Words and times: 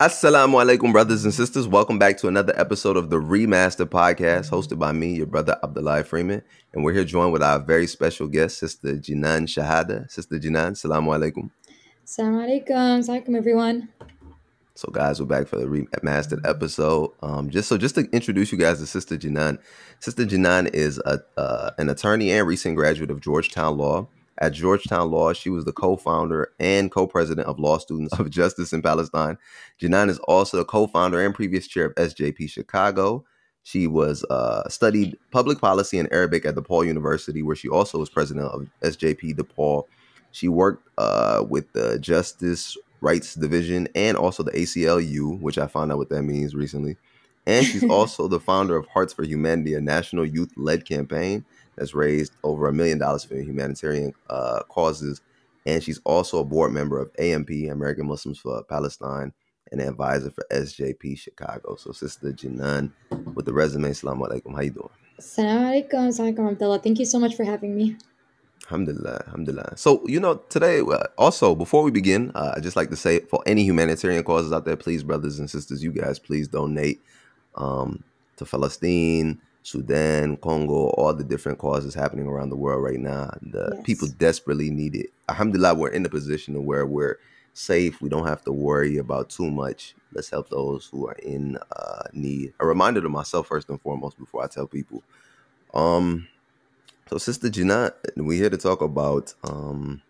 Assalamu 0.00 0.62
alaikum, 0.62 0.92
brothers 0.92 1.24
and 1.24 1.34
sisters. 1.34 1.66
Welcome 1.66 1.98
back 1.98 2.18
to 2.18 2.28
another 2.28 2.52
episode 2.56 2.96
of 2.96 3.10
the 3.10 3.16
Remaster 3.16 3.84
Podcast, 3.84 4.48
hosted 4.48 4.78
by 4.78 4.92
me, 4.92 5.16
your 5.16 5.26
brother 5.26 5.58
Abdullah 5.60 6.04
Freeman. 6.04 6.40
And 6.72 6.84
we're 6.84 6.92
here 6.92 7.02
joined 7.02 7.32
with 7.32 7.42
our 7.42 7.58
very 7.58 7.88
special 7.88 8.28
guest, 8.28 8.58
Sister 8.58 8.94
Jinan 8.94 9.48
Chehade. 9.48 10.08
Sister 10.08 10.38
Jinan, 10.38 10.74
Assalamu 10.74 11.08
alaikum. 11.18 11.50
Assalamu 12.06 12.46
alaikum. 12.46 13.00
Assalamu 13.00 13.36
everyone. 13.36 13.88
So, 14.76 14.88
guys, 14.92 15.18
we're 15.18 15.26
back 15.26 15.48
for 15.48 15.56
the 15.58 15.66
remastered 15.66 16.48
episode. 16.48 17.10
Um, 17.20 17.50
just 17.50 17.68
so, 17.68 17.76
just 17.76 17.96
to 17.96 18.08
introduce 18.12 18.52
you 18.52 18.58
guys 18.58 18.78
to 18.78 18.86
Sister 18.86 19.16
Jinan. 19.16 19.58
Sister 19.98 20.24
Jinan 20.24 20.72
is 20.72 21.02
a, 21.06 21.18
uh, 21.36 21.72
an 21.76 21.88
attorney 21.88 22.30
and 22.30 22.46
recent 22.46 22.76
graduate 22.76 23.10
of 23.10 23.20
Georgetown 23.20 23.76
Law. 23.76 24.06
At 24.40 24.52
Georgetown 24.52 25.10
Law, 25.10 25.32
she 25.32 25.50
was 25.50 25.64
the 25.64 25.72
co-founder 25.72 26.52
and 26.60 26.90
co-president 26.92 27.48
of 27.48 27.58
Law 27.58 27.78
Students 27.78 28.18
of 28.18 28.30
Justice 28.30 28.72
in 28.72 28.82
Palestine. 28.82 29.36
Jinan 29.80 30.08
is 30.08 30.18
also 30.20 30.58
the 30.58 30.64
co-founder 30.64 31.24
and 31.24 31.34
previous 31.34 31.66
chair 31.66 31.86
of 31.86 31.94
SJP 31.96 32.48
Chicago. 32.48 33.24
She 33.64 33.86
was 33.86 34.24
uh, 34.30 34.68
studied 34.68 35.18
public 35.30 35.58
policy 35.58 35.98
and 35.98 36.10
Arabic 36.12 36.46
at 36.46 36.54
DePaul 36.54 36.86
University, 36.86 37.42
where 37.42 37.56
she 37.56 37.68
also 37.68 37.98
was 37.98 38.08
president 38.08 38.46
of 38.46 38.68
SJP 38.82 39.34
DePaul. 39.34 39.84
She 40.30 40.48
worked 40.48 40.88
uh, 40.98 41.44
with 41.48 41.72
the 41.72 41.98
Justice 41.98 42.76
Rights 43.00 43.34
Division 43.34 43.88
and 43.94 44.16
also 44.16 44.42
the 44.42 44.52
ACLU, 44.52 45.40
which 45.40 45.58
I 45.58 45.66
found 45.66 45.90
out 45.90 45.98
what 45.98 46.08
that 46.10 46.22
means 46.22 46.54
recently. 46.54 46.96
And 47.46 47.66
she's 47.66 47.84
also 47.90 48.28
the 48.28 48.40
founder 48.40 48.76
of 48.76 48.86
Hearts 48.86 49.12
for 49.12 49.24
Humanity, 49.24 49.74
a 49.74 49.80
national 49.80 50.26
youth 50.26 50.52
led 50.56 50.84
campaign 50.84 51.44
that's 51.78 51.94
raised 51.94 52.32
over 52.42 52.68
a 52.68 52.72
million 52.72 52.98
dollars 52.98 53.24
for 53.24 53.36
humanitarian 53.36 54.12
uh, 54.28 54.62
causes. 54.68 55.20
And 55.66 55.82
she's 55.82 56.00
also 56.04 56.40
a 56.40 56.44
board 56.44 56.72
member 56.72 56.98
of 56.98 57.10
AMP, 57.18 57.50
American 57.70 58.06
Muslims 58.06 58.38
for 58.38 58.62
Palestine, 58.64 59.32
and 59.70 59.80
an 59.80 59.88
advisor 59.88 60.30
for 60.30 60.44
SJP 60.50 61.18
Chicago. 61.18 61.76
So, 61.76 61.92
Sister 61.92 62.32
Jinan 62.32 62.92
with 63.34 63.44
the 63.44 63.52
resume, 63.52 63.90
Assalamu 63.90 64.28
alaikum. 64.28 64.54
How 64.54 64.62
you 64.62 64.70
doing? 64.70 64.88
Assalamu 65.20 65.88
alaikum. 65.90 66.08
Assalamu 66.08 66.52
Abdullah. 66.52 66.78
Thank 66.78 66.98
you 66.98 67.04
so 67.04 67.18
much 67.18 67.34
for 67.34 67.44
having 67.44 67.76
me. 67.76 67.96
Alhamdulillah, 68.64 69.24
alhamdulillah. 69.26 69.76
So, 69.76 70.02
you 70.06 70.20
know, 70.20 70.36
today, 70.50 70.80
uh, 70.80 71.04
also, 71.16 71.54
before 71.54 71.82
we 71.82 71.90
begin, 71.90 72.30
uh, 72.34 72.52
I'd 72.56 72.62
just 72.62 72.76
like 72.76 72.90
to 72.90 72.96
say 72.96 73.20
for 73.20 73.42
any 73.46 73.64
humanitarian 73.64 74.22
causes 74.22 74.52
out 74.52 74.66
there, 74.66 74.76
please, 74.76 75.02
brothers 75.02 75.38
and 75.38 75.48
sisters, 75.48 75.82
you 75.82 75.90
guys, 75.90 76.18
please 76.18 76.48
donate 76.48 77.00
um, 77.54 78.04
to 78.36 78.44
Palestine, 78.44 79.40
Sudan, 79.68 80.38
Congo, 80.38 80.88
all 80.96 81.12
the 81.12 81.22
different 81.22 81.58
causes 81.58 81.94
happening 81.94 82.26
around 82.26 82.48
the 82.48 82.56
world 82.56 82.82
right 82.82 82.98
now. 82.98 83.30
The 83.42 83.72
yes. 83.74 83.82
people 83.84 84.08
desperately 84.18 84.70
need 84.70 84.96
it. 84.96 85.12
Alhamdulillah, 85.28 85.74
we're 85.74 85.90
in 85.90 86.06
a 86.06 86.08
position 86.08 86.64
where 86.64 86.86
we're 86.86 87.18
safe. 87.52 88.00
We 88.00 88.08
don't 88.08 88.26
have 88.26 88.42
to 88.44 88.52
worry 88.52 88.96
about 88.96 89.28
too 89.28 89.50
much. 89.50 89.94
Let's 90.14 90.30
help 90.30 90.48
those 90.48 90.86
who 90.86 91.06
are 91.06 91.16
in 91.22 91.58
uh, 91.76 92.04
need. 92.14 92.54
A 92.60 92.66
reminder 92.66 93.02
to 93.02 93.10
myself, 93.10 93.48
first 93.48 93.68
and 93.68 93.78
foremost, 93.82 94.18
before 94.18 94.42
I 94.42 94.46
tell 94.46 94.66
people. 94.66 95.02
Um, 95.74 96.28
so, 97.10 97.18
Sister 97.18 97.48
Jinan, 97.48 97.92
we're 98.16 98.40
here 98.40 98.50
to 98.50 98.56
talk 98.56 98.80
about 98.80 99.34
um, 99.44 100.00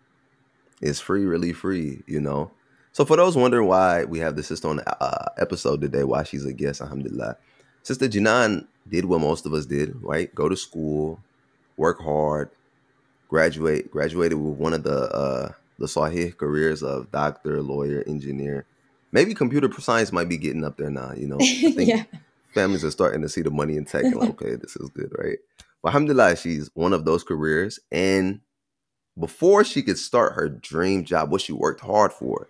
is 0.81 1.01
free 1.01 1.25
really 1.25 1.51
free? 1.51 2.01
You 2.07 2.21
know. 2.21 2.51
So, 2.93 3.03
for 3.03 3.17
those 3.17 3.35
wondering 3.35 3.67
why 3.67 4.05
we 4.05 4.19
have 4.19 4.37
the 4.37 4.43
sister 4.43 4.69
on 4.69 4.77
the 4.77 5.03
uh, 5.03 5.25
episode 5.37 5.81
today, 5.81 6.05
why 6.05 6.23
she's 6.23 6.45
a 6.45 6.53
guest, 6.53 6.79
Alhamdulillah, 6.79 7.35
Sister 7.83 8.07
Jinan 8.07 8.67
did 8.87 9.05
what 9.05 9.21
most 9.21 9.45
of 9.45 9.53
us 9.53 9.65
did, 9.65 9.95
right? 10.01 10.33
Go 10.33 10.49
to 10.49 10.55
school, 10.55 11.19
work 11.77 12.01
hard, 12.01 12.49
graduate, 13.27 13.91
graduated 13.91 14.37
with 14.37 14.57
one 14.57 14.73
of 14.73 14.83
the 14.83 15.09
uh, 15.13 15.51
the 15.77 15.85
Sahih 15.85 16.35
careers 16.35 16.83
of 16.83 17.11
doctor, 17.11 17.61
lawyer, 17.61 18.03
engineer. 18.05 18.65
Maybe 19.11 19.33
computer 19.33 19.71
science 19.79 20.11
might 20.11 20.29
be 20.29 20.37
getting 20.37 20.63
up 20.63 20.77
there 20.77 20.91
now. 20.91 21.13
You 21.13 21.27
know, 21.27 21.37
I 21.39 21.71
think 21.71 21.89
yeah. 21.89 22.03
families 22.53 22.83
are 22.83 22.91
starting 22.91 23.21
to 23.21 23.29
see 23.29 23.41
the 23.41 23.49
money 23.49 23.77
in 23.77 23.85
tech. 23.85 24.03
And 24.03 24.15
like, 24.15 24.29
okay, 24.41 24.55
this 24.55 24.75
is 24.75 24.89
good, 24.89 25.11
right? 25.17 25.39
But 25.81 25.89
alhamdulillah, 25.89 26.35
she's 26.35 26.69
one 26.73 26.93
of 26.93 27.05
those 27.05 27.23
careers. 27.23 27.79
And 27.91 28.41
before 29.17 29.63
she 29.63 29.81
could 29.81 29.97
start 29.97 30.33
her 30.33 30.49
dream 30.49 31.05
job, 31.05 31.31
what 31.31 31.41
she 31.41 31.53
worked 31.53 31.81
hard 31.81 32.11
for, 32.13 32.49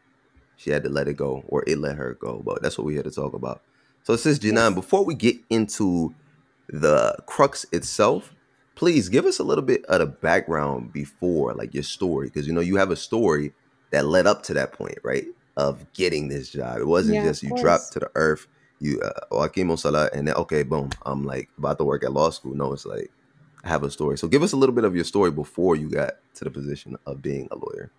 she 0.57 0.71
had 0.71 0.83
to 0.83 0.89
let 0.89 1.07
it 1.07 1.15
go 1.15 1.43
or 1.47 1.63
it 1.67 1.77
let 1.77 1.95
her 1.95 2.17
go. 2.19 2.41
But 2.43 2.61
that's 2.61 2.77
what 2.77 2.85
we're 2.85 2.93
here 2.93 3.03
to 3.03 3.11
talk 3.11 3.33
about. 3.33 3.61
So, 4.03 4.15
Sis 4.15 4.39
Jinan, 4.39 4.75
before 4.75 5.05
we 5.05 5.13
get 5.13 5.37
into 5.49 6.13
the 6.67 7.15
crux 7.25 7.65
itself, 7.71 8.33
please 8.75 9.09
give 9.09 9.25
us 9.25 9.39
a 9.39 9.43
little 9.43 9.63
bit 9.63 9.85
of 9.85 9.99
the 9.99 10.05
background 10.05 10.93
before, 10.93 11.53
like 11.53 11.73
your 11.73 11.83
story, 11.83 12.27
because 12.27 12.47
you 12.47 12.53
know 12.53 12.61
you 12.61 12.77
have 12.77 12.91
a 12.91 12.95
story 12.95 13.53
that 13.91 14.05
led 14.05 14.27
up 14.27 14.43
to 14.43 14.53
that 14.53 14.71
point, 14.73 14.97
right? 15.03 15.25
Of 15.57 15.91
getting 15.93 16.29
this 16.29 16.49
job. 16.49 16.79
It 16.79 16.87
wasn't 16.87 17.15
yeah, 17.15 17.23
just 17.23 17.43
you 17.43 17.55
dropped 17.57 17.91
to 17.93 17.99
the 17.99 18.11
earth, 18.15 18.47
you 18.79 19.01
uh, 19.01 19.75
Salah, 19.75 20.09
and 20.13 20.27
then 20.27 20.35
okay, 20.35 20.63
boom, 20.63 20.89
I'm 21.05 21.25
like 21.25 21.49
about 21.57 21.77
to 21.79 21.83
work 21.83 22.03
at 22.03 22.13
law 22.13 22.29
school. 22.29 22.55
No, 22.55 22.71
it's 22.73 22.85
like 22.85 23.11
I 23.63 23.69
have 23.69 23.83
a 23.83 23.91
story. 23.91 24.17
So 24.17 24.27
give 24.27 24.43
us 24.43 24.53
a 24.53 24.57
little 24.57 24.73
bit 24.73 24.85
of 24.85 24.95
your 24.95 25.03
story 25.03 25.31
before 25.31 25.75
you 25.75 25.89
got 25.89 26.13
to 26.35 26.43
the 26.45 26.51
position 26.51 26.97
of 27.05 27.21
being 27.21 27.47
a 27.51 27.55
lawyer. 27.55 27.91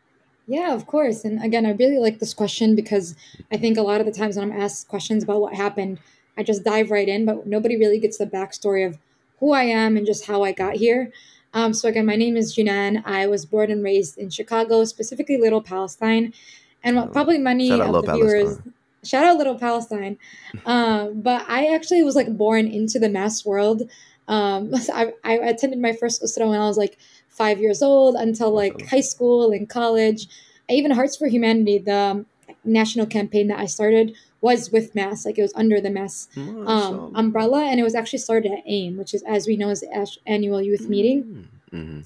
Yeah, 0.50 0.74
of 0.74 0.88
course. 0.88 1.24
And 1.24 1.40
again, 1.44 1.64
I 1.64 1.70
really 1.70 1.98
like 1.98 2.18
this 2.18 2.34
question 2.34 2.74
because 2.74 3.14
I 3.52 3.56
think 3.56 3.78
a 3.78 3.82
lot 3.82 4.00
of 4.00 4.06
the 4.06 4.10
times 4.10 4.34
when 4.34 4.50
I'm 4.50 4.60
asked 4.60 4.88
questions 4.88 5.22
about 5.22 5.40
what 5.40 5.54
happened, 5.54 6.00
I 6.36 6.42
just 6.42 6.64
dive 6.64 6.90
right 6.90 7.08
in, 7.08 7.24
but 7.24 7.46
nobody 7.46 7.76
really 7.76 8.00
gets 8.00 8.18
the 8.18 8.26
backstory 8.26 8.84
of 8.84 8.98
who 9.38 9.52
I 9.52 9.62
am 9.62 9.96
and 9.96 10.04
just 10.04 10.26
how 10.26 10.42
I 10.42 10.50
got 10.50 10.74
here. 10.74 11.12
Um, 11.54 11.72
so 11.72 11.88
again, 11.88 12.04
my 12.04 12.16
name 12.16 12.36
is 12.36 12.56
Jinan. 12.56 13.00
I 13.06 13.28
was 13.28 13.46
born 13.46 13.70
and 13.70 13.84
raised 13.84 14.18
in 14.18 14.28
Chicago, 14.28 14.84
specifically 14.84 15.36
Little 15.36 15.62
Palestine, 15.62 16.34
and 16.82 16.96
what 16.96 17.12
probably 17.12 17.38
many 17.38 17.70
of 17.70 17.78
the 17.78 18.02
Palestine. 18.02 18.16
viewers 18.16 18.58
shout 19.04 19.24
out 19.24 19.38
Little 19.38 19.58
Palestine. 19.58 20.18
Um, 20.66 21.22
but 21.22 21.44
I 21.48 21.72
actually 21.74 22.02
was 22.02 22.16
like 22.16 22.36
born 22.36 22.66
into 22.66 22.98
the 22.98 23.08
MAS 23.08 23.46
world. 23.46 23.88
Um, 24.26 24.74
I, 24.92 25.12
I, 25.22 25.34
attended 25.34 25.78
my 25.78 25.92
first 25.92 26.22
Usra 26.22 26.48
when 26.48 26.60
I 26.60 26.66
was 26.66 26.76
like 26.76 26.98
five 27.30 27.60
years 27.60 27.82
old 27.82 28.16
until 28.16 28.50
like 28.50 28.88
high 28.88 29.00
school 29.00 29.50
and 29.50 29.68
college. 29.68 30.28
I 30.68 30.74
even 30.74 30.90
Hearts 30.90 31.16
for 31.16 31.26
Humanity, 31.26 31.78
the 31.78 32.26
national 32.64 33.06
campaign 33.06 33.48
that 33.48 33.58
I 33.58 33.66
started, 33.66 34.14
was 34.40 34.70
with 34.70 34.94
MAS. 34.94 35.24
Like 35.24 35.38
it 35.38 35.42
was 35.42 35.54
under 35.54 35.80
the 35.80 35.90
MAS 35.90 36.28
um, 36.36 37.12
umbrella, 37.14 37.64
and 37.64 37.80
it 37.80 37.82
was 37.82 37.94
actually 37.94 38.18
started 38.18 38.52
at 38.52 38.62
AIM, 38.66 38.96
which 38.96 39.14
is, 39.14 39.22
as 39.22 39.46
we 39.46 39.56
know, 39.56 39.70
is 39.70 39.80
the 39.80 40.18
annual 40.26 40.60
youth 40.60 40.88
meeting. 40.88 41.48
Mm-hmm. 41.72 42.00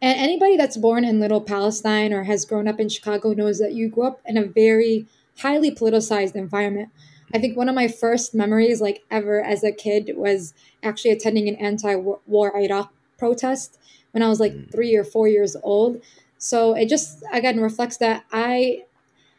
And 0.00 0.20
anybody 0.20 0.56
that's 0.56 0.76
born 0.76 1.04
in 1.04 1.18
Little 1.18 1.40
Palestine 1.40 2.12
or 2.12 2.24
has 2.24 2.44
grown 2.44 2.68
up 2.68 2.78
in 2.78 2.88
Chicago 2.88 3.32
knows 3.32 3.58
that 3.58 3.72
you 3.72 3.88
grew 3.88 4.06
up 4.06 4.20
in 4.24 4.36
a 4.36 4.44
very 4.44 5.06
highly 5.38 5.72
politicized 5.72 6.36
environment. 6.36 6.90
I 7.34 7.38
think 7.38 7.56
one 7.56 7.68
of 7.68 7.74
my 7.74 7.88
first 7.88 8.34
memories, 8.34 8.80
like 8.80 9.02
ever 9.10 9.42
as 9.42 9.64
a 9.64 9.72
kid, 9.72 10.12
was 10.16 10.54
actually 10.82 11.10
attending 11.10 11.48
an 11.48 11.56
anti-war 11.56 12.56
Iraq 12.56 12.92
protest 13.18 13.78
when 14.18 14.26
I 14.26 14.28
was 14.28 14.40
like 14.40 14.52
mm. 14.52 14.70
three 14.70 14.94
or 14.96 15.04
four 15.04 15.28
years 15.28 15.56
old. 15.62 16.02
So 16.38 16.74
it 16.74 16.88
just 16.88 17.22
again 17.32 17.60
reflects 17.60 17.98
that 17.98 18.24
I, 18.32 18.84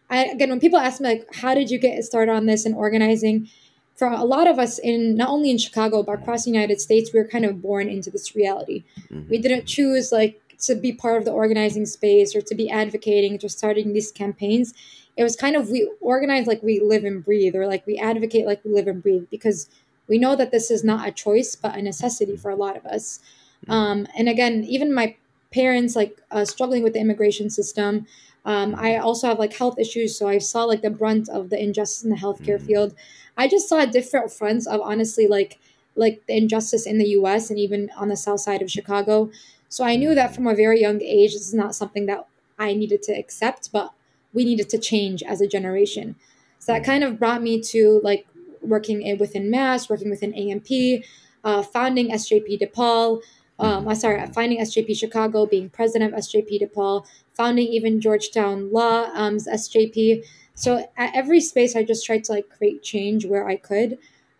I 0.10 0.26
again 0.26 0.50
when 0.50 0.60
people 0.60 0.80
ask 0.80 1.02
me 1.02 1.10
like, 1.10 1.36
how 1.36 1.54
did 1.54 1.70
you 1.70 1.78
get 1.78 2.04
started 2.04 2.32
on 2.32 2.46
this 2.46 2.66
and 2.66 2.76
organizing? 2.76 3.50
For 3.96 4.08
a 4.08 4.24
lot 4.24 4.48
of 4.48 4.60
us 4.60 4.80
in 4.80 5.16
not 5.16 5.30
only 5.30 5.52
in 5.52 5.58
Chicago 5.58 6.04
but 6.04 6.20
across 6.20 6.46
the 6.46 6.52
United 6.52 6.80
States, 6.80 7.12
we 7.14 7.20
were 7.20 7.28
kind 7.28 7.44
of 7.44 7.62
born 7.62 7.90
into 7.90 8.10
this 8.10 8.34
reality. 8.34 8.86
Mm-hmm. 9.12 9.30
We 9.30 9.38
didn't 9.40 9.66
choose 9.66 10.12
like 10.12 10.42
to 10.60 10.76
be 10.76 10.94
part 10.94 11.18
of 11.18 11.26
the 11.26 11.32
organizing 11.32 11.86
space 11.86 12.34
or 12.36 12.42
to 12.42 12.56
be 12.56 12.70
advocating 12.70 13.40
or 13.44 13.50
starting 13.50 13.94
these 13.94 14.12
campaigns 14.12 14.74
it 15.20 15.24
was 15.24 15.36
kind 15.36 15.58
of 15.58 15.70
we 15.70 15.90
organize 16.00 16.48
like 16.48 16.64
we 16.64 16.80
live 16.80 17.04
and 17.04 17.26
breathe 17.26 17.54
or 17.54 17.68
like 17.68 17.86
we 17.86 17.98
advocate 17.98 18.46
like 18.46 18.64
we 18.64 18.72
live 18.72 18.88
and 18.88 19.04
breathe 19.04 19.26
because 19.30 19.70
we 20.08 20.18
know 20.18 20.34
that 20.34 20.52
this 20.52 20.72
is 20.72 20.82
not 20.82 21.06
a 21.06 21.12
choice 21.12 21.58
but 21.58 21.76
a 21.76 21.82
necessity 21.82 22.38
for 22.38 22.50
a 22.50 22.56
lot 22.56 22.78
of 22.78 22.86
us 22.86 23.20
mm-hmm. 23.64 23.72
um, 23.72 24.08
and 24.18 24.30
again 24.30 24.64
even 24.64 24.94
my 24.94 25.16
parents 25.52 25.96
like 25.96 26.22
uh, 26.32 26.46
struggling 26.46 26.84
with 26.84 26.94
the 26.94 27.00
immigration 27.00 27.50
system 27.50 28.06
um, 28.46 28.76
i 28.76 28.98
also 28.98 29.28
have 29.28 29.40
like 29.40 29.54
health 29.54 29.80
issues 29.80 30.18
so 30.18 30.28
i 30.28 30.38
saw 30.38 30.64
like 30.64 30.82
the 30.82 30.90
brunt 30.90 31.30
of 31.30 31.50
the 31.50 31.62
injustice 31.62 32.04
in 32.04 32.10
the 32.10 32.16
healthcare 32.16 32.58
mm-hmm. 32.58 32.66
field 32.66 32.96
i 33.38 33.48
just 33.48 33.68
saw 33.68 33.86
different 33.86 34.32
fronts 34.32 34.68
of 34.68 34.82
honestly 34.82 35.28
like 35.28 35.60
like 35.96 36.26
the 36.28 36.38
injustice 36.38 36.86
in 36.86 36.98
the 36.98 37.06
us 37.06 37.50
and 37.50 37.60
even 37.60 37.90
on 37.98 38.08
the 38.08 38.18
south 38.18 38.40
side 38.40 38.62
of 38.62 38.72
chicago 38.72 39.30
so 39.68 39.84
i 39.84 39.96
knew 39.96 40.14
that 40.14 40.28
mm-hmm. 40.28 40.36
from 40.36 40.48
a 40.48 40.56
very 40.56 40.80
young 40.80 41.02
age 41.02 41.34
this 41.34 41.48
is 41.48 41.54
not 41.54 41.76
something 41.76 42.06
that 42.06 42.28
i 42.58 42.74
needed 42.74 43.02
to 43.02 43.12
accept 43.12 43.72
but 43.72 43.94
we 44.34 44.46
needed 44.46 44.70
to 44.70 44.78
change 44.78 45.24
as 45.24 45.42
a 45.42 45.48
generation. 45.48 46.16
So 46.60 46.74
that 46.74 46.84
kind 46.84 47.04
of 47.04 47.20
brought 47.20 47.42
me 47.42 47.62
to 47.62 48.02
like 48.04 48.28
working 48.62 49.02
in, 49.02 49.18
within 49.18 49.50
MAS, 49.50 49.90
working 49.90 50.10
within 50.10 50.34
AMP, 50.34 51.04
uh, 51.44 51.64
founding 51.64 52.12
SJP 52.12 52.60
DePaul. 52.62 53.22
Um, 53.60 53.88
I 53.88 53.94
sorry, 53.94 54.26
finding 54.28 54.60
SJP 54.60 54.96
Chicago, 54.96 55.46
being 55.46 55.70
president 55.70 56.14
of 56.14 56.20
SJP 56.20 56.62
DePaul, 56.62 57.06
founding 57.34 57.68
even 57.68 58.00
Georgetown 58.00 58.72
Law 58.72 59.10
um, 59.14 59.38
SJP. 59.38 60.24
So 60.54 60.90
at 60.98 61.16
every 61.16 61.42
space, 61.42 61.76
I 61.76 61.84
just 61.84 62.06
tried 62.06 62.24
to 62.26 62.34
like 62.34 62.50
create 62.50 62.84
change 62.84 63.26
where 63.26 63.48
I 63.48 63.56
could. 63.56 63.98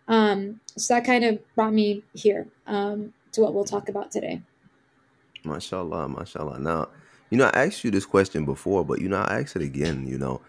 Um, 0.08 0.60
so 0.76 0.94
that 0.94 1.04
kind 1.04 1.24
of 1.24 1.38
brought 1.54 1.72
me 1.72 2.02
here 2.14 2.48
um, 2.66 3.12
to 3.32 3.40
what 3.40 3.54
we'll 3.54 3.64
talk 3.64 3.88
about 3.88 4.10
today. 4.10 4.42
MashaAllah, 5.44 6.14
MashaAllah. 6.14 6.58
Now, 6.58 6.88
you 7.30 7.38
know, 7.38 7.46
I 7.54 7.66
asked 7.66 7.84
you 7.84 7.90
this 7.90 8.06
question 8.06 8.44
before, 8.44 8.84
but 8.84 9.00
you 9.00 9.08
know, 9.08 9.18
I 9.18 9.40
ask 9.40 9.54
it 9.56 9.62
again. 9.62 10.06
You 10.06 10.18
know, 10.18 10.40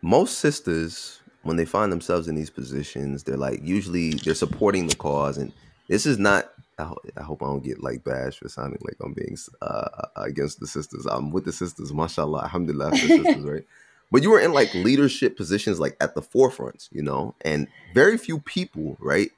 most 0.00 0.38
sisters 0.38 1.20
when 1.42 1.56
they 1.56 1.64
find 1.64 1.90
themselves 1.90 2.28
in 2.28 2.34
these 2.34 2.50
positions, 2.50 3.24
they're 3.24 3.36
like 3.36 3.60
usually 3.62 4.10
they're 4.14 4.34
supporting 4.34 4.86
the 4.86 4.96
cause, 4.96 5.38
and 5.38 5.52
this 5.88 6.06
is 6.06 6.18
not. 6.18 6.50
I, 6.82 6.86
ho- 6.86 6.98
I 7.16 7.22
hope 7.22 7.42
I 7.42 7.46
don't 7.46 7.64
get 7.64 7.82
like 7.82 8.04
bashed 8.04 8.40
for 8.40 8.48
sounding 8.48 8.80
like 8.82 8.96
I'm 9.02 9.12
being 9.12 9.36
uh, 9.60 10.06
against 10.16 10.60
the 10.60 10.66
sisters. 10.66 11.06
I'm 11.06 11.30
with 11.30 11.44
the 11.44 11.52
sisters, 11.52 11.92
mashallah, 11.92 12.42
alhamdulillah, 12.42 12.90
for 12.90 13.06
the 13.06 13.14
sisters, 13.24 13.44
right? 13.44 13.64
But 14.10 14.22
you 14.22 14.30
were 14.30 14.40
in 14.40 14.52
like 14.52 14.72
leadership 14.74 15.36
positions, 15.36 15.80
like 15.80 15.96
at 16.00 16.14
the 16.14 16.22
forefront, 16.22 16.88
you 16.92 17.02
know, 17.02 17.34
and 17.42 17.66
very 17.94 18.18
few 18.18 18.40
people, 18.40 18.96
right? 19.00 19.30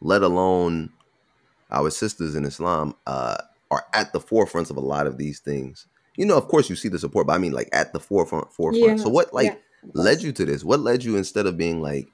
Let 0.00 0.22
alone 0.22 0.90
our 1.70 1.90
sisters 1.90 2.34
in 2.34 2.44
Islam, 2.44 2.94
uh, 3.06 3.38
are 3.70 3.86
at 3.94 4.12
the 4.12 4.20
forefronts 4.20 4.70
of 4.70 4.76
a 4.76 4.80
lot 4.80 5.06
of 5.06 5.16
these 5.16 5.38
things. 5.40 5.86
You 6.16 6.26
know, 6.26 6.36
of 6.36 6.48
course, 6.48 6.68
you 6.68 6.76
see 6.76 6.88
the 6.88 6.98
support, 6.98 7.26
but 7.26 7.34
I 7.34 7.38
mean, 7.38 7.52
like 7.52 7.68
at 7.72 7.92
the 7.92 8.00
forefront, 8.00 8.52
forefront. 8.52 8.98
Yeah, 8.98 9.04
So, 9.04 9.08
what 9.08 9.32
like 9.32 9.46
yeah, 9.46 9.54
led 9.94 10.22
you 10.22 10.32
to 10.32 10.44
this? 10.44 10.64
What 10.64 10.80
led 10.80 11.04
you 11.04 11.16
instead 11.16 11.46
of 11.46 11.56
being 11.56 11.80
like, 11.80 12.08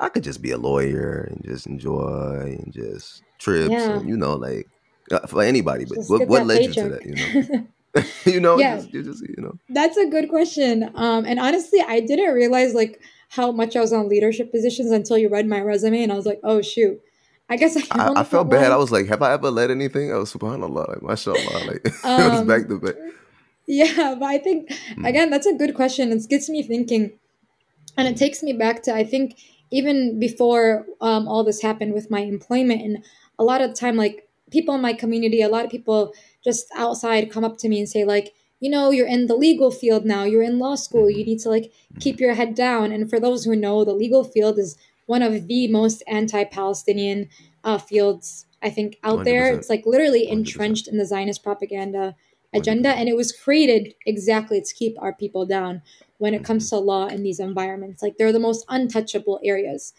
I 0.00 0.08
could 0.08 0.24
just 0.24 0.42
be 0.42 0.50
a 0.50 0.58
lawyer 0.58 1.28
and 1.30 1.44
just 1.44 1.66
enjoy 1.66 2.56
and 2.58 2.72
just 2.72 3.22
trips 3.38 3.70
Yeah. 3.72 3.96
and 3.98 4.08
you 4.08 4.16
know, 4.16 4.34
like 4.34 4.66
uh, 5.12 5.26
for 5.26 5.42
anybody. 5.42 5.84
But 5.84 5.96
Just 5.96 6.10
what 6.10 6.26
what 6.26 6.46
led 6.46 6.62
you 6.64 6.72
to 6.72 6.88
that? 6.88 7.06
You 7.06 7.16
know, 7.16 8.04
you 8.24 8.40
know, 8.40 8.58
Yeah. 8.58 8.76
just, 8.76 8.92
you 8.94 9.02
just 9.02 9.22
you 9.22 9.34
know. 9.38 9.58
That's 9.68 9.96
a 9.96 10.06
good 10.06 10.28
question. 10.28 10.90
Um, 10.94 11.24
and 11.26 11.38
honestly, 11.38 11.80
I 11.86 12.00
didn't 12.00 12.34
realize 12.34 12.74
like 12.74 13.00
how 13.28 13.52
much 13.52 13.76
I 13.76 13.80
was 13.80 13.92
on 13.92 14.08
leadership 14.08 14.50
positions 14.50 14.90
until 14.90 15.18
you 15.18 15.28
read 15.28 15.46
my 15.46 15.60
resume, 15.60 16.02
and 16.02 16.10
I 16.10 16.16
was 16.16 16.26
like, 16.26 16.40
oh 16.42 16.62
shoot, 16.62 16.98
I 17.48 17.56
guess 17.56 17.76
I 17.76 17.82
I, 17.92 18.12
I 18.20 18.24
felt 18.24 18.48
bad. 18.50 18.72
I 18.72 18.76
was 18.76 18.90
like, 18.90 19.06
have 19.08 19.22
I 19.22 19.32
ever 19.32 19.50
led 19.50 19.70
anything? 19.70 20.12
I 20.12 20.16
was 20.16 20.32
subhanallah, 20.32 20.88
like 20.88 21.02
mashallah, 21.02 21.64
like 21.64 21.82
it 21.84 21.94
was 22.04 22.40
Um, 22.40 22.46
back 22.46 22.68
to 22.68 22.78
back. 22.78 22.94
Yeah, 23.66 24.16
but 24.18 24.26
I 24.26 24.38
think 24.38 24.70
Mm. 24.96 25.06
again, 25.06 25.30
that's 25.30 25.46
a 25.46 25.52
good 25.54 25.74
question. 25.74 26.10
It 26.10 26.26
gets 26.28 26.48
me 26.48 26.62
thinking, 26.62 27.12
and 27.96 28.08
it 28.08 28.16
takes 28.16 28.42
me 28.42 28.52
back 28.52 28.82
to 28.84 28.94
I 28.94 29.04
think 29.04 29.36
even 29.70 30.18
before 30.18 30.86
um, 31.00 31.28
all 31.28 31.44
this 31.44 31.62
happened 31.62 31.94
with 31.94 32.10
my 32.10 32.20
employment, 32.20 32.82
and 32.82 33.04
a 33.38 33.44
lot 33.44 33.60
of 33.60 33.70
the 33.70 33.76
time, 33.76 33.96
like 33.96 34.28
people 34.50 34.74
in 34.74 34.80
my 34.80 34.92
community, 34.92 35.42
a 35.42 35.48
lot 35.48 35.64
of 35.64 35.70
people 35.70 36.12
just 36.44 36.66
outside 36.74 37.30
come 37.30 37.44
up 37.44 37.58
to 37.58 37.68
me 37.68 37.78
and 37.78 37.88
say 37.88 38.04
like, 38.04 38.34
you 38.60 38.70
know, 38.70 38.90
you're 38.90 39.06
in 39.06 39.26
the 39.26 39.34
legal 39.34 39.70
field 39.70 40.04
now. 40.04 40.24
You're 40.24 40.42
in 40.42 40.58
law 40.58 40.74
school. 40.74 41.10
You 41.10 41.24
need 41.24 41.38
to 41.40 41.48
like 41.48 41.72
keep 41.98 42.20
your 42.20 42.34
head 42.34 42.54
down. 42.54 42.92
And 42.92 43.08
for 43.08 43.18
those 43.18 43.44
who 43.44 43.56
know, 43.56 43.84
the 43.84 43.94
legal 43.94 44.22
field 44.24 44.58
is 44.58 44.76
one 45.06 45.22
of 45.22 45.48
the 45.48 45.66
most 45.68 46.02
anti-Palestinian 46.06 47.28
uh, 47.64 47.78
fields 47.78 48.46
I 48.62 48.68
think 48.70 48.98
out 49.02 49.24
there. 49.24 49.54
100%. 49.54 49.58
It's 49.58 49.70
like 49.70 49.86
literally 49.86 50.26
100%. 50.26 50.32
entrenched 50.32 50.88
in 50.88 50.98
the 50.98 51.06
Zionist 51.06 51.42
propaganda 51.42 52.14
agenda 52.52 52.90
and 52.90 53.08
it 53.08 53.16
was 53.16 53.32
created 53.32 53.94
exactly 54.04 54.60
to 54.60 54.74
keep 54.74 55.00
our 55.00 55.14
people 55.14 55.46
down 55.46 55.82
when 56.20 56.34
it 56.34 56.44
comes 56.44 56.70
to 56.70 56.78
law 56.78 57.06
in 57.08 57.24
these 57.24 57.40
environments. 57.40 58.02
Like 58.02 58.18
they're 58.18 58.32
the 58.32 58.38
most 58.38 58.64
untouchable 58.68 59.40
areas. 59.44 59.94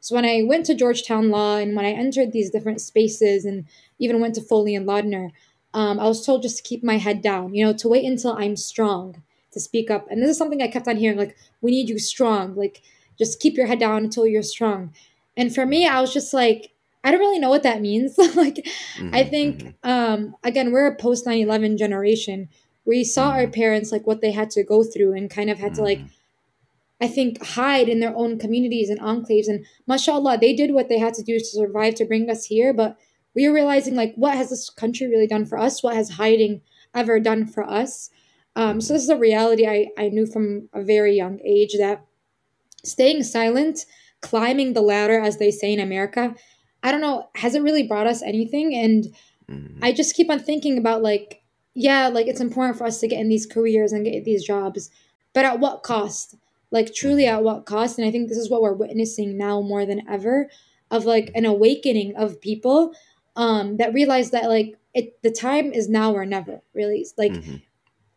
So 0.00 0.14
when 0.14 0.24
i 0.24 0.42
went 0.46 0.66
to 0.66 0.74
georgetown 0.74 1.30
law 1.30 1.56
and 1.56 1.74
when 1.76 1.84
i 1.84 1.90
entered 1.90 2.32
these 2.32 2.50
different 2.50 2.80
spaces 2.80 3.44
and 3.44 3.64
even 3.98 4.20
went 4.20 4.34
to 4.36 4.40
foley 4.42 4.74
and 4.74 4.86
lardner 4.86 5.32
um, 5.74 5.98
i 5.98 6.04
was 6.06 6.24
told 6.24 6.42
just 6.42 6.58
to 6.58 6.62
keep 6.62 6.84
my 6.84 6.98
head 6.98 7.22
down 7.22 7.54
you 7.54 7.64
know 7.64 7.72
to 7.72 7.88
wait 7.88 8.04
until 8.04 8.32
i'm 8.32 8.56
strong 8.56 9.22
to 9.52 9.60
speak 9.60 9.90
up. 9.90 10.06
And 10.10 10.22
this 10.22 10.30
is 10.30 10.38
something 10.38 10.62
i 10.62 10.68
kept 10.68 10.86
on 10.88 10.96
hearing 10.96 11.18
like 11.18 11.36
we 11.62 11.70
need 11.70 11.88
you 11.88 11.98
strong. 11.98 12.54
Like 12.54 12.82
just 13.18 13.40
keep 13.40 13.56
your 13.56 13.66
head 13.66 13.80
down 13.80 14.04
until 14.04 14.26
you're 14.26 14.42
strong. 14.42 14.92
And 15.36 15.54
for 15.54 15.66
me 15.66 15.86
i 15.88 16.00
was 16.00 16.12
just 16.12 16.32
like 16.34 16.70
i 17.04 17.10
don't 17.10 17.20
really 17.20 17.38
know 17.40 17.50
what 17.50 17.62
that 17.64 17.80
means. 17.80 18.16
Like 18.36 18.66
I 19.12 19.24
Mhm, 19.24 19.30
think 19.30 19.62
mhm. 19.62 19.74
um 19.82 20.36
again 20.44 20.72
we're 20.72 20.86
a 20.86 20.96
post 20.96 21.26
9/11 21.26 21.78
generation. 21.78 22.48
We 22.86 23.04
saw 23.04 23.30
our 23.30 23.46
Mhm. 23.46 23.52
parents 23.52 23.92
like 23.92 24.06
what 24.06 24.20
they 24.20 24.32
had 24.32 24.50
to 24.50 24.62
go 24.64 24.82
through 24.84 25.12
and 25.14 25.28
kind 25.28 25.50
of 25.50 25.58
had 25.58 25.74
to 25.74 25.82
like 25.82 25.98
Mhm. 25.98 26.10
I 26.98 27.08
think 27.08 27.44
hide 27.44 27.90
in 27.90 28.00
their 28.00 28.16
own 28.16 28.38
communities 28.38 28.88
and 28.88 29.00
enclaves 29.00 29.48
and 29.48 29.66
mashallah 29.86 30.38
they 30.38 30.54
did 30.54 30.72
what 30.72 30.88
they 30.88 30.98
had 30.98 31.12
to 31.14 31.22
do 31.22 31.38
to 31.38 31.44
survive 31.44 31.94
to 31.96 32.06
bring 32.06 32.30
us 32.30 32.46
here 32.46 32.72
but 32.72 32.96
we 33.34 33.46
were 33.46 33.54
realizing 33.54 33.94
like 33.94 34.14
what 34.14 34.34
has 34.34 34.48
this 34.48 34.70
country 34.70 35.06
really 35.06 35.26
done 35.26 35.44
for 35.44 35.58
us? 35.58 35.82
What 35.82 35.94
has 35.94 36.10
hiding 36.12 36.62
ever 36.94 37.20
done 37.20 37.46
for 37.46 37.62
us? 37.68 38.10
Um, 38.56 38.80
so 38.80 38.94
this 38.94 39.02
is 39.02 39.10
a 39.10 39.18
reality 39.18 39.66
I, 39.66 39.88
I 39.98 40.08
knew 40.08 40.24
from 40.24 40.70
a 40.72 40.82
very 40.82 41.14
young 41.14 41.38
age 41.44 41.76
that 41.78 42.06
staying 42.82 43.24
silent, 43.24 43.84
climbing 44.22 44.72
the 44.72 44.80
ladder, 44.80 45.20
as 45.20 45.36
they 45.36 45.50
say 45.50 45.74
in 45.74 45.80
America, 45.80 46.34
I 46.82 46.90
don't 46.90 47.02
know, 47.02 47.28
has 47.34 47.54
it 47.54 47.62
really 47.62 47.82
brought 47.82 48.06
us 48.06 48.22
anything? 48.22 48.74
And 48.74 49.14
Mhm. 49.50 49.78
I 49.82 49.92
just 49.92 50.16
keep 50.16 50.30
on 50.30 50.40
thinking 50.40 50.78
about 50.78 51.02
like, 51.02 51.42
yeah, 51.76 52.08
like 52.08 52.26
it's 52.26 52.40
important 52.40 52.78
for 52.78 52.84
us 52.86 53.00
to 53.00 53.08
get 53.08 53.20
in 53.20 53.28
these 53.28 53.46
careers 53.46 53.92
and 53.92 54.04
get 54.04 54.24
these 54.24 54.44
jobs, 54.44 54.90
but 55.34 55.44
at 55.44 55.60
what 55.60 55.82
cost? 55.82 56.34
Like 56.70 56.92
truly 56.94 57.26
at 57.26 57.42
what 57.44 57.66
cost? 57.66 57.98
And 57.98 58.08
I 58.08 58.10
think 58.10 58.28
this 58.28 58.38
is 58.38 58.50
what 58.50 58.62
we're 58.62 58.72
witnessing 58.72 59.36
now 59.36 59.60
more 59.60 59.84
than 59.86 60.02
ever 60.08 60.48
of 60.90 61.04
like 61.04 61.30
an 61.34 61.44
awakening 61.44 62.16
of 62.16 62.40
people 62.40 62.92
um 63.36 63.76
that 63.76 63.92
realize 63.92 64.30
that 64.30 64.48
like 64.48 64.76
it 64.94 65.20
the 65.22 65.30
time 65.30 65.72
is 65.72 65.88
now 65.88 66.14
or 66.14 66.24
never 66.24 66.62
really 66.74 67.00
It's 67.00 67.12
like 67.18 67.32
Mhm. 67.32 67.60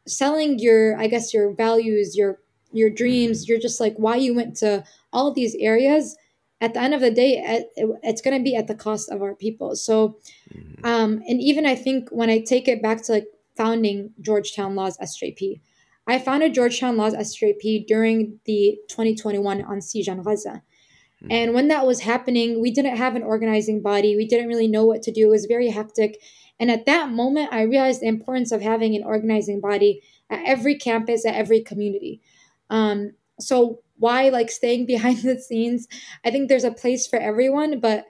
selling 0.08 0.60
your 0.60 0.98
i 0.98 1.08
guess 1.08 1.34
your 1.34 1.52
values 1.54 2.16
your 2.16 2.40
your 2.72 2.90
dreams 2.90 3.48
you're 3.50 3.60
just 3.60 3.80
like 3.80 3.96
why 3.98 4.16
you 4.16 4.34
went 4.34 4.56
to 4.58 4.84
all 5.12 5.32
these 5.34 5.56
areas 5.60 6.16
at 6.62 6.74
the 6.74 6.80
end 6.82 6.94
of 6.94 7.02
the 7.02 7.12
day 7.12 7.34
it, 7.38 7.70
it- 7.76 8.00
it's 8.04 8.22
going 8.22 8.38
to 8.38 8.44
be 8.44 8.56
at 8.56 8.68
the 8.68 8.76
cost 8.76 9.10
of 9.12 9.22
our 9.22 9.36
people 9.36 9.76
so 9.76 10.18
Mhm. 10.56 10.86
um 10.86 11.12
and 11.28 11.42
even 11.42 11.66
i 11.66 11.76
think 11.76 12.10
when 12.12 12.30
i 12.30 12.40
take 12.40 12.68
it 12.68 12.82
back 12.82 13.02
to 13.04 13.12
like 13.12 13.28
founding 13.60 14.12
georgetown 14.22 14.76
laws 14.76 14.98
sjp 15.10 15.60
i 16.08 16.18
founded 16.18 16.54
georgetown 16.54 16.98
laws 16.98 17.14
sjp 17.14 17.86
during 17.86 18.40
the 18.46 18.80
2021 18.88 19.64
on 19.66 19.82
siege 19.82 20.10
on 20.10 20.22
gaza 20.24 20.62
and 21.30 21.54
when 21.54 21.68
that 21.68 21.86
was 21.86 22.02
happening, 22.02 22.62
we 22.62 22.72
didn't 22.72 22.96
have 22.96 23.16
an 23.16 23.24
organizing 23.24 23.82
body. 23.82 24.16
We 24.16 24.26
didn't 24.26 24.48
really 24.48 24.70
know 24.70 24.86
what 24.86 25.02
to 25.04 25.12
do. 25.12 25.28
It 25.28 25.32
was 25.32 25.46
very 25.46 25.70
hectic. 25.70 26.22
And 26.60 26.72
at 26.72 26.86
that 26.86 27.10
moment, 27.10 27.50
I 27.52 27.64
realized 27.64 28.02
the 28.02 28.08
importance 28.08 28.52
of 28.52 28.62
having 28.62 28.96
an 28.96 29.04
organizing 29.04 29.60
body 29.60 30.02
at 30.30 30.42
every 30.46 30.76
campus, 30.76 31.26
at 31.26 31.36
every 31.36 31.62
community. 31.62 32.22
Um, 32.70 33.14
so, 33.40 33.82
why 33.98 34.30
like 34.30 34.50
staying 34.50 34.86
behind 34.94 35.20
the 35.20 35.40
scenes? 35.40 35.88
I 36.24 36.32
think 36.32 36.48
there's 36.48 36.64
a 36.64 36.72
place 36.72 37.06
for 37.06 37.20
everyone, 37.20 37.80
but 37.82 38.06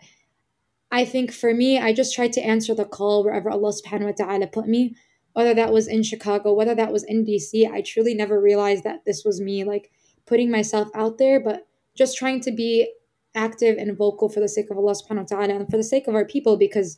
I 0.92 1.06
think 1.06 1.31
for 1.31 1.54
me, 1.54 1.80
I 1.80 1.94
just 1.94 2.13
tried 2.13 2.34
to 2.34 2.42
answer 2.42 2.75
the 2.75 2.86
call 2.86 3.24
wherever 3.24 3.50
Allah 3.50 3.74
subhanahu 3.74 4.06
wa 4.06 4.25
ta'ala 4.25 4.48
put 4.48 4.68
me, 4.68 4.96
whether 5.33 5.53
that 5.53 5.71
was 5.71 5.87
in 5.87 6.03
Chicago, 6.03 6.53
whether 6.53 6.75
that 6.75 6.91
was 6.91 7.03
in 7.03 7.25
DC. 7.25 7.69
I 7.69 7.81
truly 7.81 8.13
never 8.13 8.41
realized 8.41 8.83
that 8.83 9.05
this 9.05 9.23
was 9.23 9.39
me 9.39 9.63
like 9.63 9.91
putting 10.25 10.51
myself 10.51 10.89
out 10.95 11.17
there, 11.17 11.39
but 11.39 11.67
just 11.95 12.17
trying 12.17 12.41
to 12.41 12.51
be 12.51 12.91
active 13.36 13.77
and 13.77 13.98
vocal 13.98 14.29
for 14.29 14.39
the 14.39 14.48
sake 14.48 14.69
of 14.69 14.77
Allah 14.77 14.93
subhanahu 14.93 15.31
wa 15.31 15.38
ta'ala 15.38 15.55
and 15.55 15.69
for 15.69 15.77
the 15.77 15.83
sake 15.83 16.07
of 16.07 16.15
our 16.15 16.25
people 16.25 16.57
because 16.57 16.98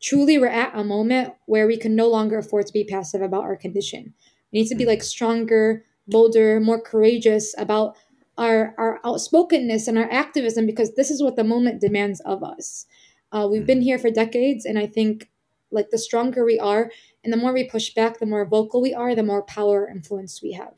truly 0.00 0.38
we're 0.38 0.46
at 0.46 0.72
a 0.74 0.84
moment 0.84 1.34
where 1.46 1.66
we 1.66 1.76
can 1.76 1.96
no 1.96 2.08
longer 2.08 2.38
afford 2.38 2.66
to 2.66 2.72
be 2.72 2.84
passive 2.84 3.22
about 3.22 3.42
our 3.42 3.56
condition. 3.56 4.14
We 4.52 4.60
need 4.60 4.68
to 4.68 4.76
be 4.76 4.86
like 4.86 5.02
stronger, 5.02 5.84
bolder, 6.06 6.60
more 6.60 6.80
courageous 6.80 7.54
about 7.58 7.96
our 8.36 8.74
our 8.78 9.00
outspokenness 9.04 9.86
and 9.88 9.96
our 9.98 10.10
activism 10.10 10.66
because 10.66 10.94
this 10.94 11.10
is 11.10 11.22
what 11.22 11.36
the 11.36 11.44
moment 11.44 11.80
demands 11.80 12.20
of 12.20 12.42
us. 12.42 12.86
Uh, 13.32 13.48
we've 13.50 13.66
been 13.66 13.82
here 13.82 13.98
for 13.98 14.10
decades, 14.10 14.64
and 14.64 14.78
I 14.78 14.86
think 14.86 15.28
like 15.70 15.90
the 15.90 15.98
stronger 15.98 16.44
we 16.44 16.58
are, 16.58 16.90
and 17.24 17.32
the 17.32 17.36
more 17.36 17.52
we 17.52 17.64
push 17.64 17.90
back, 17.94 18.18
the 18.18 18.26
more 18.26 18.44
vocal 18.44 18.80
we 18.82 18.94
are, 18.94 19.14
the 19.14 19.22
more 19.22 19.42
power 19.42 19.88
influence 19.88 20.42
we 20.42 20.52
have. 20.52 20.74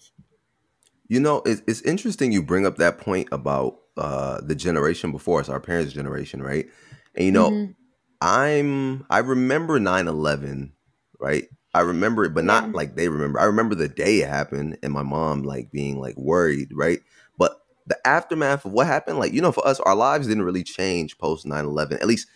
You 1.09 1.21
know, 1.21 1.43
it's, 1.45 1.63
it's 1.67 1.83
interesting 1.83 2.33
you 2.33 2.43
bring 2.43 2.67
up 2.67 2.77
that 2.77 2.99
point 2.99 3.29
about 3.33 3.79
uh, 3.97 4.41
the 4.41 4.55
generation 4.55 5.13
before 5.13 5.41
us, 5.41 5.49
our 5.49 5.61
parents' 5.61 5.93
generation, 5.93 6.43
right? 6.43 6.67
And 7.15 7.25
you 7.25 7.33
know, 7.33 7.51
Mhm. 7.51 7.75
I'm 8.21 9.07
I 9.11 9.19
remember 9.19 9.79
9/11, 9.79 10.73
right? 11.21 11.49
I 11.75 11.81
remember 11.81 12.25
it, 12.25 12.35
but 12.35 12.45
Yeah. 12.45 12.61
not 12.61 12.75
like 12.75 12.97
they 12.97 13.09
remember. 13.09 13.41
I 13.41 13.45
remember 13.45 13.75
the 13.75 13.89
day 13.89 14.23
it 14.23 14.29
happened 14.29 14.79
and 14.83 14.93
my 14.93 15.03
mom 15.03 15.43
like 15.43 15.71
being 15.71 15.99
like 16.01 16.17
worried, 16.17 16.71
right? 16.75 17.01
But 17.39 17.61
the 17.87 17.99
aftermath 18.07 18.65
of 18.65 18.73
what 18.73 18.87
happened, 18.87 19.19
like, 19.19 19.33
you 19.33 19.41
know, 19.41 19.53
for 19.53 19.67
us, 19.67 19.79
our 19.81 19.95
lives 19.95 20.27
didn't 20.27 20.45
really 20.45 20.65
change 20.65 21.19
post 21.19 21.47
9/11, 21.47 21.95
at 22.01 22.07
least 22.07 22.29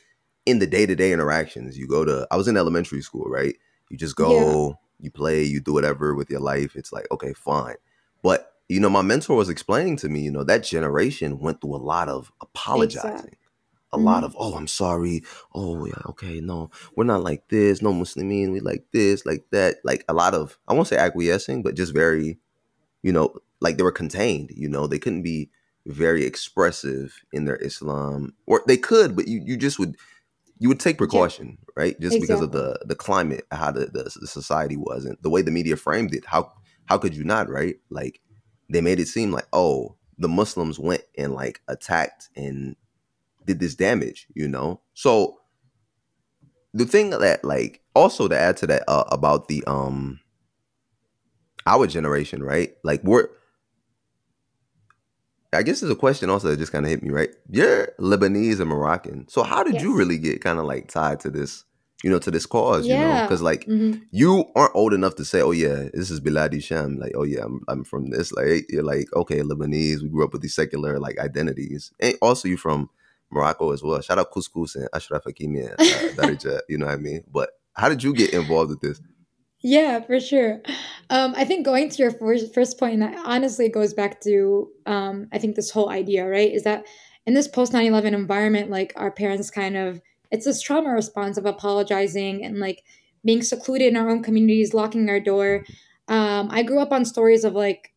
in 0.46 0.58
the 0.58 0.66
day-to-day 0.66 1.12
interactions. 1.12 1.78
You 1.78 1.86
go 1.88 2.04
to 2.04 2.26
I 2.30 2.36
was 2.36 2.48
in 2.48 2.56
elementary 2.56 3.02
school, 3.02 3.24
right? 3.28 3.56
You 3.90 3.96
just 3.96 4.16
go, 4.16 4.78
you 5.00 5.10
play, 5.10 5.42
you 5.42 5.60
do 5.60 5.72
whatever 5.74 6.14
with 6.14 6.30
your 6.30 6.40
life. 6.40 6.76
It's 6.76 6.92
like, 6.92 7.06
okay, 7.10 7.32
fine. 7.34 7.76
But 8.22 8.54
you 8.68 8.78
know, 8.78 8.88
my 8.88 9.02
mentor 9.02 9.36
was 9.36 9.48
explaining 9.48 9.96
to 9.98 10.08
me, 10.08 10.20
you 10.20 10.30
know, 10.30 10.44
that 10.44 10.62
generation 10.62 11.40
went 11.40 11.60
through 11.60 11.74
a 11.74 11.78
lot 11.78 12.08
of 12.08 12.30
apologizing. 12.40 13.10
Exact. 13.10 13.36
A 13.92 13.98
lot 13.98 14.22
Mhm. 14.22 14.26
of, 14.26 14.36
oh, 14.38 14.54
I'm 14.54 14.68
sorry. 14.68 15.24
Oh, 15.52 15.84
yeah, 15.84 16.00
okay, 16.06 16.40
no, 16.40 16.70
we're 16.94 17.02
not 17.02 17.24
like 17.24 17.48
this. 17.48 17.82
No 17.82 17.92
Muslimin, 17.92 18.52
we 18.52 18.60
like 18.60 18.84
this, 18.92 19.26
like 19.26 19.46
that. 19.50 19.78
Like 19.82 20.04
a 20.08 20.14
lot 20.14 20.32
of, 20.34 20.56
I 20.68 20.74
won't 20.74 20.86
say 20.86 20.96
acquiescing, 20.96 21.64
but 21.64 21.74
just 21.74 21.92
very, 21.92 22.38
you 23.02 23.12
know, 23.12 23.34
like 23.60 23.76
they 23.76 23.82
were 23.82 23.90
contained. 23.92 24.50
You 24.54 24.68
know, 24.68 24.86
they 24.86 25.00
couldn't 25.00 25.22
be 25.22 25.50
very 25.86 26.24
expressive 26.24 27.24
in 27.32 27.46
their 27.46 27.56
Islam, 27.56 28.34
or 28.46 28.62
they 28.68 28.76
could, 28.76 29.16
but 29.16 29.26
you 29.26 29.40
you 29.44 29.56
just 29.56 29.78
would 29.80 29.96
you 30.60 30.68
would 30.68 30.78
take 30.78 30.98
precaution, 30.98 31.58
right? 31.74 31.98
Just 32.00 32.20
because 32.20 32.42
of 32.42 32.52
the 32.52 32.78
the 32.84 32.94
climate, 32.94 33.46
how 33.50 33.72
the, 33.72 33.86
the 33.86 34.14
the 34.20 34.26
society 34.26 34.76
was, 34.76 35.06
and 35.06 35.16
the 35.22 35.30
way 35.30 35.42
the 35.42 35.50
media 35.50 35.74
framed 35.74 36.14
it. 36.14 36.26
How 36.26 36.52
how 36.84 36.98
could 36.98 37.16
you 37.16 37.24
not, 37.24 37.48
right? 37.48 37.76
Like 37.88 38.20
they 38.68 38.82
made 38.82 39.00
it 39.00 39.08
seem 39.08 39.32
like, 39.32 39.46
oh, 39.54 39.96
the 40.18 40.28
Muslims 40.28 40.78
went 40.78 41.02
and 41.16 41.32
like 41.32 41.62
attacked 41.66 42.28
and 42.36 42.76
did 43.46 43.58
this 43.58 43.74
damage, 43.74 44.26
you 44.34 44.46
know? 44.46 44.82
So 44.92 45.38
the 46.74 46.84
thing 46.84 47.10
that 47.10 47.42
like 47.42 47.80
also 47.94 48.28
to 48.28 48.38
add 48.38 48.58
to 48.58 48.66
that 48.66 48.84
uh, 48.86 49.04
about 49.10 49.48
the 49.48 49.64
um 49.66 50.20
our 51.66 51.86
generation, 51.86 52.42
right? 52.42 52.74
Like 52.84 53.02
we're 53.02 53.28
I 55.52 55.62
guess 55.62 55.80
there's 55.80 55.92
a 55.92 55.96
question 55.96 56.30
also 56.30 56.48
that 56.48 56.58
just 56.58 56.72
kind 56.72 56.84
of 56.84 56.90
hit 56.90 57.02
me, 57.02 57.10
right? 57.10 57.30
You're 57.48 57.88
Lebanese 57.98 58.60
and 58.60 58.68
Moroccan. 58.68 59.26
So 59.28 59.42
how 59.42 59.64
did 59.64 59.74
yes. 59.74 59.82
you 59.82 59.96
really 59.96 60.18
get 60.18 60.40
kind 60.40 60.58
of 60.58 60.64
like 60.64 60.88
tied 60.88 61.20
to 61.20 61.30
this, 61.30 61.64
you 62.04 62.10
know, 62.10 62.20
to 62.20 62.30
this 62.30 62.46
cause, 62.46 62.86
yeah. 62.86 62.94
you 62.94 63.14
know? 63.14 63.22
Because 63.22 63.42
like 63.42 63.64
mm-hmm. 63.64 64.00
you 64.12 64.44
aren't 64.54 64.76
old 64.76 64.94
enough 64.94 65.16
to 65.16 65.24
say, 65.24 65.40
oh 65.40 65.50
yeah, 65.50 65.88
this 65.92 66.10
is 66.10 66.20
Biladi 66.20 66.62
Sham. 66.62 66.98
Like, 66.98 67.12
oh 67.16 67.24
yeah, 67.24 67.42
I'm, 67.44 67.62
I'm 67.66 67.84
from 67.84 68.10
this. 68.10 68.30
Like 68.32 68.66
you're 68.68 68.84
like, 68.84 69.08
okay, 69.14 69.40
Lebanese. 69.40 70.02
We 70.02 70.08
grew 70.08 70.24
up 70.24 70.32
with 70.32 70.42
these 70.42 70.54
secular 70.54 71.00
like 71.00 71.18
identities. 71.18 71.92
And 71.98 72.16
also 72.22 72.46
you 72.46 72.56
from 72.56 72.88
Morocco 73.30 73.72
as 73.72 73.82
well. 73.82 74.00
Shout 74.00 74.18
out 74.18 74.30
Couscous 74.32 74.76
and 74.76 74.88
Achraf 74.92 75.22
Hakimi 75.24 75.68
and 75.68 75.72
uh, 75.80 76.22
Darija, 76.22 76.60
you 76.68 76.78
know 76.78 76.86
what 76.86 76.94
I 76.94 76.98
mean? 76.98 77.24
But 77.30 77.50
how 77.72 77.88
did 77.88 78.02
you 78.02 78.14
get 78.14 78.32
involved 78.34 78.70
with 78.70 78.80
this? 78.80 79.00
Yeah, 79.62 80.00
for 80.00 80.20
sure. 80.20 80.60
Um, 81.10 81.34
I 81.36 81.44
think 81.44 81.64
going 81.64 81.88
to 81.90 81.98
your 81.98 82.12
first, 82.12 82.54
first 82.54 82.78
point, 82.78 82.94
and 82.94 83.02
that 83.02 83.20
honestly 83.26 83.68
goes 83.68 83.92
back 83.92 84.20
to, 84.22 84.70
um, 84.86 85.26
I 85.32 85.38
think 85.38 85.56
this 85.56 85.70
whole 85.70 85.90
idea, 85.90 86.26
right, 86.26 86.50
is 86.50 86.62
that 86.62 86.86
in 87.26 87.34
this 87.34 87.48
post 87.48 87.72
9 87.72 87.84
11 87.84 88.14
environment, 88.14 88.70
like 88.70 88.92
our 88.94 89.10
parents 89.10 89.50
kind 89.50 89.76
of, 89.76 90.00
it's 90.30 90.44
this 90.44 90.62
trauma 90.62 90.90
response 90.90 91.36
of 91.36 91.46
apologizing 91.46 92.44
and 92.44 92.60
like 92.60 92.84
being 93.24 93.42
secluded 93.42 93.88
in 93.88 93.96
our 93.96 94.08
own 94.08 94.22
communities, 94.22 94.72
locking 94.72 95.10
our 95.10 95.18
door. 95.18 95.64
Um, 96.06 96.48
I 96.50 96.62
grew 96.62 96.78
up 96.78 96.92
on 96.92 97.04
stories 97.04 97.44
of 97.44 97.54
like, 97.54 97.92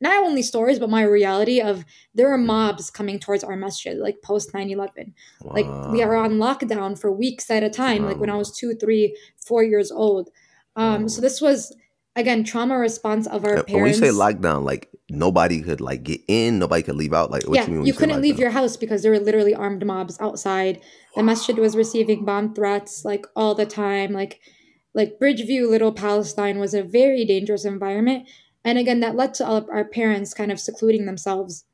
not 0.00 0.24
only 0.24 0.42
stories, 0.42 0.80
but 0.80 0.90
my 0.90 1.02
reality 1.02 1.60
of 1.60 1.84
there 2.12 2.32
are 2.32 2.38
mobs 2.38 2.90
coming 2.90 3.20
towards 3.20 3.44
our 3.44 3.54
masjid, 3.56 3.96
like 3.96 4.20
post 4.22 4.52
9 4.52 4.68
11. 4.68 5.14
Wow. 5.42 5.52
Like 5.54 5.92
we 5.92 6.02
are 6.02 6.16
on 6.16 6.32
lockdown 6.32 6.98
for 6.98 7.12
weeks 7.12 7.48
at 7.52 7.62
a 7.62 7.70
time, 7.70 8.02
wow. 8.02 8.08
like 8.08 8.18
when 8.18 8.30
I 8.30 8.34
was 8.34 8.50
two, 8.56 8.74
three, 8.74 9.16
four 9.36 9.62
years 9.62 9.92
old. 9.92 10.30
Um, 10.74 11.08
so 11.08 11.20
this 11.20 11.40
was 11.40 11.74
again 12.18 12.44
trauma 12.44 12.76
response 12.76 13.26
of 13.26 13.44
our 13.44 13.62
parents. 13.62 13.72
When 13.72 13.86
you 13.86 13.94
say 13.94 14.08
lockdown, 14.08 14.64
like 14.64 14.90
nobody 15.08 15.62
could 15.62 15.80
like 15.80 16.02
get 16.02 16.20
in, 16.28 16.58
nobody 16.58 16.82
could 16.82 16.96
leave 16.96 17.14
out. 17.14 17.30
Like 17.30 17.44
yeah, 17.50 17.66
you, 17.66 17.84
you 17.84 17.92
couldn't 17.92 18.20
leave 18.20 18.38
your 18.38 18.50
house 18.50 18.76
because 18.76 19.02
there 19.02 19.12
were 19.12 19.20
literally 19.20 19.54
armed 19.54 19.86
mobs 19.86 20.18
outside. 20.20 20.80
The 21.14 21.22
masjid 21.22 21.56
was 21.56 21.76
receiving 21.76 22.24
bomb 22.24 22.54
threats 22.54 23.04
like 23.04 23.26
all 23.34 23.54
the 23.54 23.66
time. 23.66 24.12
Like 24.12 24.40
like 24.94 25.18
Bridgeview, 25.20 25.68
Little 25.68 25.92
Palestine 25.92 26.58
was 26.58 26.74
a 26.74 26.82
very 26.82 27.24
dangerous 27.24 27.64
environment. 27.64 28.28
And 28.64 28.78
again, 28.78 29.00
that 29.00 29.16
led 29.16 29.34
to 29.34 29.46
all 29.46 29.56
of 29.56 29.68
our 29.70 29.84
parents 29.84 30.34
kind 30.34 30.50
of 30.50 30.60
secluding 30.60 31.06
themselves 31.06 31.64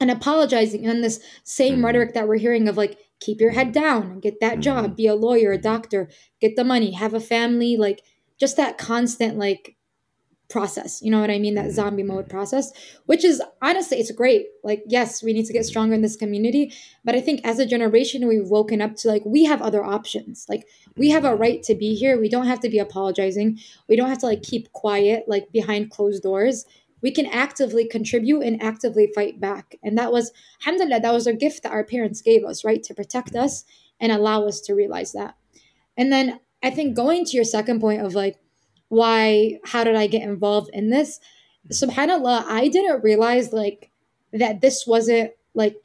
and 0.00 0.10
apologizing 0.10 0.86
and 0.86 1.02
this 1.02 1.20
same 1.44 1.76
mm-hmm. 1.76 1.86
rhetoric 1.86 2.14
that 2.14 2.28
we're 2.28 2.36
hearing 2.36 2.68
of 2.68 2.76
like 2.76 2.98
keep 3.20 3.40
your 3.40 3.50
head 3.50 3.72
down 3.72 4.20
get 4.20 4.40
that 4.40 4.54
mm-hmm. 4.54 4.60
job 4.60 4.96
be 4.96 5.06
a 5.06 5.14
lawyer 5.14 5.52
a 5.52 5.58
doctor 5.58 6.08
get 6.40 6.54
the 6.56 6.64
money 6.64 6.92
have 6.92 7.14
a 7.14 7.20
family 7.20 7.76
like 7.76 8.02
just 8.38 8.56
that 8.56 8.78
constant 8.78 9.36
like 9.36 9.76
process 10.48 11.02
you 11.02 11.10
know 11.10 11.20
what 11.20 11.30
i 11.30 11.38
mean? 11.38 11.54
That 11.54 11.66
mm-hmm. 11.66 11.74
zombie 11.74 12.02
mode 12.02 12.28
process 12.28 12.72
which 13.06 13.24
is 13.24 13.42
honestly 13.60 13.98
it's 13.98 14.10
great. 14.10 14.46
Like 14.64 14.82
yes 14.86 15.22
we 15.22 15.32
need 15.32 15.44
to 15.46 15.52
get 15.52 15.66
stronger 15.66 15.94
in 15.94 16.02
this 16.02 16.16
community 16.16 16.72
but 17.04 17.14
i 17.14 17.20
think 17.20 17.40
as 17.44 17.58
a 17.58 17.66
generation 17.66 18.26
we've 18.26 18.48
woken 18.48 18.80
up 18.80 18.96
to 18.96 19.08
like 19.08 19.22
we 19.26 19.44
have 19.44 19.60
other 19.60 19.84
options. 19.84 20.46
Like 20.48 20.66
we 20.96 21.10
have 21.10 21.24
a 21.24 21.28
mm-hmm. 21.28 21.40
right 21.40 21.62
to 21.64 21.74
be 21.74 21.94
here. 21.94 22.18
We 22.18 22.28
don't 22.28 22.46
have 22.46 22.60
to 22.60 22.70
be 22.70 22.78
apologizing. 22.78 23.58
We 23.88 23.96
don't 23.96 24.08
have 24.08 24.18
to 24.18 24.26
like 24.26 24.42
keep 24.42 24.72
quiet 24.72 25.24
like 25.28 25.52
behind 25.52 25.90
closed 25.90 26.22
doors. 26.22 26.64
We 27.02 27.12
can 27.12 27.26
actively 27.26 27.86
contribute 27.86 28.40
and 28.40 28.60
actively 28.62 29.12
fight 29.14 29.38
back. 29.38 29.76
And 29.84 29.96
that 29.98 30.12
was 30.12 30.32
alhamdulillah 30.62 31.00
that 31.00 31.12
was 31.12 31.26
a 31.26 31.34
gift 31.34 31.62
that 31.62 31.72
our 31.72 31.84
parents 31.84 32.22
gave 32.22 32.44
us 32.44 32.64
right? 32.64 32.82
To 32.84 32.94
protect 32.94 33.36
us 33.36 33.64
and 34.00 34.10
allow 34.12 34.46
us 34.46 34.60
to 34.62 34.74
realize 34.74 35.12
that. 35.12 35.36
And 35.96 36.10
then 36.10 36.40
I 36.62 36.70
think 36.70 36.96
going 36.96 37.24
to 37.24 37.36
your 37.36 37.44
second 37.44 37.80
point 37.80 38.02
of 38.02 38.14
like, 38.14 38.36
why, 38.88 39.58
how 39.64 39.84
did 39.84 39.96
I 39.96 40.06
get 40.06 40.22
involved 40.22 40.70
in 40.72 40.90
this? 40.90 41.20
Subhanallah, 41.70 42.44
I 42.46 42.68
didn't 42.68 43.02
realize 43.02 43.52
like 43.52 43.90
that 44.32 44.60
this 44.60 44.86
wasn't 44.86 45.32
like 45.54 45.76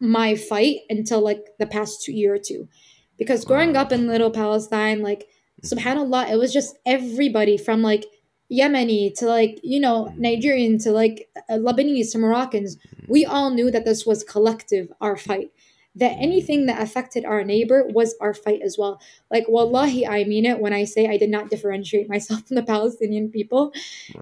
my 0.00 0.34
fight 0.34 0.80
until 0.90 1.20
like 1.20 1.46
the 1.58 1.66
past 1.66 2.02
two 2.02 2.12
year 2.12 2.34
or 2.34 2.38
two. 2.38 2.68
Because 3.16 3.44
growing 3.44 3.76
up 3.76 3.90
in 3.90 4.06
Little 4.06 4.30
Palestine, 4.30 5.02
like, 5.02 5.28
mm. 5.62 5.72
subhanallah, 5.72 6.30
it 6.30 6.36
was 6.36 6.52
just 6.52 6.78
everybody 6.86 7.56
from 7.56 7.82
like 7.82 8.04
Yemeni 8.50 9.12
to 9.18 9.26
like, 9.26 9.58
you 9.62 9.80
know, 9.80 10.06
mm. 10.06 10.18
Nigerian 10.18 10.78
to 10.78 10.92
like 10.92 11.28
uh, 11.48 11.54
Lebanese 11.54 12.12
to 12.12 12.18
Moroccans. 12.18 12.76
Mm. 12.76 13.08
We 13.08 13.24
all 13.24 13.50
knew 13.50 13.70
that 13.70 13.84
this 13.84 14.06
was 14.06 14.22
collective, 14.22 14.92
our 15.00 15.16
fight 15.16 15.50
that 15.98 16.16
anything 16.20 16.66
that 16.66 16.80
affected 16.80 17.24
our 17.24 17.42
neighbor 17.42 17.84
was 17.88 18.14
our 18.20 18.32
fight 18.32 18.60
as 18.62 18.76
well. 18.78 19.00
Like, 19.32 19.46
wallahi, 19.48 20.06
I 20.06 20.24
mean 20.24 20.44
it 20.46 20.60
when 20.60 20.72
I 20.72 20.84
say 20.84 21.08
I 21.08 21.16
did 21.16 21.28
not 21.28 21.50
differentiate 21.50 22.08
myself 22.08 22.44
from 22.46 22.54
the 22.54 22.62
Palestinian 22.62 23.30
people. 23.30 23.72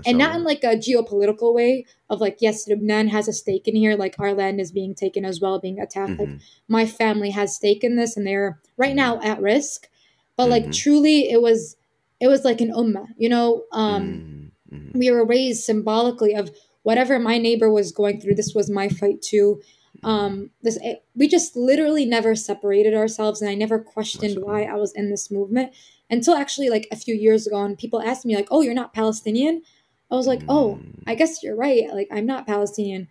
And 0.07 0.19
not 0.19 0.35
in 0.37 0.45
like 0.45 0.65
a 0.65 0.77
geopolitical 0.77 1.55
way 1.55 1.85
of 2.09 2.21
like, 2.21 2.39
yes, 2.41 2.67
Lebanon 2.67 3.09
has 3.09 3.29
a 3.29 3.33
stake 3.33 3.69
in 3.69 3.77
here, 3.77 3.95
like 3.95 4.17
our 4.19 4.33
land 4.33 4.59
is 4.59 4.73
being 4.73 4.95
taken 4.95 5.25
as 5.25 5.41
well, 5.41 5.59
being 5.59 5.79
attacked. 5.79 6.13
Mm-hmm. 6.13 6.33
Like, 6.33 6.41
my 6.67 6.87
family 6.87 7.31
has 7.31 7.55
stake 7.55 7.85
in 7.85 7.97
this 7.97 8.17
and 8.17 8.27
they're 8.27 8.59
right 8.79 8.95
now 8.95 9.21
at 9.21 9.43
risk. 9.43 9.89
But 10.37 10.49
like, 10.49 10.65
mm-hmm. 10.65 10.73
truly, 10.73 11.31
it 11.31 11.43
was. 11.43 11.77
It 12.19 12.29
was 12.29 12.47
like 12.47 12.63
an 12.63 12.73
ummah, 12.73 13.09
you 13.19 13.29
know. 13.29 13.65
Um, 13.73 14.51
mm-hmm. 14.73 14.99
We 14.99 15.11
were 15.11 15.27
raised 15.27 15.65
symbolically 15.65 16.35
of 16.35 16.51
whatever 16.83 17.19
my 17.19 17.37
neighbor 17.37 17.71
was 17.71 17.93
going 17.93 18.23
through. 18.23 18.37
This 18.37 18.55
was 18.55 18.71
my 18.71 18.89
fight 18.89 19.21
too 19.21 19.61
um 20.03 20.51
this 20.63 20.79
it, 20.83 21.05
we 21.15 21.29
just 21.29 21.57
literally 21.57 22.05
never 22.05 22.35
separated 22.35 22.95
ourselves 22.95 23.41
and 23.41 23.51
i 23.51 23.55
never 23.55 23.79
questioned 23.79 24.43
why 24.43 24.63
i 24.63 24.75
was 24.75 24.93
in 24.95 25.11
this 25.11 25.31
movement 25.31 25.73
until 26.11 26.35
actually 26.35 26.69
like 26.69 26.87
a 26.91 26.97
few 26.97 27.15
years 27.15 27.47
ago 27.47 27.63
and 27.63 27.79
people 27.79 28.01
asked 28.01 28.25
me 28.25 28.37
like 28.37 28.49
oh 28.51 28.61
you're 28.61 28.75
not 28.75 28.93
palestinian 28.93 29.63
i 30.11 30.15
was 30.15 30.27
like 30.27 30.43
oh 30.49 30.79
i 31.07 31.15
mm. 31.15 31.19
guess 31.19 31.43
you're 31.43 31.57
right 31.57 31.85
like 31.93 32.09
i'm 32.13 32.27
not 32.27 32.47
palestinian 32.47 33.09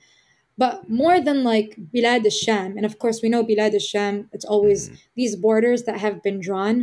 but 0.57 0.89
more 0.89 1.19
than 1.19 1.43
like 1.43 1.75
bilad 1.93 2.23
al-sham 2.23 2.77
and 2.77 2.85
of 2.85 2.99
course 2.99 3.21
we 3.21 3.29
know 3.29 3.43
bilad 3.43 3.73
al-sham 3.73 4.29
it's 4.31 4.45
always 4.45 4.87
mm-hmm. 4.87 4.95
these 5.15 5.35
borders 5.35 5.83
that 5.83 5.99
have 5.99 6.21
been 6.23 6.39
drawn 6.39 6.75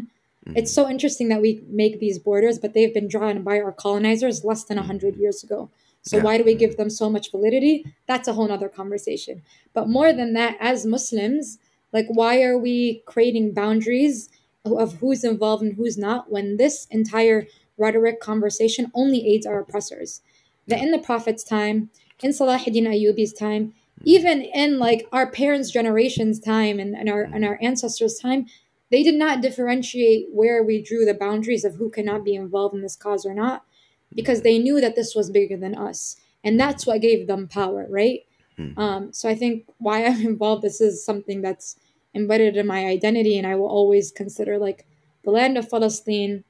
mm-hmm. 0.46 0.56
it's 0.56 0.72
so 0.72 0.88
interesting 0.88 1.28
that 1.28 1.40
we 1.40 1.62
make 1.68 2.00
these 2.00 2.18
borders 2.18 2.58
but 2.58 2.74
they've 2.74 2.94
been 2.94 3.08
drawn 3.08 3.42
by 3.42 3.60
our 3.60 3.72
colonizers 3.72 4.44
less 4.44 4.64
than 4.64 4.76
100 4.76 5.12
mm-hmm. 5.12 5.22
years 5.22 5.42
ago 5.42 5.70
so 6.02 6.16
yeah. 6.16 6.24
why 6.24 6.36
do 6.36 6.44
we 6.44 6.54
give 6.54 6.76
them 6.76 6.90
so 6.90 7.08
much 7.08 7.30
validity? 7.30 7.86
That's 8.06 8.28
a 8.28 8.32
whole 8.32 8.48
nother 8.48 8.68
conversation. 8.68 9.42
But 9.72 9.88
more 9.88 10.12
than 10.12 10.34
that, 10.34 10.56
as 10.60 10.84
Muslims, 10.84 11.58
like 11.92 12.06
why 12.08 12.42
are 12.42 12.58
we 12.58 13.02
creating 13.06 13.54
boundaries 13.54 14.28
of 14.64 14.94
who's 14.94 15.24
involved 15.24 15.62
and 15.62 15.76
who's 15.76 15.96
not 15.96 16.30
when 16.30 16.56
this 16.56 16.86
entire 16.90 17.46
rhetoric 17.78 18.20
conversation 18.20 18.90
only 18.94 19.26
aids 19.32 19.46
our 19.46 19.60
oppressors? 19.60 20.22
That 20.66 20.80
in 20.80 20.90
the 20.90 20.98
Prophet's 20.98 21.44
time, 21.44 21.90
in 22.20 22.30
Salahuddin 22.30 22.86
Ayyubi's 22.86 23.32
time, 23.32 23.74
even 24.04 24.42
in 24.42 24.78
like 24.78 25.08
our 25.12 25.30
parents' 25.30 25.70
generation's 25.70 26.40
time 26.40 26.80
and, 26.80 26.96
and 26.96 27.08
our 27.08 27.22
and 27.22 27.44
our 27.44 27.58
ancestors' 27.62 28.18
time, 28.18 28.46
they 28.90 29.02
did 29.04 29.14
not 29.14 29.40
differentiate 29.40 30.26
where 30.32 30.62
we 30.62 30.82
drew 30.82 31.04
the 31.04 31.14
boundaries 31.14 31.64
of 31.64 31.76
who 31.76 31.90
cannot 31.90 32.24
be 32.24 32.34
involved 32.34 32.74
in 32.74 32.82
this 32.82 32.96
cause 32.96 33.24
or 33.24 33.34
not 33.34 33.64
because 34.14 34.42
they 34.42 34.58
knew 34.58 34.80
that 34.80 34.96
this 34.96 35.14
was 35.14 35.30
bigger 35.30 35.56
than 35.56 35.76
us 35.76 36.16
and 36.44 36.58
that's 36.58 36.86
what 36.86 37.00
gave 37.00 37.26
them 37.26 37.48
power 37.48 37.86
right 37.88 38.20
mm-hmm. 38.58 38.78
um, 38.78 39.12
so 39.12 39.28
i 39.28 39.34
think 39.34 39.64
why 39.78 40.04
i'm 40.04 40.20
involved 40.32 40.62
this 40.62 40.80
is 40.80 41.04
something 41.04 41.42
that's 41.42 41.76
embedded 42.14 42.56
in 42.56 42.66
my 42.66 42.86
identity 42.86 43.38
and 43.38 43.46
i 43.46 43.54
will 43.54 43.68
always 43.68 44.10
consider 44.10 44.58
like 44.58 44.86
the 45.24 45.30
land 45.30 45.56
of 45.56 45.70
palestine 45.70 46.44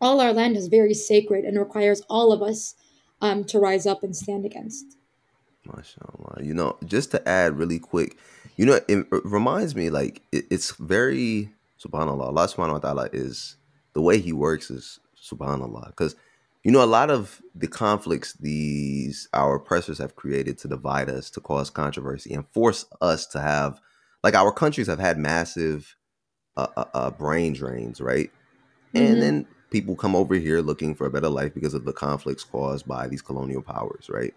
all 0.00 0.20
our 0.20 0.32
land 0.32 0.56
is 0.56 0.68
very 0.68 0.94
sacred 0.94 1.44
and 1.44 1.58
requires 1.58 2.02
all 2.10 2.32
of 2.32 2.42
us 2.42 2.74
um, 3.22 3.44
to 3.44 3.58
rise 3.58 3.86
up 3.86 4.02
and 4.02 4.14
stand 4.14 4.44
against 4.44 4.96
MashaAllah. 5.66 6.44
You 6.44 6.54
know, 6.54 6.76
just 6.84 7.10
to 7.10 7.28
add 7.28 7.58
really 7.58 7.78
quick, 7.78 8.16
you 8.56 8.66
know, 8.66 8.80
it, 8.88 9.06
reminds 9.24 9.74
me 9.74 9.90
like 9.90 10.22
it, 10.32 10.46
it's 10.50 10.72
very 10.72 11.50
subhanallah. 11.82 12.26
Allah 12.26 12.48
subhanahu 12.48 12.72
wa 12.74 12.78
ta'ala 12.78 13.08
is 13.12 13.56
the 13.92 14.02
way 14.02 14.18
he 14.18 14.32
works 14.32 14.70
is 14.70 15.00
subhanallah. 15.20 15.88
Because 15.88 16.16
you 16.66 16.72
know, 16.72 16.82
a 16.82 16.84
lot 16.84 17.10
of 17.10 17.40
the 17.54 17.68
conflicts 17.68 18.32
these 18.32 19.28
our 19.32 19.54
oppressors 19.54 19.98
have 19.98 20.16
created 20.16 20.58
to 20.58 20.66
divide 20.66 21.08
us, 21.08 21.30
to 21.30 21.40
cause 21.40 21.70
controversy, 21.70 22.34
and 22.34 22.44
force 22.48 22.86
us 23.00 23.24
to 23.24 23.40
have, 23.40 23.80
like, 24.24 24.34
our 24.34 24.50
countries 24.50 24.88
have 24.88 24.98
had 24.98 25.16
massive 25.16 25.94
uh, 26.56 26.66
uh, 26.76 26.84
uh, 26.92 27.10
brain 27.12 27.52
drains, 27.52 28.00
right? 28.00 28.32
Mm-hmm. 28.92 28.98
And 28.98 29.22
then 29.22 29.46
people 29.70 29.94
come 29.94 30.16
over 30.16 30.34
here 30.34 30.60
looking 30.60 30.96
for 30.96 31.06
a 31.06 31.10
better 31.10 31.28
life 31.28 31.54
because 31.54 31.72
of 31.72 31.84
the 31.84 31.92
conflicts 31.92 32.42
caused 32.42 32.84
by 32.84 33.06
these 33.06 33.22
colonial 33.22 33.62
powers, 33.62 34.10
right? 34.10 34.34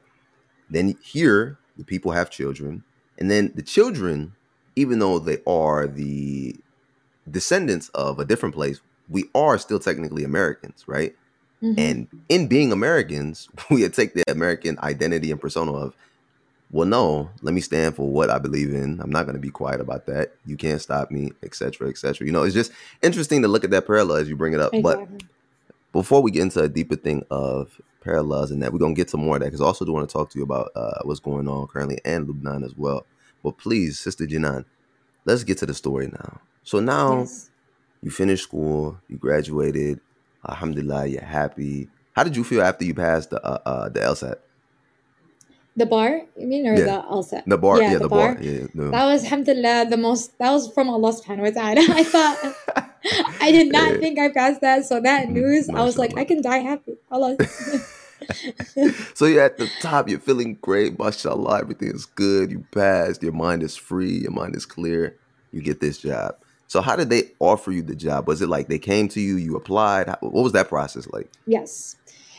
Then 0.69 0.99
here, 1.01 1.57
the 1.79 1.83
people 1.83 2.11
have 2.11 2.29
children, 2.29 2.83
and 3.17 3.31
then 3.31 3.53
the 3.55 3.63
children, 3.63 4.35
even 4.75 4.99
though 4.99 5.17
they 5.17 5.39
are 5.47 5.87
the 5.87 6.55
descendants 7.27 7.89
of 7.95 8.19
a 8.19 8.25
different 8.25 8.53
place, 8.53 8.81
we 9.07 9.23
are 9.33 9.57
still 9.57 9.79
technically 9.79 10.23
Americans, 10.23 10.83
right? 10.87 11.15
Mm-hmm. 11.63 11.79
And 11.79 12.07
in 12.29 12.47
being 12.47 12.71
Americans, 12.71 13.49
we 13.69 13.87
take 13.89 14.13
the 14.13 14.23
American 14.27 14.77
identity 14.79 15.31
and 15.31 15.39
persona 15.39 15.73
of 15.73 15.95
well, 16.71 16.87
no, 16.87 17.31
let 17.41 17.55
me 17.55 17.61
stand 17.61 17.95
for 17.95 18.07
what 18.07 18.29
I 18.29 18.37
believe 18.37 18.73
in. 18.73 18.99
I'm 19.01 19.09
not 19.09 19.23
going 19.23 19.33
to 19.33 19.41
be 19.41 19.49
quiet 19.49 19.81
about 19.81 20.05
that. 20.05 20.35
You 20.45 20.55
can't 20.55 20.79
stop 20.79 21.09
me, 21.09 21.31
etc., 21.41 21.89
etc. 21.89 22.27
You 22.27 22.31
know, 22.31 22.43
it's 22.43 22.53
just 22.53 22.71
interesting 23.01 23.41
to 23.41 23.47
look 23.47 23.63
at 23.63 23.71
that 23.71 23.87
parallel 23.87 24.17
as 24.17 24.29
you 24.29 24.35
bring 24.35 24.53
it 24.53 24.59
up. 24.59 24.73
Exactly. 24.73 25.07
But 25.09 25.23
before 25.91 26.21
we 26.21 26.29
get 26.29 26.43
into 26.43 26.61
a 26.61 26.69
deeper 26.69 26.95
thing 26.95 27.25
of 27.31 27.81
parallels 28.01 28.51
and 28.51 28.61
that, 28.61 28.71
we're 28.71 28.79
going 28.79 28.93
to 28.93 28.99
get 28.99 29.07
to 29.09 29.17
more 29.17 29.37
of 29.37 29.41
that 29.41 29.47
because 29.47 29.61
I 29.61 29.65
also 29.65 29.83
do 29.83 29.93
want 29.93 30.07
to 30.07 30.13
talk 30.13 30.29
to 30.29 30.37
you 30.37 30.43
about 30.43 30.69
uh, 30.75 30.99
what's 31.03 31.19
going 31.19 31.47
on 31.47 31.67
currently 31.67 31.99
and 32.05 32.27
Lebanon 32.27 32.63
as 32.63 32.75
well. 32.75 33.05
But 33.43 33.57
please, 33.57 33.97
Sister 33.97 34.27
Jinan, 34.27 34.65
let's 35.25 35.43
get 35.43 35.57
to 35.59 35.65
the 35.65 35.73
story 35.73 36.07
now. 36.07 36.39
So 36.63 36.79
now 36.79 37.19
yes. 37.21 37.49
you 38.03 38.11
finished 38.11 38.43
school, 38.43 38.99
you 39.07 39.17
graduated, 39.17 40.01
Alhamdulillah, 40.47 41.07
you're 41.07 41.21
happy. 41.21 41.89
How 42.13 42.23
did 42.23 42.35
you 42.35 42.43
feel 42.43 42.61
after 42.61 42.85
you 42.85 42.93
passed 42.93 43.29
the 43.29 43.43
uh, 43.43 43.59
uh, 43.65 43.89
the 43.89 43.99
LSAT? 43.99 44.35
The 45.75 45.85
bar, 45.85 46.21
you 46.35 46.47
mean, 46.47 46.67
or 46.67 46.75
yeah. 46.75 46.85
the 46.85 47.03
LSAT? 47.07 47.43
The 47.45 47.57
bar, 47.57 47.81
yeah, 47.81 47.91
yeah 47.91 47.93
the, 47.93 47.99
the, 47.99 48.09
bar. 48.09 48.35
bar. 48.35 48.43
Yeah, 48.43 48.67
no. 48.73 48.91
That 48.91 49.05
was, 49.05 49.23
alhamdulillah, 49.23 49.87
the 49.89 49.95
most, 49.95 50.37
that 50.37 50.51
was 50.51 50.69
from 50.73 50.89
Allah 50.89 51.13
subhanahu 51.13 51.47
wa 51.47 51.55
ta'ala. 51.55 51.79
I 51.95 52.03
thought, 52.03 52.37
I 53.39 53.51
did 53.51 53.71
not 53.71 53.93
yeah. 53.93 53.97
think 53.99 54.19
I 54.19 54.27
passed 54.27 54.59
that. 54.59 54.85
So 54.85 54.99
that 54.99 55.27
mm, 55.27 55.39
news, 55.39 55.69
I 55.69 55.83
was 55.83 55.97
like, 55.97 56.17
I 56.17 56.25
can 56.25 56.41
die 56.41 56.57
happy. 56.57 56.97
Allah. 57.09 57.37
so 59.13 59.25
you're 59.25 59.41
at 59.41 59.57
the 59.57 59.69
top, 59.79 60.09
you're 60.09 60.19
feeling 60.19 60.57
great, 60.61 60.99
mashallah, 60.99 61.61
everything 61.61 61.95
is 61.95 62.05
good, 62.05 62.51
you 62.51 62.65
passed, 62.71 63.23
your 63.23 63.31
mind 63.31 63.63
is 63.63 63.77
free, 63.77 64.19
your 64.19 64.31
mind 64.31 64.55
is 64.57 64.65
clear, 64.65 65.15
you 65.51 65.61
get 65.61 65.79
this 65.79 65.99
job. 65.99 66.35
So 66.69 66.81
how 66.81 66.95
did 66.95 67.09
they 67.09 67.31
offer 67.39 67.71
you 67.71 67.81
the 67.81 67.95
job? 67.95 68.27
Was 68.27 68.43
it 68.43 68.47
like 68.47 68.67
they 68.67 68.77
came 68.77 69.07
to 69.09 69.19
you, 69.19 69.37
you 69.37 69.55
applied? 69.55 70.07
What 70.21 70.43
was 70.43 70.51
that 70.53 70.69
process 70.69 71.07
like? 71.07 71.27
Yes. 71.47 71.95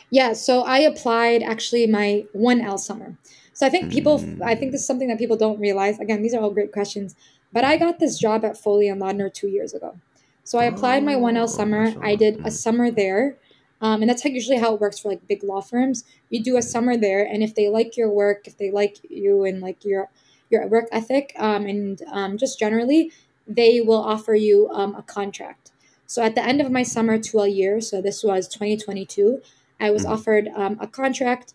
Yeah, 0.09 0.31
so 0.31 0.61
I 0.61 0.79
applied 0.79 1.43
actually 1.43 1.85
my 1.85 2.25
1L 2.33 2.79
summer. 2.79 3.17
So 3.51 3.67
I 3.67 3.69
think 3.69 3.91
people, 3.91 4.19
mm. 4.19 4.41
I 4.41 4.55
think 4.55 4.71
this 4.71 4.81
is 4.81 4.87
something 4.87 5.09
that 5.09 5.19
people 5.19 5.35
don't 5.35 5.59
realize. 5.59 5.99
Again, 5.99 6.21
these 6.21 6.33
are 6.33 6.41
all 6.41 6.49
great 6.49 6.71
questions. 6.71 7.13
But 7.51 7.65
I 7.65 7.75
got 7.75 7.99
this 7.99 8.17
job 8.17 8.45
at 8.45 8.57
Foley 8.57 8.87
and 8.87 9.01
Lardner 9.01 9.29
two 9.29 9.49
years 9.49 9.73
ago. 9.73 9.97
So 10.45 10.59
I 10.59 10.63
applied 10.63 11.03
my 11.03 11.15
1L 11.15 11.49
summer. 11.49 11.93
I 12.01 12.15
did 12.15 12.39
a 12.45 12.51
summer 12.51 12.89
there. 12.89 13.37
Um, 13.81 14.01
and 14.01 14.09
that's 14.09 14.23
how, 14.23 14.29
usually 14.29 14.59
how 14.59 14.75
it 14.75 14.79
works 14.79 14.99
for 14.99 15.09
like 15.09 15.27
big 15.27 15.43
law 15.43 15.59
firms. 15.59 16.05
You 16.29 16.41
do 16.41 16.55
a 16.55 16.61
summer 16.61 16.95
there, 16.95 17.25
and 17.25 17.43
if 17.43 17.55
they 17.55 17.67
like 17.67 17.97
your 17.97 18.09
work, 18.09 18.47
if 18.47 18.57
they 18.57 18.71
like 18.71 18.99
you 19.09 19.43
and 19.43 19.59
like 19.59 19.83
your 19.83 20.09
your 20.51 20.67
work 20.67 20.87
ethic, 20.91 21.33
um, 21.39 21.65
and 21.65 22.01
um, 22.11 22.37
just 22.37 22.59
generally, 22.59 23.11
they 23.47 23.81
will 23.81 24.01
offer 24.01 24.35
you 24.35 24.69
um, 24.71 24.95
a 24.95 25.01
contract. 25.01 25.71
So 26.05 26.21
at 26.21 26.35
the 26.35 26.43
end 26.43 26.61
of 26.61 26.71
my 26.71 26.83
summer 26.83 27.17
to 27.17 27.39
a 27.39 27.47
year, 27.47 27.79
so 27.81 28.01
this 28.01 28.23
was 28.23 28.47
2022, 28.47 29.41
I 29.79 29.91
was 29.91 30.03
mm-hmm. 30.03 30.11
offered 30.11 30.47
um, 30.55 30.77
a 30.79 30.87
contract 30.87 31.53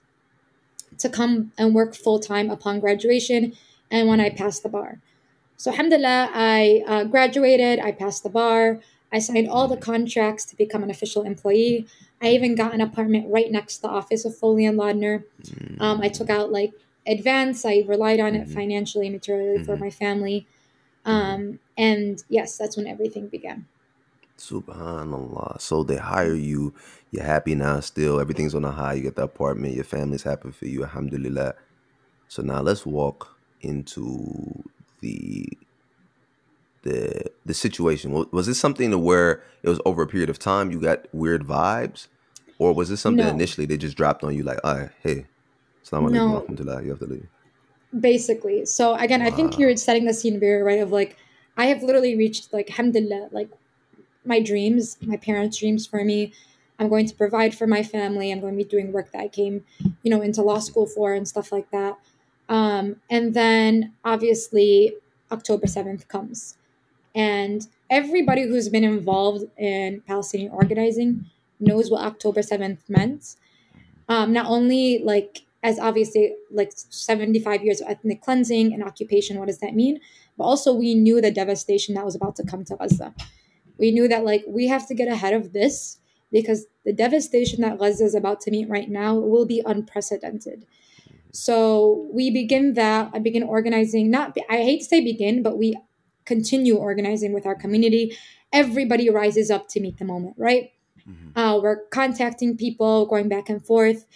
to 0.99 1.09
come 1.09 1.53
and 1.59 1.75
work 1.75 1.95
full 1.95 2.19
time 2.19 2.51
upon 2.51 2.81
graduation 2.81 3.53
and 3.91 4.09
when 4.09 4.21
I 4.21 4.31
passed 4.31 4.63
the 4.63 4.69
bar. 4.69 4.99
So, 5.57 5.71
alhamdulillah, 5.71 6.31
I 6.35 6.83
uh, 6.87 7.05
graduated, 7.05 7.81
I 7.81 7.93
passed 7.93 8.23
the 8.23 8.29
bar, 8.29 8.81
I 9.13 9.19
signed 9.19 9.49
all 9.49 9.69
the 9.69 9.77
contracts 9.77 10.45
to 10.47 10.57
become 10.57 10.83
an 10.83 10.91
official 10.91 11.23
employee. 11.23 11.87
I 12.21 12.31
even 12.31 12.55
got 12.55 12.75
an 12.75 12.81
apartment 12.81 13.27
right 13.31 13.51
next 13.51 13.77
to 13.77 13.83
the 13.83 13.89
office 13.89 14.25
of 14.25 14.37
Foley 14.37 14.67
and 14.67 14.77
Lardner. 14.77 15.25
Um, 15.81 16.01
I 16.01 16.09
took 16.09 16.29
out 16.29 16.51
like 16.51 16.73
advance, 17.07 17.65
I 17.65 17.85
relied 17.87 18.21
on 18.21 18.35
it 18.35 18.45
mm-hmm. 18.45 18.55
financially, 18.55 19.09
materially 19.09 19.63
for 19.63 19.75
mm-hmm. 19.75 19.85
my 19.85 19.91
family. 19.91 20.47
Um, 21.05 21.61
and 21.77 22.23
yes, 22.29 22.57
that's 22.57 22.77
when 22.77 22.87
everything 22.87 23.29
began. 23.29 23.67
Subhanallah. 24.39 25.61
So 25.61 25.83
they 25.83 25.97
hire 25.97 26.35
you. 26.35 26.75
You're 27.11 27.25
happy 27.25 27.55
now 27.55 27.81
still. 27.81 28.21
Everything's 28.21 28.55
on 28.55 28.65
a 28.65 28.71
high. 28.71 28.95
You 28.95 29.03
get 29.03 29.17
the 29.17 29.23
apartment. 29.23 29.75
Your 29.75 29.85
family's 29.85 30.23
happy 30.23 30.51
for 30.51 30.67
you. 30.67 30.83
Alhamdulillah. 30.85 31.55
So 32.29 32.43
now 32.43 32.61
let's 32.61 32.85
walk 32.85 33.37
into 33.61 34.65
the 35.01 35.49
the 36.83 37.25
the 37.45 37.55
situation. 37.55 38.13
Was 38.31 38.47
this 38.47 38.61
something 38.61 38.91
to 38.91 38.99
where 38.99 39.43
it 39.63 39.69
was 39.69 39.81
over 39.85 40.03
a 40.03 40.07
period 40.07 40.31
of 40.31 40.39
time 40.39 40.71
you 40.71 40.81
got 40.81 41.07
weird 41.15 41.45
vibes? 41.45 42.09
Or 42.59 42.73
was 42.73 42.89
this 42.89 43.01
something 43.01 43.25
no. 43.25 43.31
initially 43.31 43.67
they 43.67 43.77
just 43.77 43.97
dropped 43.97 44.25
on 44.25 44.35
you 44.35 44.43
like, 44.43 44.59
all 44.65 44.79
right, 44.79 44.91
hey, 45.03 45.27
Assalamu 45.85 46.11
no. 46.11 46.41
alaikum, 46.49 46.85
you 46.85 46.91
have 46.91 46.99
to 47.01 47.07
leave? 47.07 47.29
Basically. 47.99 48.65
So 48.65 48.95
again, 48.95 49.21
wow. 49.21 49.27
I 49.27 49.31
think 49.31 49.59
you're 49.59 49.77
setting 49.77 50.07
the 50.07 50.15
scene 50.15 50.41
very 50.41 50.63
right 50.63 50.81
of 50.81 50.91
like 50.91 51.17
I 51.57 51.67
have 51.67 51.83
literally 51.83 52.17
reached 52.17 52.53
like 52.53 52.71
alhamdulillah, 52.71 53.29
like 53.33 53.51
my 54.25 54.41
dreams, 54.41 54.99
my 55.01 55.17
parents' 55.17 55.59
dreams 55.59 55.87
for 55.87 56.05
me. 56.05 56.33
I'm 56.79 56.89
going 56.89 57.07
to 57.07 57.15
provide 57.15 57.55
for 57.55 57.67
my 57.67 57.83
family. 57.83 58.31
I'm 58.31 58.41
going 58.41 58.53
to 58.53 58.63
be 58.63 58.69
doing 58.69 58.93
work 58.93 59.13
that 59.13 59.21
I 59.21 59.29
came, 59.29 59.65
you 60.03 60.11
know, 60.11 60.21
into 60.21 60.43
law 60.43 60.59
school 60.59 60.87
for 60.87 61.15
and 61.15 61.27
stuff 61.27 61.51
like 61.51 61.71
that. 61.71 61.97
Um, 62.49 62.97
and 63.09 63.33
then 63.33 63.95
obviously 64.05 64.95
October 65.33 65.67
7th 65.67 66.07
comes. 66.09 66.59
And 67.15 67.67
everybody 67.89 68.43
who's 68.43 68.69
been 68.69 68.85
involved 68.85 69.47
in 69.57 70.03
Palestinian 70.07 70.53
organizing 70.53 71.25
knows 71.59 71.91
what 71.91 72.03
October 72.03 72.41
7th 72.41 72.79
meant. 72.89 73.37
Um, 74.09 74.33
not 74.33 74.47
only 74.47 75.01
like 75.03 75.43
as 75.63 75.79
obviously 75.79 76.35
like 76.51 76.73
75 76.75 77.65
years 77.65 77.81
of 77.81 77.89
ethnic 77.89 78.21
cleansing 78.23 78.73
and 78.73 78.85
occupation, 78.85 79.39
what 79.39 79.47
does 79.47 79.59
that 79.59 79.75
mean? 79.75 79.99
But 80.37 80.45
also 80.45 80.75
we 80.75 80.95
knew 80.95 81.21
the 81.21 81.31
devastation 81.31 81.95
that 81.95 82.05
was 82.05 82.15
about 82.15 82.37
to 82.37 82.45
come 82.45 82.65
to 82.65 82.77
Gaza 82.77 83.15
we 83.79 83.91
knew 83.91 84.09
that 84.09 84.25
like 84.25 84.45
we 84.47 84.69
have 84.69 84.87
to 84.89 84.95
get 84.95 85.09
ahead 85.09 85.35
of 85.35 85.53
this 85.53 85.99
because 86.33 86.67
the 86.85 86.93
devastation 86.93 87.61
that 87.63 87.79
Gaza 87.79 88.05
is 88.05 88.15
about 88.15 88.41
to 88.43 88.51
meet 88.51 88.69
right 88.69 88.89
now 88.89 89.15
will 89.15 89.47
be 89.47 89.63
unprecedented. 89.65 90.67
So 91.33 92.09
we 92.13 92.31
begin 92.31 92.75
that. 92.75 93.11
I 93.13 93.19
begin 93.19 93.43
organizing. 93.43 94.11
Not 94.11 94.37
I 94.49 94.57
hate 94.57 94.79
to 94.79 94.85
say 94.85 95.01
begin, 95.03 95.43
but 95.43 95.59
we 95.59 95.77
continue 96.25 96.77
organizing 96.77 97.33
with 97.33 97.47
our 97.47 97.55
community. 97.55 98.17
Everybody 98.53 99.11
rises 99.11 99.51
up 99.51 99.69
to 99.69 99.81
meet 99.81 99.99
the 99.99 100.05
moment, 100.05 100.35
right? 100.39 100.73
Mm-hmm. 101.09 101.39
Uh, 101.39 101.61
we're 101.61 101.87
contacting 101.89 102.57
people, 102.57 103.07
going 103.07 103.29
back 103.29 103.49
and 103.49 103.65
forth. 103.65 104.07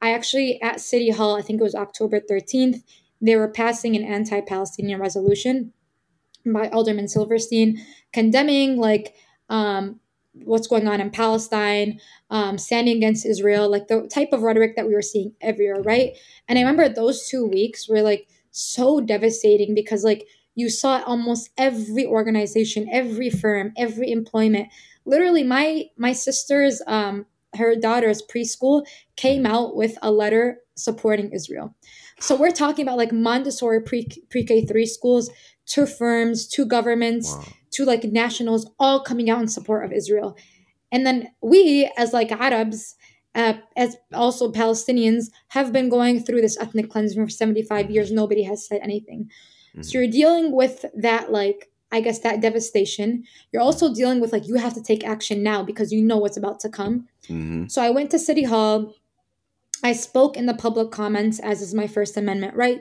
I 0.00 0.12
actually 0.12 0.60
at 0.62 0.80
City 0.80 1.10
Hall, 1.10 1.36
I 1.36 1.42
think 1.42 1.60
it 1.60 1.64
was 1.64 1.74
October 1.74 2.20
13th, 2.20 2.82
they 3.20 3.36
were 3.36 3.48
passing 3.48 3.96
an 3.96 4.04
anti-Palestinian 4.04 5.00
resolution 5.00 5.72
by 6.46 6.68
Alderman 6.68 7.08
Silverstein 7.08 7.84
condemning 8.12 8.76
like 8.76 9.14
um, 9.48 10.00
what's 10.32 10.66
going 10.66 10.88
on 10.88 11.00
in 11.00 11.10
Palestine, 11.10 12.00
um, 12.30 12.56
standing 12.56 12.96
against 12.96 13.26
Israel, 13.26 13.70
like 13.70 13.88
the 13.88 14.08
type 14.12 14.32
of 14.32 14.42
rhetoric 14.42 14.76
that 14.76 14.86
we 14.86 14.94
were 14.94 15.02
seeing 15.02 15.34
everywhere, 15.40 15.82
right? 15.82 16.12
And 16.48 16.58
I 16.58 16.62
remember 16.62 16.88
those 16.88 17.28
two 17.28 17.46
weeks 17.46 17.88
were 17.88 18.02
like 18.02 18.28
so 18.52 19.00
devastating 19.00 19.74
because 19.74 20.04
like 20.04 20.26
you 20.54 20.68
saw 20.68 21.02
almost 21.04 21.50
every 21.56 22.06
organization, 22.06 22.88
every 22.90 23.30
firm, 23.30 23.72
every 23.76 24.10
employment. 24.10 24.68
Literally, 25.04 25.42
my 25.42 25.86
my 25.96 26.12
sister's 26.12 26.82
um, 26.86 27.26
her 27.56 27.74
daughter's 27.74 28.22
preschool 28.22 28.84
came 29.16 29.46
out 29.46 29.74
with 29.76 29.98
a 30.02 30.10
letter 30.10 30.58
supporting 30.76 31.32
Israel. 31.32 31.74
So 32.20 32.36
we're 32.36 32.50
talking 32.50 32.84
about 32.84 32.98
like 32.98 33.12
Montessori 33.12 33.82
pre 33.82 34.08
pre 34.30 34.44
K 34.44 34.64
three 34.64 34.86
schools 34.86 35.30
to 35.66 35.86
firms, 35.86 36.46
to 36.48 36.66
governments, 36.66 37.32
wow. 37.32 37.44
to 37.72 37.84
like 37.84 38.04
nationals, 38.04 38.70
all 38.78 39.00
coming 39.00 39.30
out 39.30 39.40
in 39.40 39.48
support 39.48 39.84
of 39.84 39.92
Israel. 39.92 40.36
And 40.92 41.06
then 41.06 41.28
we, 41.40 41.90
as 41.96 42.12
like 42.12 42.32
Arabs, 42.32 42.96
uh, 43.34 43.54
as 43.76 43.96
also 44.12 44.50
Palestinians, 44.50 45.26
have 45.48 45.72
been 45.72 45.88
going 45.88 46.22
through 46.22 46.40
this 46.40 46.58
ethnic 46.58 46.90
cleansing 46.90 47.24
for 47.24 47.30
75 47.30 47.84
mm-hmm. 47.84 47.92
years. 47.94 48.10
Nobody 48.10 48.42
has 48.42 48.66
said 48.66 48.80
anything. 48.82 49.30
Mm-hmm. 49.70 49.82
So 49.82 49.98
you're 49.98 50.10
dealing 50.10 50.52
with 50.52 50.84
that, 50.96 51.30
like, 51.30 51.69
I 51.92 52.00
guess, 52.00 52.20
that 52.20 52.40
devastation. 52.40 53.24
You're 53.52 53.62
also 53.62 53.92
dealing 53.92 54.20
with, 54.20 54.32
like, 54.32 54.46
you 54.46 54.56
have 54.56 54.74
to 54.74 54.82
take 54.82 55.04
action 55.04 55.42
now 55.42 55.62
because 55.62 55.92
you 55.92 56.02
know 56.02 56.18
what's 56.18 56.36
about 56.36 56.60
to 56.60 56.68
come. 56.68 57.08
Mm-hmm. 57.24 57.66
So 57.66 57.82
I 57.82 57.90
went 57.90 58.10
to 58.10 58.18
City 58.18 58.44
Hall. 58.44 58.94
I 59.82 59.92
spoke 59.92 60.36
in 60.36 60.46
the 60.46 60.54
public 60.54 60.90
comments, 60.90 61.40
as 61.40 61.62
is 61.62 61.74
my 61.74 61.86
First 61.86 62.16
Amendment 62.16 62.54
right, 62.54 62.80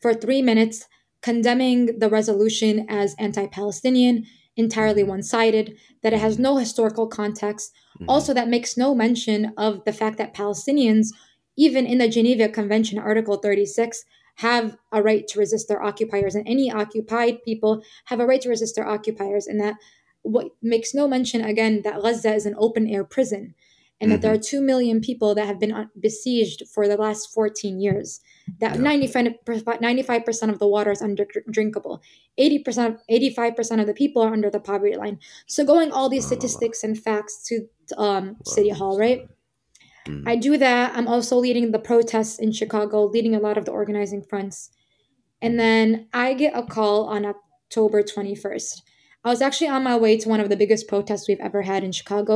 for 0.00 0.14
three 0.14 0.42
minutes 0.42 0.86
condemning 1.22 1.98
the 1.98 2.08
resolution 2.08 2.86
as 2.88 3.14
anti 3.18 3.46
Palestinian, 3.46 4.26
entirely 4.56 5.02
mm-hmm. 5.02 5.10
one 5.10 5.22
sided, 5.22 5.76
that 6.02 6.12
it 6.12 6.20
has 6.20 6.38
no 6.38 6.56
historical 6.56 7.06
context. 7.06 7.72
Mm-hmm. 7.96 8.08
Also, 8.08 8.32
that 8.34 8.48
makes 8.48 8.76
no 8.76 8.94
mention 8.94 9.52
of 9.56 9.84
the 9.84 9.92
fact 9.92 10.18
that 10.18 10.34
Palestinians, 10.34 11.08
even 11.56 11.86
in 11.86 11.98
the 11.98 12.08
Geneva 12.08 12.48
Convention, 12.48 12.98
Article 12.98 13.36
36, 13.36 14.04
have 14.38 14.76
a 14.92 15.02
right 15.02 15.26
to 15.28 15.38
resist 15.38 15.68
their 15.68 15.82
occupiers, 15.82 16.34
and 16.34 16.46
any 16.46 16.70
occupied 16.70 17.42
people 17.44 17.82
have 18.06 18.20
a 18.20 18.26
right 18.26 18.40
to 18.40 18.48
resist 18.48 18.76
their 18.76 18.88
occupiers, 18.88 19.46
and 19.46 19.60
that 19.60 19.76
what 20.22 20.48
makes 20.62 20.94
no 20.94 21.08
mention 21.08 21.42
again 21.42 21.82
that 21.84 22.02
Gaza 22.02 22.34
is 22.34 22.46
an 22.46 22.54
open 22.58 22.86
air 22.88 23.04
prison 23.04 23.54
and 24.00 24.08
mm-hmm. 24.08 24.14
that 24.14 24.22
there 24.22 24.32
are 24.32 24.36
mm-hmm. 24.36 24.58
2 24.58 24.60
million 24.60 25.00
people 25.00 25.34
that 25.34 25.46
have 25.46 25.58
been 25.58 25.88
besieged 26.00 26.62
for 26.68 26.86
the 26.86 26.96
last 26.96 27.32
14 27.32 27.80
years 27.80 28.20
that 28.60 28.76
yeah. 28.76 28.80
95, 28.80 30.24
percent 30.24 30.52
of 30.52 30.58
the 30.58 30.66
water 30.66 30.90
is 30.90 31.02
undrinkable 31.02 32.02
80% 32.38 32.98
85% 33.10 33.80
of 33.80 33.86
the 33.86 33.94
people 33.94 34.22
are 34.22 34.32
under 34.32 34.50
the 34.50 34.60
poverty 34.60 34.96
line 34.96 35.18
so 35.46 35.64
going 35.64 35.90
all 35.90 36.08
these 36.08 36.26
statistics 36.26 36.82
and 36.84 36.98
facts 36.98 37.42
to 37.44 37.66
um, 37.96 38.36
city 38.44 38.70
hall 38.70 38.98
right 38.98 39.28
mm. 40.08 40.22
i 40.26 40.34
do 40.36 40.56
that 40.56 40.96
i'm 40.96 41.06
also 41.08 41.36
leading 41.36 41.70
the 41.72 41.78
protests 41.78 42.38
in 42.38 42.50
chicago 42.52 43.04
leading 43.04 43.34
a 43.34 43.40
lot 43.46 43.56
of 43.58 43.64
the 43.64 43.70
organizing 43.80 44.22
fronts 44.22 44.70
And 45.40 45.54
then 45.64 46.08
I 46.12 46.34
get 46.34 46.52
a 46.58 46.64
call 46.76 47.06
on 47.14 47.22
October 47.24 48.02
21st. 48.02 48.82
I 49.24 49.28
was 49.30 49.40
actually 49.46 49.70
on 49.70 49.84
my 49.84 49.96
way 50.04 50.12
to 50.18 50.28
one 50.28 50.40
of 50.42 50.48
the 50.50 50.56
biggest 50.62 50.88
protests 50.88 51.28
we've 51.28 51.46
ever 51.48 51.62
had 51.62 51.84
in 51.86 51.92
Chicago. 51.92 52.34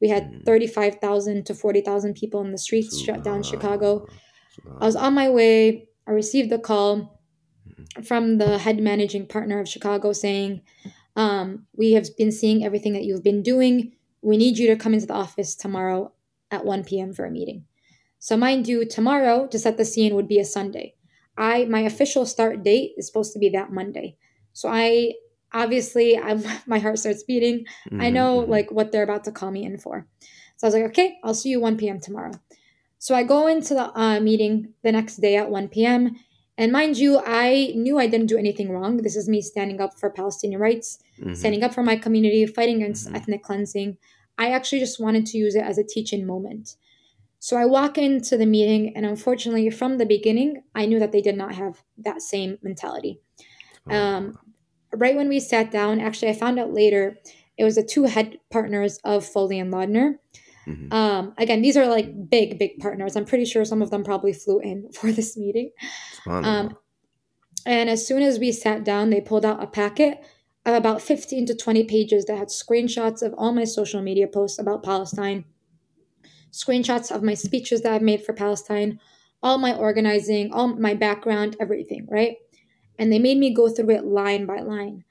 We 0.00 0.08
had 0.14 0.24
Mm. 0.24 0.44
35,000 0.48 1.44
to 1.48 1.52
40,000 1.54 2.14
people 2.20 2.40
in 2.44 2.52
the 2.52 2.62
streets 2.66 2.94
shut 3.04 3.20
down 3.22 3.42
Chicago. 3.42 3.88
Subhanallah. 3.98 4.80
I 4.82 4.84
was 4.90 4.96
on 4.96 5.12
my 5.12 5.28
way. 5.38 5.88
I 6.08 6.12
received 6.22 6.50
a 6.52 6.58
call 6.70 6.88
Mm-hmm. 7.68 8.02
from 8.08 8.38
the 8.40 8.56
head 8.64 8.78
managing 8.90 9.26
partner 9.26 9.60
of 9.60 9.68
Chicago 9.68 10.12
saying, 10.24 10.52
um, 11.22 11.66
We 11.80 11.92
have 11.96 12.08
been 12.16 12.32
seeing 12.32 12.64
everything 12.64 12.94
that 12.96 13.04
you've 13.06 13.26
been 13.30 13.42
doing. 13.52 13.74
We 14.30 14.36
need 14.42 14.56
you 14.60 14.66
to 14.72 14.76
come 14.82 14.94
into 14.96 15.06
the 15.12 15.20
office 15.24 15.52
tomorrow 15.64 16.00
at 16.50 16.64
1 16.64 16.84
p.m. 16.84 17.12
for 17.12 17.24
a 17.24 17.30
meeting. 17.30 17.64
So, 18.18 18.36
mind 18.36 18.66
you, 18.66 18.84
tomorrow, 18.84 19.46
to 19.46 19.58
set 19.58 19.76
the 19.76 19.84
scene, 19.84 20.14
would 20.14 20.28
be 20.28 20.38
a 20.40 20.44
Sunday. 20.44 20.94
I 21.36 21.66
my 21.66 21.80
official 21.80 22.26
start 22.26 22.64
date 22.64 22.92
is 22.96 23.06
supposed 23.06 23.32
to 23.32 23.38
be 23.38 23.48
that 23.50 23.70
Monday. 23.72 24.16
So 24.52 24.68
I 24.68 25.12
obviously 25.52 26.18
I'm 26.18 26.42
my 26.66 26.80
heart 26.80 26.98
starts 26.98 27.22
beating. 27.22 27.64
I 27.92 28.10
Mhm, 28.10 28.12
know 28.12 28.42
mhm. 28.42 28.48
like 28.48 28.72
what 28.72 28.90
they're 28.90 29.04
about 29.04 29.24
to 29.24 29.32
call 29.32 29.50
me 29.52 29.64
in 29.64 29.78
for. 29.78 30.06
So 30.56 30.66
I 30.66 30.68
was 30.68 30.74
like, 30.74 30.84
okay, 30.90 31.18
I'll 31.22 31.34
see 31.34 31.50
you 31.50 31.60
1 31.60 31.76
p.m. 31.76 32.00
tomorrow. 32.00 32.32
So 32.98 33.14
I 33.14 33.22
go 33.22 33.46
into 33.46 33.74
the 33.74 33.96
uh, 33.96 34.18
meeting 34.18 34.74
the 34.82 34.90
next 34.90 35.16
day 35.18 35.36
at 35.36 35.48
1 35.50 35.68
p.m. 35.68 36.16
And 36.56 36.72
mind 36.72 36.98
you, 36.98 37.20
I 37.24 37.72
knew 37.76 38.00
I 38.00 38.08
didn't 38.08 38.26
do 38.26 38.36
anything 38.36 38.72
wrong. 38.72 38.96
This 38.96 39.14
is 39.14 39.28
me 39.28 39.40
standing 39.40 39.80
up 39.80 39.96
for 39.96 40.10
Palestinian 40.10 40.60
rights, 40.60 40.98
Mhm. 41.22 41.36
standing 41.36 41.62
up 41.62 41.72
for 41.72 41.84
my 41.84 41.94
community, 41.94 42.44
fighting 42.46 42.82
against 42.82 43.08
Mhm. 43.08 43.14
ethnic 43.14 43.42
cleansing. 43.44 43.96
I 44.38 44.50
actually 44.50 44.78
just 44.78 45.00
wanted 45.00 45.26
to 45.26 45.38
use 45.38 45.54
it 45.54 45.64
as 45.64 45.78
a 45.78 45.84
teaching 45.84 46.26
moment. 46.26 46.76
So 47.40 47.56
I 47.56 47.66
walk 47.66 47.98
into 47.98 48.36
the 48.36 48.46
meeting, 48.46 48.96
and 48.96 49.06
unfortunately, 49.06 49.70
from 49.70 49.98
the 49.98 50.06
beginning, 50.06 50.62
I 50.74 50.86
knew 50.86 50.98
that 50.98 51.12
they 51.12 51.20
did 51.20 51.36
not 51.36 51.54
have 51.54 51.82
that 51.98 52.22
same 52.22 52.58
mentality. 52.62 53.20
Um, 53.88 54.38
right 54.94 55.16
when 55.16 55.28
we 55.28 55.40
sat 55.40 55.70
down, 55.70 56.00
actually, 56.00 56.28
I 56.28 56.34
found 56.34 56.58
out 56.58 56.72
later 56.72 57.18
it 57.56 57.64
was 57.64 57.76
the 57.76 57.82
two 57.82 58.04
head 58.04 58.38
partners 58.50 58.98
of 59.04 59.24
Foley 59.24 59.58
and 59.58 59.70
Lardner. 59.70 60.20
Mhm. 60.66 60.92
Um, 60.92 61.34
again, 61.38 61.62
these 61.62 61.76
are 61.76 61.86
like 61.86 62.28
big, 62.28 62.58
big 62.58 62.78
partners. 62.78 63.16
I'm 63.16 63.24
pretty 63.24 63.44
sure 63.44 63.64
some 63.64 63.82
of 63.82 63.90
them 63.90 64.04
probably 64.04 64.32
flew 64.32 64.58
in 64.60 64.88
for 64.92 65.10
this 65.10 65.36
meeting. 65.36 65.70
Um, 66.26 66.76
and 67.66 67.88
as 67.88 68.06
soon 68.06 68.22
as 68.22 68.38
we 68.38 68.52
sat 68.52 68.84
down, 68.84 69.10
they 69.10 69.20
pulled 69.20 69.44
out 69.44 69.62
a 69.62 69.66
packet 69.66 70.22
about 70.74 71.02
15 71.02 71.46
to 71.46 71.54
20 71.54 71.84
pages 71.84 72.24
that 72.26 72.38
had 72.38 72.48
screenshots 72.48 73.22
of 73.22 73.34
all 73.38 73.52
my 73.52 73.64
social 73.64 74.02
media 74.02 74.26
posts 74.26 74.58
about 74.58 74.82
Palestine, 74.82 75.44
screenshots 76.52 77.10
of 77.10 77.22
my 77.22 77.34
speeches 77.34 77.82
that 77.82 77.92
I've 77.92 78.02
made 78.02 78.24
for 78.24 78.32
Palestine, 78.32 79.00
all 79.42 79.58
my 79.58 79.74
organizing, 79.74 80.52
all 80.52 80.68
my 80.68 80.94
background, 80.94 81.56
everything, 81.60 82.06
right? 82.10 82.36
And 82.98 83.12
they 83.12 83.18
made 83.18 83.38
me 83.38 83.54
go 83.54 83.68
through 83.68 83.90
it 83.90 84.04
line 84.04 84.46
by 84.46 84.60
line. 84.60 85.04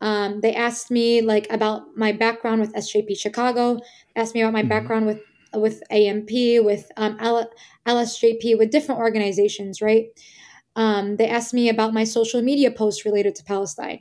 Um, 0.00 0.40
they 0.40 0.54
asked 0.54 0.90
me 0.90 1.22
like 1.22 1.46
about 1.50 1.96
my 1.96 2.12
background 2.12 2.60
with 2.60 2.74
SJP 2.74 3.14
Chicago, 3.14 3.78
asked 4.16 4.34
me 4.34 4.42
about 4.42 4.52
my 4.52 4.62
Mhm. 4.62 4.68
background 4.68 5.06
with 5.06 5.20
with 5.54 5.82
AMP, 5.90 6.60
with 6.60 6.90
um, 6.96 7.18
L- 7.20 7.50
LSJP, 7.86 8.54
with 8.54 8.70
different 8.70 9.00
organizations, 9.00 9.82
right? 9.82 10.06
Um, 10.76 11.16
they 11.16 11.28
asked 11.28 11.52
me 11.52 11.68
about 11.68 11.92
my 11.92 12.04
social 12.04 12.40
media 12.40 12.70
posts 12.70 13.04
related 13.04 13.34
to 13.36 13.44
Palestine. 13.44 14.00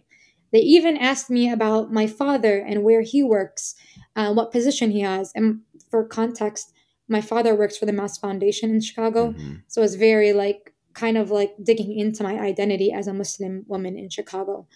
They 0.51 0.59
even 0.59 0.97
asked 0.97 1.29
me 1.29 1.49
about 1.51 1.91
my 1.91 2.07
father 2.07 2.57
and 2.59 2.83
where 2.83 3.01
he 3.01 3.23
works, 3.23 3.75
uh, 4.15 4.33
what 4.33 4.51
position 4.51 4.91
he 4.91 4.99
has. 5.01 5.31
And 5.35 5.61
for 5.89 6.03
context, 6.05 6.73
my 7.07 7.21
father 7.21 7.55
works 7.55 7.77
for 7.77 7.85
the 7.85 7.93
MAS 7.93 8.17
Foundation 8.17 8.69
in 8.71 8.81
Chicago. 8.81 9.31
Mhm. 9.31 9.61
So 9.67 9.81
it's 9.81 9.95
very 9.95 10.33
like 10.33 10.73
kind 10.93 11.17
of 11.17 11.31
like 11.31 11.53
digging 11.63 11.97
into 11.97 12.23
my 12.23 12.37
identity 12.39 12.91
as 12.91 13.07
a 13.07 13.13
Muslim 13.13 13.63
woman 13.67 13.97
in 13.97 14.09
Chicago. 14.09 14.67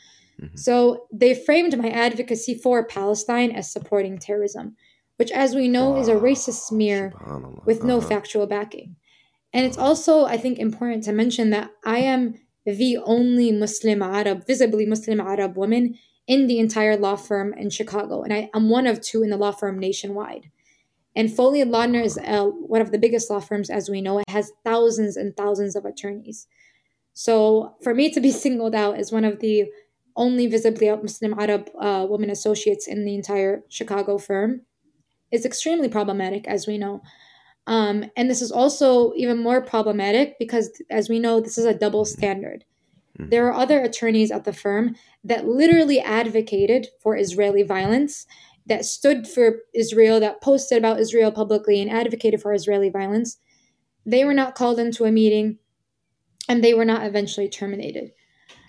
Mhm. 0.41 0.57
So 0.57 1.07
they 1.11 1.33
framed 1.33 1.77
my 1.77 1.89
advocacy 1.89 2.55
for 2.55 2.85
Palestine 2.85 3.51
as 3.51 3.71
supporting 3.71 4.17
terrorism, 4.17 4.75
which, 5.17 5.31
as 5.31 5.55
we 5.55 5.67
know, 5.67 5.97
is 5.97 6.07
a 6.07 6.15
racist 6.15 6.67
smear 6.67 7.13
with 7.65 7.83
no 7.83 7.97
Uh-huh. 7.97 8.07
factual 8.07 8.47
backing. 8.47 8.95
And 9.53 9.65
it's 9.65 9.77
also, 9.77 10.25
I 10.25 10.37
think, 10.37 10.59
important 10.59 11.03
to 11.05 11.13
mention 11.13 11.49
that 11.51 11.71
I 11.85 11.99
am 11.99 12.35
the 12.65 12.97
only 13.05 13.51
Muslim 13.51 14.01
Arab, 14.01 14.45
visibly 14.45 14.85
Muslim 14.85 15.19
Arab 15.19 15.55
woman 15.55 15.97
in 16.27 16.47
the 16.47 16.59
entire 16.59 16.97
law 16.97 17.15
firm 17.15 17.53
in 17.53 17.69
Chicago. 17.69 18.23
And 18.23 18.33
I, 18.33 18.49
I'm 18.53 18.69
one 18.69 18.87
of 18.87 19.01
two 19.01 19.21
in 19.21 19.29
the 19.29 19.37
law 19.37 19.51
firm 19.51 19.79
nationwide. 19.79 20.49
And 21.15 21.31
Foley 21.31 21.61
and 21.61 21.71
Lardner 21.71 22.01
is 22.01 22.17
uh, 22.17 22.45
one 22.45 22.81
of 22.81 22.91
the 22.91 22.97
biggest 22.97 23.29
law 23.29 23.39
firms, 23.39 23.69
as 23.69 23.89
we 23.89 24.01
know. 24.01 24.19
It 24.19 24.29
has 24.29 24.51
thousands 24.65 25.15
and 25.15 25.35
thousands 25.37 25.75
of 25.75 25.85
attorneys. 25.85 26.47
So 27.13 27.75
for 27.81 27.93
me 27.93 28.11
to 28.11 28.19
be 28.19 28.31
singled 28.43 28.75
out 28.75 28.97
as 28.97 29.11
one 29.11 29.23
of 29.23 29.39
the 29.39 29.65
only 30.15 30.47
visibly 30.47 30.89
Muslim 30.89 31.37
Arab 31.39 31.69
uh, 31.79 32.07
associates 32.29 32.87
in 32.87 33.05
the 33.05 33.15
entire 33.15 33.63
Chicago 33.69 34.17
firm 34.17 34.61
is 35.31 35.45
extremely 35.45 35.89
problematic, 35.89 36.47
as 36.47 36.67
we 36.67 36.77
know. 36.77 37.01
Um, 37.67 38.05
and 38.15 38.29
this 38.29 38.41
is 38.41 38.51
also 38.51 39.13
even 39.15 39.37
more 39.37 39.61
problematic 39.61 40.37
because, 40.37 40.69
as 40.89 41.09
we 41.09 41.19
know, 41.19 41.39
this 41.39 41.57
is 41.57 41.65
a 41.65 41.73
double 41.73 42.05
standard. 42.05 42.63
Mhm. 43.19 43.29
There 43.31 43.47
are 43.47 43.53
other 43.53 43.81
attorneys 43.81 44.31
at 44.31 44.43
the 44.43 44.53
firm 44.53 44.95
that 45.23 45.47
literally 45.47 45.99
advocated 45.99 46.89
for 46.99 47.17
Israeli 47.17 47.63
violence, 47.63 48.27
that 48.67 48.85
stood 48.85 49.27
for 49.27 49.59
Israel, 49.73 50.19
that 50.19 50.41
posted 50.41 50.77
about 50.77 50.99
Israel 50.99 51.31
publicly 51.31 51.81
and 51.81 51.89
advocated 51.89 52.41
for 52.41 52.53
Israeli 52.53 52.89
violence. 52.89 53.37
They 54.05 54.25
were 54.25 54.33
not 54.33 54.55
called 54.55 54.79
into 54.79 55.05
a 55.05 55.11
meeting 55.11 55.59
and 56.47 56.63
they 56.63 56.73
were 56.73 56.85
not 56.85 57.05
eventually 57.05 57.49
terminated. 57.49 58.11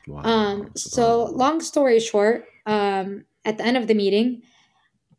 Wow. 0.07 0.23
Um, 0.23 0.71
so, 0.77 1.25
long 1.25 1.61
story 1.61 2.01
short, 2.01 2.47
um, 2.65 3.25
at 3.45 3.59
the 3.59 3.65
end 3.65 3.77
of 3.77 3.87
the 3.87 3.95
meeting, 3.95 4.43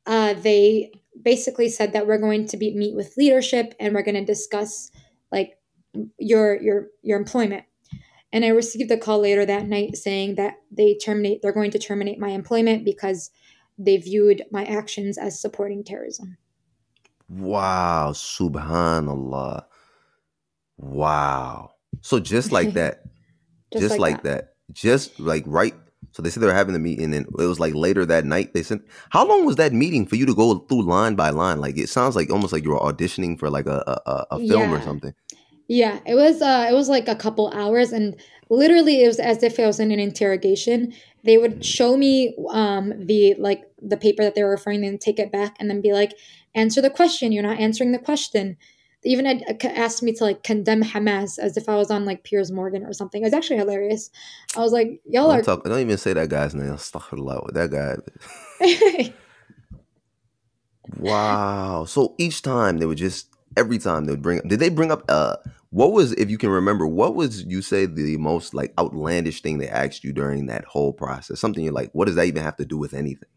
uh, 0.06 0.34
they 0.34 0.92
basically 1.22 1.70
said 1.70 1.94
that 1.94 2.08
we're 2.08 2.18
going 2.18 2.48
to 2.48 2.58
be 2.58 2.74
meet 2.74 2.96
with 2.96 3.18
leadership 3.18 3.74
and 3.80 3.94
we're 3.94 4.04
going 4.04 4.16
to 4.16 4.26
discuss 4.26 4.92
like 5.32 5.58
your 6.18 6.62
your 6.62 6.88
your 7.02 7.18
employment. 7.20 7.66
And 8.34 8.44
I 8.44 8.50
received 8.50 8.92
a 8.92 8.98
call 8.98 9.20
later 9.20 9.46
that 9.46 9.68
night 9.68 9.96
saying 9.96 10.36
that 10.36 10.56
they 10.72 10.96
terminate 10.96 11.42
they're 11.42 11.54
going 11.54 11.72
to 11.72 11.80
terminate 11.80 12.20
my 12.20 12.30
employment 12.30 12.86
because 12.86 13.32
they 13.78 13.98
viewed 13.98 14.44
my 14.52 14.66
actions 14.66 15.18
as 15.18 15.40
supporting 15.40 15.84
terrorism. 15.84 16.38
Wow, 17.30 18.12
subhanallah. 18.14 19.66
Wow. 20.78 21.72
So 22.02 22.20
just 22.20 22.52
like 22.52 22.74
that, 22.74 23.04
just, 23.78 24.00
like, 24.00 24.24
that. 24.24 24.56
just 24.72 25.20
like 25.20 25.44
right. 25.46 25.76
So 26.12 26.22
they 26.22 26.30
said 26.30 26.42
they 26.42 26.48
were 26.48 26.54
having 26.54 26.74
the 26.74 26.80
meeting, 26.80 27.14
and 27.14 27.26
it 27.28 27.46
was 27.46 27.60
like 27.60 27.76
later 27.76 28.06
that 28.06 28.26
night. 28.26 28.54
They 28.54 28.64
sent. 28.64 28.84
How 29.10 29.28
long 29.28 29.46
was 29.46 29.58
that 29.58 29.74
meeting 29.74 30.06
for 30.06 30.16
you 30.16 30.26
to 30.26 30.36
go 30.36 30.60
through 30.60 30.84
line 30.84 31.16
by 31.16 31.30
line? 31.30 31.60
Like 31.60 31.78
it 31.78 31.90
sounds 31.90 32.16
like 32.16 32.32
almost 32.32 32.54
like 32.54 32.64
you 32.64 32.72
were 32.72 32.80
auditioning 32.80 33.38
for 33.38 33.50
like 33.50 33.68
a 33.68 33.84
a, 34.06 34.26
a- 34.32 34.40
film 34.48 34.74
or 34.74 34.82
something. 34.82 35.14
Yeah, 35.68 36.00
it 36.06 36.16
was 36.16 36.42
uh 36.42 36.68
it 36.70 36.74
was 36.74 36.90
like 36.90 37.08
a 37.08 37.16
couple 37.16 37.52
hours 37.54 37.92
and 37.92 38.16
literally 38.50 39.04
it 39.04 39.08
was 39.08 39.20
as 39.20 39.44
if 39.44 39.60
I 39.60 39.68
was 39.68 39.80
in 39.80 39.92
an 39.92 40.00
interrogation. 40.00 40.94
They 41.24 41.38
would 41.38 41.64
show 41.66 41.98
me 41.98 42.36
um 42.52 42.94
the 43.06 43.36
like 43.38 43.64
the 43.82 43.98
paper 43.98 44.24
that 44.24 44.34
they 44.36 44.44
were 44.44 44.52
referring 44.52 44.86
and 44.86 45.00
take 45.00 45.20
it 45.20 45.32
back 45.32 45.56
and 45.60 45.70
then 45.70 45.82
be 45.82 45.94
like, 45.94 46.14
answer 46.56 46.82
the 46.82 46.90
question. 46.90 47.32
You're 47.32 47.44
not 47.44 47.60
answering 47.60 47.92
the 47.92 48.00
question. 48.00 48.58
They 49.04 49.12
even 49.12 49.26
had 49.26 49.44
uh, 49.48 49.68
asked 49.68 50.02
me 50.02 50.14
to 50.14 50.24
like 50.24 50.44
condemn 50.44 50.84
Hamas 50.84 51.38
as 51.40 51.56
if 51.58 51.70
I 51.70 51.76
was 51.76 51.92
on 51.92 52.06
like 52.06 52.24
Piers 52.24 52.52
Morgan 52.52 52.84
or 52.84 52.94
something. 52.94 53.22
It 53.22 53.26
was 53.26 53.34
actually 53.34 53.58
hilarious. 53.58 54.10
I 54.56 54.60
was 54.62 54.72
like, 54.72 55.02
y'all 55.06 55.30
Don't 55.30 55.40
are 55.40 55.44
talk. 55.44 55.64
Don't 55.64 55.80
even 55.80 55.98
say 55.98 56.14
that 56.14 56.30
guy's 56.30 56.56
name. 56.56 56.72
Astaghfirullah. 56.72 57.54
That 57.54 57.72
guy. 58.60 59.14
Wow. 60.96 61.86
So 61.86 62.16
each 62.18 62.42
time 62.42 62.78
they 62.78 62.86
would 62.86 62.98
just 62.98 63.30
every 63.56 63.78
time 63.78 64.06
they 64.06 64.12
would 64.12 64.22
bring 64.22 64.40
up, 64.40 64.48
did 64.48 64.60
they 64.60 64.70
bring 64.70 64.92
up 64.92 65.04
uh 65.10 65.36
what 65.70 65.92
was 65.92 66.14
if 66.14 66.30
you 66.30 66.38
can 66.38 66.50
remember 66.50 66.88
what 66.88 67.16
was 67.16 67.44
you 67.44 67.62
say 67.62 67.86
the 67.86 68.18
most 68.18 68.54
like 68.54 68.74
outlandish 68.80 69.42
thing 69.42 69.58
they 69.58 69.68
asked 69.68 70.04
you 70.04 70.14
during 70.14 70.46
that 70.48 70.66
whole 70.66 70.94
process? 70.94 71.40
Something 71.40 71.64
you're 71.64 71.74
like, 71.74 71.92
what 71.94 72.06
does 72.06 72.16
that 72.16 72.26
even 72.26 72.44
have 72.44 72.58
to 72.58 72.66
do 72.66 72.78
with 72.78 72.94
anything? 72.94 73.30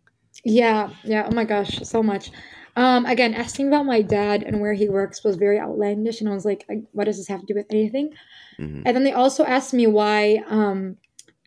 Yeah, 0.45 0.90
yeah. 1.05 1.27
Oh 1.31 1.35
my 1.35 1.45
gosh, 1.45 1.81
so 1.83 2.03
much. 2.03 2.31
Um, 2.77 3.05
again, 3.07 3.35
asking 3.35 3.69
about 3.69 3.85
my 3.85 4.01
dad 4.01 4.43
and 4.43 4.61
where 4.61 4.73
he 4.73 4.88
works 4.88 5.25
was 5.25 5.37
very 5.37 5.59
outlandish, 5.59 6.21
and 6.21 6.31
I 6.31 6.33
was 6.33 6.45
like, 6.45 6.64
what 6.93 7.05
does 7.05 7.16
this 7.19 7.29
have 7.29 7.40
to 7.40 7.47
do 7.47 7.55
with 7.55 7.66
anything? 7.71 8.11
Mhm. 8.59 8.83
And 8.87 8.97
then 8.97 9.05
they 9.05 9.12
also 9.12 9.45
asked 9.45 9.75
me 9.75 9.87
why 9.87 10.43
um, 10.49 10.97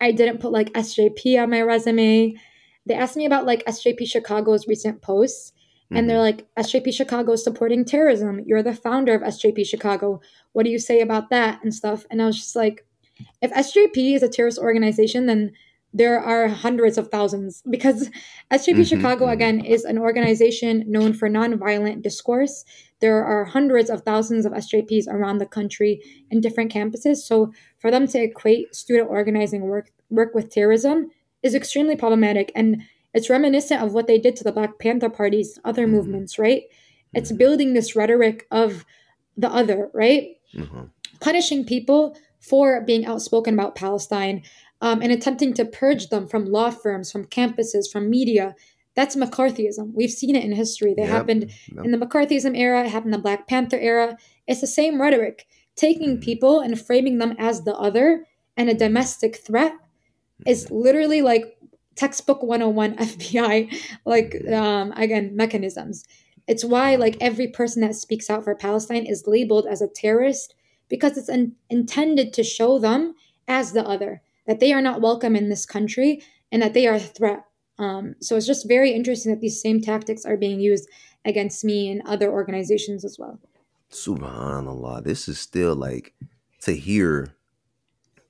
I 0.00 0.12
didn't 0.12 0.38
put 0.38 0.52
like 0.52 0.72
SJP 0.74 1.42
on 1.42 1.50
my 1.50 1.62
resume. 1.62 2.34
They 2.86 2.94
asked 2.94 3.16
me 3.16 3.24
about 3.26 3.46
like 3.46 3.64
SJP 3.66 4.06
Chicago's 4.06 4.68
recent 4.68 5.00
posts, 5.02 5.52
and 5.90 6.10
they're 6.10 6.18
like, 6.20 6.46
SJP 6.56 6.92
Chicago 6.92 7.32
is 7.32 7.44
supporting 7.44 7.84
terrorism. 7.84 8.40
You're 8.46 8.62
the 8.62 8.74
founder 8.74 9.14
of 9.14 9.22
SJP 9.22 9.64
Chicago. 9.66 10.20
What 10.52 10.64
do 10.64 10.70
you 10.70 10.78
say 10.78 11.00
about 11.00 11.30
that 11.30 11.60
and 11.62 11.72
stuff? 11.72 12.04
And 12.10 12.20
I 12.20 12.26
was 12.26 12.36
just 12.36 12.56
like, 12.56 12.84
if 13.40 13.52
SJP 13.52 14.16
is 14.16 14.22
a 14.22 14.28
terrorist 14.28 14.58
organization, 14.58 15.26
then 15.26 15.52
there 15.94 16.20
are 16.20 16.48
hundreds 16.48 16.98
of 16.98 17.08
thousands 17.08 17.62
because 17.70 18.10
SJP 18.50 18.80
Mhm, 18.80 18.88
Chicago 18.88 19.26
mhm. 19.26 19.32
again 19.32 19.64
is 19.64 19.84
an 19.84 19.96
organization 19.96 20.84
known 20.88 21.12
for 21.14 21.30
nonviolent 21.30 22.02
discourse. 22.02 22.64
there 23.00 23.22
are 23.22 23.44
hundreds 23.44 23.90
of 23.90 24.00
thousands 24.02 24.46
of 24.46 24.52
SJPs 24.54 25.06
around 25.08 25.36
the 25.36 25.44
country 25.44 26.00
in 26.30 26.40
different 26.40 26.72
campuses. 26.72 27.16
So 27.16 27.52
for 27.76 27.90
them 27.90 28.06
to 28.08 28.18
equate 28.18 28.74
student 28.74 29.10
organizing 29.10 29.62
work 29.62 29.90
work 30.08 30.34
with 30.34 30.48
terrorism 30.48 31.10
is 31.42 31.54
extremely 31.54 31.96
problematic 31.96 32.50
and 32.54 32.82
it's 33.12 33.28
reminiscent 33.28 33.82
of 33.82 33.92
what 33.92 34.06
they 34.06 34.18
did 34.18 34.36
to 34.36 34.44
the 34.44 34.52
Black 34.52 34.78
Panther 34.78 35.10
parties, 35.10 35.58
other 35.64 35.82
mm-hmm. 35.82 35.96
movements, 35.96 36.38
right? 36.38 36.62
It's 37.12 37.28
mm-hmm. 37.28 37.38
building 37.38 37.74
this 37.74 37.94
rhetoric 37.94 38.46
of 38.50 38.86
the 39.36 39.50
other, 39.50 39.90
right? 39.92 40.36
Mm-hmm. 40.54 40.84
Punishing 41.20 41.64
people 41.64 42.16
for 42.40 42.80
being 42.80 43.04
outspoken 43.04 43.54
about 43.54 43.74
Palestine 43.74 44.42
um, 44.84 45.00
and 45.00 45.10
attempting 45.10 45.54
to 45.54 45.64
purge 45.64 46.10
them 46.10 46.28
from 46.28 46.44
law 46.44 46.68
firms, 46.68 47.10
from 47.10 47.24
campuses, 47.24 47.90
from 47.90 48.10
media. 48.10 48.54
That's 48.94 49.16
McCarthyism. 49.16 49.94
We've 49.94 50.10
seen 50.10 50.36
it 50.36 50.44
in 50.44 50.52
history. 50.52 50.92
They 50.94 51.04
yep. 51.04 51.10
happened 51.10 51.50
yep. 51.74 51.86
in 51.86 51.90
the 51.90 51.96
McCarthyism 51.96 52.54
era, 52.56 52.84
it 52.84 52.90
happened 52.90 53.14
in 53.14 53.18
the 53.18 53.22
Black 53.22 53.48
Panther 53.48 53.78
era. 53.78 54.18
It's 54.46 54.60
the 54.60 54.66
same 54.66 55.00
rhetoric, 55.00 55.46
taking 55.74 56.10
mm-hmm. 56.10 56.20
people 56.22 56.60
and 56.60 56.78
framing 56.78 57.16
them 57.16 57.34
as 57.38 57.62
the 57.62 57.74
other 57.74 58.26
and 58.58 58.68
a 58.68 58.74
domestic 58.74 59.36
threat 59.36 59.72
is 60.46 60.66
mm-hmm. 60.66 60.76
literally 60.76 61.22
like 61.22 61.56
textbook 61.96 62.42
101 62.42 62.98
FBI, 62.98 63.74
like, 64.04 64.46
um, 64.52 64.92
again, 64.92 65.34
mechanisms. 65.34 66.04
It's 66.46 66.64
why, 66.64 66.96
like, 66.96 67.16
every 67.22 67.48
person 67.48 67.80
that 67.80 67.94
speaks 67.94 68.28
out 68.28 68.44
for 68.44 68.54
Palestine 68.54 69.06
is 69.06 69.26
labeled 69.26 69.66
as 69.66 69.80
a 69.80 69.88
terrorist 69.88 70.54
because 70.90 71.16
it's 71.16 71.30
an, 71.30 71.56
intended 71.70 72.34
to 72.34 72.44
show 72.44 72.78
them 72.78 73.14
as 73.48 73.72
the 73.72 73.82
other, 73.88 74.20
that 74.46 74.60
they 74.60 74.72
are 74.72 74.82
not 74.82 75.00
welcome 75.00 75.36
in 75.36 75.48
this 75.48 75.66
country 75.66 76.22
and 76.52 76.62
that 76.62 76.74
they 76.74 76.86
are 76.86 76.94
a 76.94 77.00
threat. 77.00 77.44
Um, 77.78 78.14
so 78.20 78.36
it's 78.36 78.46
just 78.46 78.68
very 78.68 78.92
interesting 78.92 79.32
that 79.32 79.40
these 79.40 79.60
same 79.60 79.80
tactics 79.80 80.24
are 80.24 80.36
being 80.36 80.60
used 80.60 80.88
against 81.24 81.64
me 81.64 81.90
and 81.90 82.02
other 82.06 82.30
organizations 82.30 83.04
as 83.04 83.18
well. 83.18 83.40
Subhanallah. 83.90 85.04
This 85.04 85.28
is 85.28 85.38
still 85.38 85.74
like 85.74 86.14
to 86.62 86.72
hear 86.72 87.34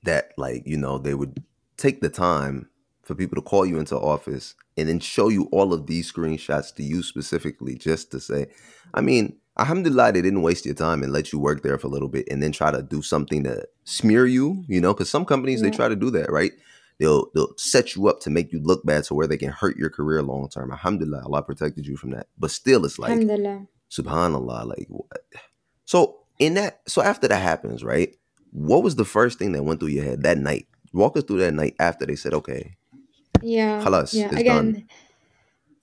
that, 0.03 0.31
like, 0.37 0.63
you 0.65 0.77
know, 0.77 0.97
they 0.97 1.13
would 1.13 1.43
take 1.77 2.01
the 2.01 2.09
time 2.09 2.69
for 3.01 3.15
people 3.15 3.35
to 3.35 3.41
call 3.41 3.65
you 3.65 3.77
into 3.77 3.95
office 3.95 4.55
and 4.77 4.89
then 4.89 4.99
show 4.99 5.29
you 5.29 5.43
all 5.51 5.73
of 5.73 5.87
these 5.87 6.11
screenshots 6.11 6.73
to 6.75 6.83
you 6.83 7.03
specifically 7.03 7.75
just 7.75 8.11
to 8.11 8.19
say, 8.19 8.47
I 8.93 9.01
mean, 9.01 9.37
alhamdulillah, 9.57 10.11
they 10.11 10.21
didn't 10.21 10.41
waste 10.41 10.65
your 10.65 10.75
time 10.75 11.03
and 11.03 11.11
let 11.13 11.31
you 11.31 11.39
work 11.39 11.63
there 11.63 11.77
for 11.77 11.87
a 11.87 11.89
little 11.89 12.09
bit 12.09 12.27
and 12.29 12.41
then 12.41 12.51
try 12.51 12.71
to 12.71 12.81
do 12.81 13.01
something 13.01 13.43
to 13.43 13.67
smear 13.83 14.25
you, 14.25 14.63
you 14.67 14.81
know, 14.81 14.93
because 14.93 15.09
some 15.09 15.25
companies, 15.25 15.61
yeah. 15.61 15.69
they 15.69 15.75
try 15.75 15.87
to 15.87 15.95
do 15.95 16.09
that, 16.11 16.31
right? 16.31 16.51
They'll, 16.99 17.29
they'll 17.33 17.53
set 17.57 17.95
you 17.95 18.07
up 18.07 18.21
to 18.21 18.29
make 18.29 18.53
you 18.53 18.59
look 18.61 18.85
bad 18.85 19.03
to 19.05 19.13
where 19.13 19.27
they 19.27 19.37
can 19.37 19.49
hurt 19.51 19.77
your 19.77 19.89
career 19.89 20.21
long 20.21 20.47
term. 20.49 20.71
Alhamdulillah, 20.71 21.23
Allah 21.25 21.43
protected 21.43 21.85
you 21.85 21.97
from 21.97 22.11
that. 22.11 22.27
But 22.37 22.51
still, 22.51 22.85
it's 22.85 22.99
like, 22.99 23.11
subhanallah, 23.91 24.67
like, 24.67 24.87
what? 24.87 25.25
So, 25.85 26.19
in 26.39 26.53
that, 26.55 26.81
so 26.87 27.01
after 27.01 27.27
that 27.27 27.41
happens, 27.41 27.83
right? 27.83 28.15
What 28.51 28.83
was 28.83 28.95
the 28.95 29.05
first 29.05 29.39
thing 29.39 29.51
that 29.53 29.63
went 29.63 29.79
through 29.79 29.89
your 29.89 30.05
head 30.05 30.23
that 30.23 30.37
night? 30.37 30.67
Walk 30.93 31.17
us 31.17 31.23
through 31.23 31.39
that 31.39 31.53
night 31.53 31.75
after 31.79 32.05
they 32.05 32.15
said, 32.15 32.33
okay, 32.33 32.77
yeah. 33.41 33.83
Khalas, 33.83 34.13
yeah. 34.13 34.33
Again. 34.33 34.73
Done. 34.73 34.87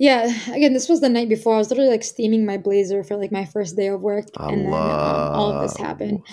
Yeah, 0.03 0.35
again, 0.53 0.73
this 0.73 0.89
was 0.89 1.01
the 1.01 1.09
night 1.09 1.29
before. 1.29 1.55
I 1.55 1.59
was 1.59 1.71
literally 1.71 1.89
like 1.89 2.03
steaming 2.03 2.45
my 2.45 2.59
blazer 2.59 3.05
for 3.05 3.17
like 3.17 3.31
my 3.31 3.45
first 3.45 3.77
day 3.77 3.87
of 3.87 4.03
work, 4.03 4.25
Allah. 4.37 4.53
and 4.53 4.67
then 4.67 4.73
um, 4.73 5.33
all 5.33 5.53
of 5.53 5.63
this 5.63 5.77
happened. 5.77 6.25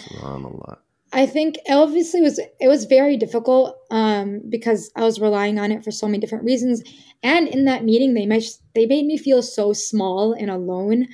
I 1.13 1.27
think 1.27 1.59
obviously 1.69 2.21
it 2.21 2.23
was 2.23 2.39
it 2.39 2.67
was 2.67 2.85
very 2.85 3.15
difficult 3.15 3.77
um, 3.91 4.41
because 4.49 4.89
I 4.95 5.01
was 5.01 5.21
relying 5.21 5.59
on 5.59 5.71
it 5.71 5.83
for 5.83 5.91
so 5.91 6.07
many 6.07 6.17
different 6.17 6.45
reasons, 6.45 6.81
and 7.21 7.47
in 7.47 7.65
that 7.65 7.83
meeting 7.83 8.15
they 8.15 8.25
made 8.25 8.43
they 8.73 8.87
made 8.87 9.05
me 9.05 9.19
feel 9.19 9.43
so 9.43 9.71
small 9.71 10.33
and 10.33 10.49
alone, 10.49 11.07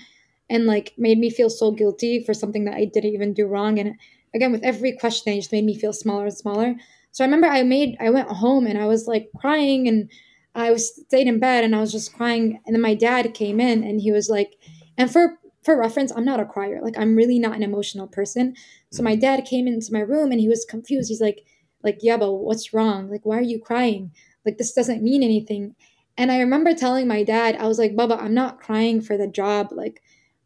and 0.50 0.66
like 0.66 0.94
made 0.98 1.18
me 1.18 1.30
feel 1.30 1.50
so 1.50 1.72
guilty 1.72 2.24
for 2.24 2.34
something 2.34 2.64
that 2.64 2.76
I 2.76 2.86
didn't 2.86 3.14
even 3.14 3.34
do 3.34 3.48
wrong. 3.48 3.80
And 3.80 4.00
again, 4.34 4.54
with 4.54 4.64
every 4.64 4.94
question, 4.94 5.24
they 5.26 5.40
just 5.40 5.52
made 5.52 5.66
me 5.66 5.78
feel 5.78 5.92
smaller 5.92 6.28
and 6.28 6.34
smaller. 6.34 6.76
So 7.12 7.26
I 7.26 7.28
remember 7.28 7.48
I 7.48 7.64
made 7.64 7.98
I 8.00 8.12
went 8.12 8.30
home 8.30 8.66
and 8.66 8.78
I 8.78 8.86
was 8.86 9.08
like 9.08 9.30
crying 9.42 9.90
and 9.90 10.10
I 10.56 10.72
was 10.72 10.96
stayed 10.96 11.28
in 11.28 11.40
bed 11.40 11.64
and 11.64 11.76
I 11.76 11.82
was 11.82 11.92
just 11.92 12.16
crying. 12.16 12.62
And 12.66 12.74
then 12.74 12.82
my 12.82 12.96
dad 12.96 13.34
came 13.34 13.60
in 13.60 13.84
and 13.84 14.02
he 14.02 14.12
was 14.12 14.30
like 14.30 14.56
and 14.98 15.12
for 15.12 15.38
for 15.64 15.78
reference 15.78 16.12
I'm 16.12 16.26
not 16.26 16.40
a 16.40 16.46
crier. 16.46 16.80
Like 16.82 16.98
I'm 16.98 17.16
really 17.16 17.40
not 17.40 17.56
an 17.56 17.64
emotional 17.64 18.08
person. 18.08 18.56
So 18.92 19.04
my 19.04 19.14
mm-hmm. 19.14 19.22
dad 19.22 19.46
came 19.46 19.68
into 19.68 19.94
my 19.94 20.00
room 20.00 20.32
and 20.32 20.40
he 20.40 20.48
was 20.48 20.66
confused. 20.66 21.10
He's 21.10 21.22
like 21.22 21.46
like 21.84 22.00
yeah 22.02 22.18
but 22.18 22.34
what's 22.34 22.74
wrong? 22.74 23.10
Like 23.10 23.26
why 23.26 23.38
are 23.38 23.42
you 23.42 23.60
crying? 23.60 24.12
Like 24.46 24.58
this 24.58 24.74
doesn't 24.74 25.04
mean 25.04 25.24
anything. 25.24 25.76
And 26.18 26.32
I 26.32 26.40
remember 26.40 26.74
telling 26.74 27.08
my 27.08 27.24
dad 27.24 27.58
I 27.58 27.68
was 27.68 27.78
like 27.78 27.96
Baba 27.96 28.18
I'm 28.20 28.34
not 28.34 28.60
crying 28.60 29.02
for 29.02 29.18
the 29.18 29.28
job. 29.28 29.70
Like 29.72 30.02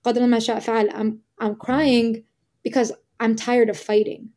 I'm 0.06 1.20
I'm 1.40 1.56
crying 1.56 2.24
because 2.64 2.92
I'm 3.20 3.36
tired 3.36 3.70
of 3.70 3.78
fighting 3.78 4.30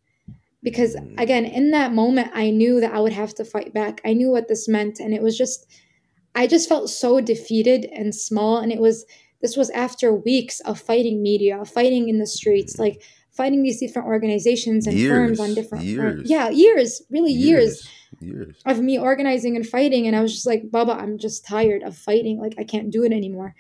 because 0.62 0.94
mm. 0.94 1.20
again 1.20 1.44
in 1.44 1.70
that 1.70 1.92
moment 1.92 2.30
i 2.34 2.50
knew 2.50 2.80
that 2.80 2.92
i 2.92 3.00
would 3.00 3.12
have 3.12 3.34
to 3.34 3.44
fight 3.44 3.72
back 3.74 4.00
i 4.04 4.12
knew 4.12 4.30
what 4.30 4.48
this 4.48 4.68
meant 4.68 5.00
and 5.00 5.12
it 5.14 5.22
was 5.22 5.36
just 5.36 5.66
i 6.34 6.46
just 6.46 6.68
felt 6.68 6.88
so 6.88 7.20
defeated 7.20 7.84
and 7.92 8.14
small 8.14 8.58
and 8.58 8.72
it 8.72 8.80
was 8.80 9.04
this 9.40 9.56
was 9.56 9.70
after 9.70 10.12
weeks 10.12 10.60
of 10.60 10.80
fighting 10.80 11.22
media 11.22 11.64
fighting 11.64 12.08
in 12.08 12.18
the 12.18 12.26
streets 12.26 12.78
like 12.78 13.02
fighting 13.30 13.62
these 13.62 13.80
different 13.80 14.06
organizations 14.06 14.86
and 14.86 14.96
years, 14.96 15.10
firms 15.10 15.40
on 15.40 15.54
different 15.54 15.84
years. 15.84 16.28
yeah 16.28 16.50
years 16.50 17.02
really 17.10 17.32
years, 17.32 17.88
years 18.20 18.34
years 18.34 18.62
of 18.66 18.80
me 18.80 18.98
organizing 18.98 19.56
and 19.56 19.66
fighting 19.66 20.06
and 20.06 20.14
i 20.14 20.20
was 20.20 20.32
just 20.32 20.46
like 20.46 20.70
baba 20.70 20.92
i'm 20.92 21.18
just 21.18 21.44
tired 21.44 21.82
of 21.82 21.96
fighting 21.96 22.38
like 22.38 22.54
i 22.58 22.64
can't 22.64 22.90
do 22.90 23.02
it 23.02 23.12
anymore 23.12 23.54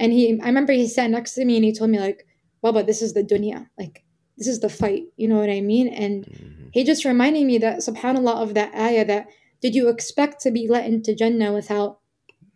and 0.00 0.12
he 0.12 0.40
i 0.42 0.46
remember 0.46 0.72
he 0.72 0.88
sat 0.88 1.10
next 1.10 1.34
to 1.34 1.44
me 1.44 1.56
and 1.56 1.64
he 1.64 1.72
told 1.72 1.90
me 1.90 2.00
like 2.00 2.26
baba 2.62 2.82
this 2.82 3.02
is 3.02 3.12
the 3.12 3.22
dunya 3.22 3.68
like 3.78 4.02
this 4.36 4.46
is 4.46 4.60
the 4.60 4.68
fight 4.68 5.04
you 5.16 5.28
know 5.28 5.38
what 5.38 5.50
i 5.50 5.60
mean 5.60 5.88
and 5.88 6.24
mm-hmm. 6.24 6.68
he 6.72 6.84
just 6.84 7.04
reminded 7.04 7.44
me 7.44 7.58
that 7.58 7.78
subhanallah 7.78 8.42
of 8.42 8.54
that 8.54 8.74
ayah 8.74 9.04
that 9.04 9.26
did 9.60 9.74
you 9.74 9.88
expect 9.88 10.40
to 10.40 10.50
be 10.50 10.66
let 10.68 10.86
into 10.86 11.14
jannah 11.14 11.52
without 11.52 11.98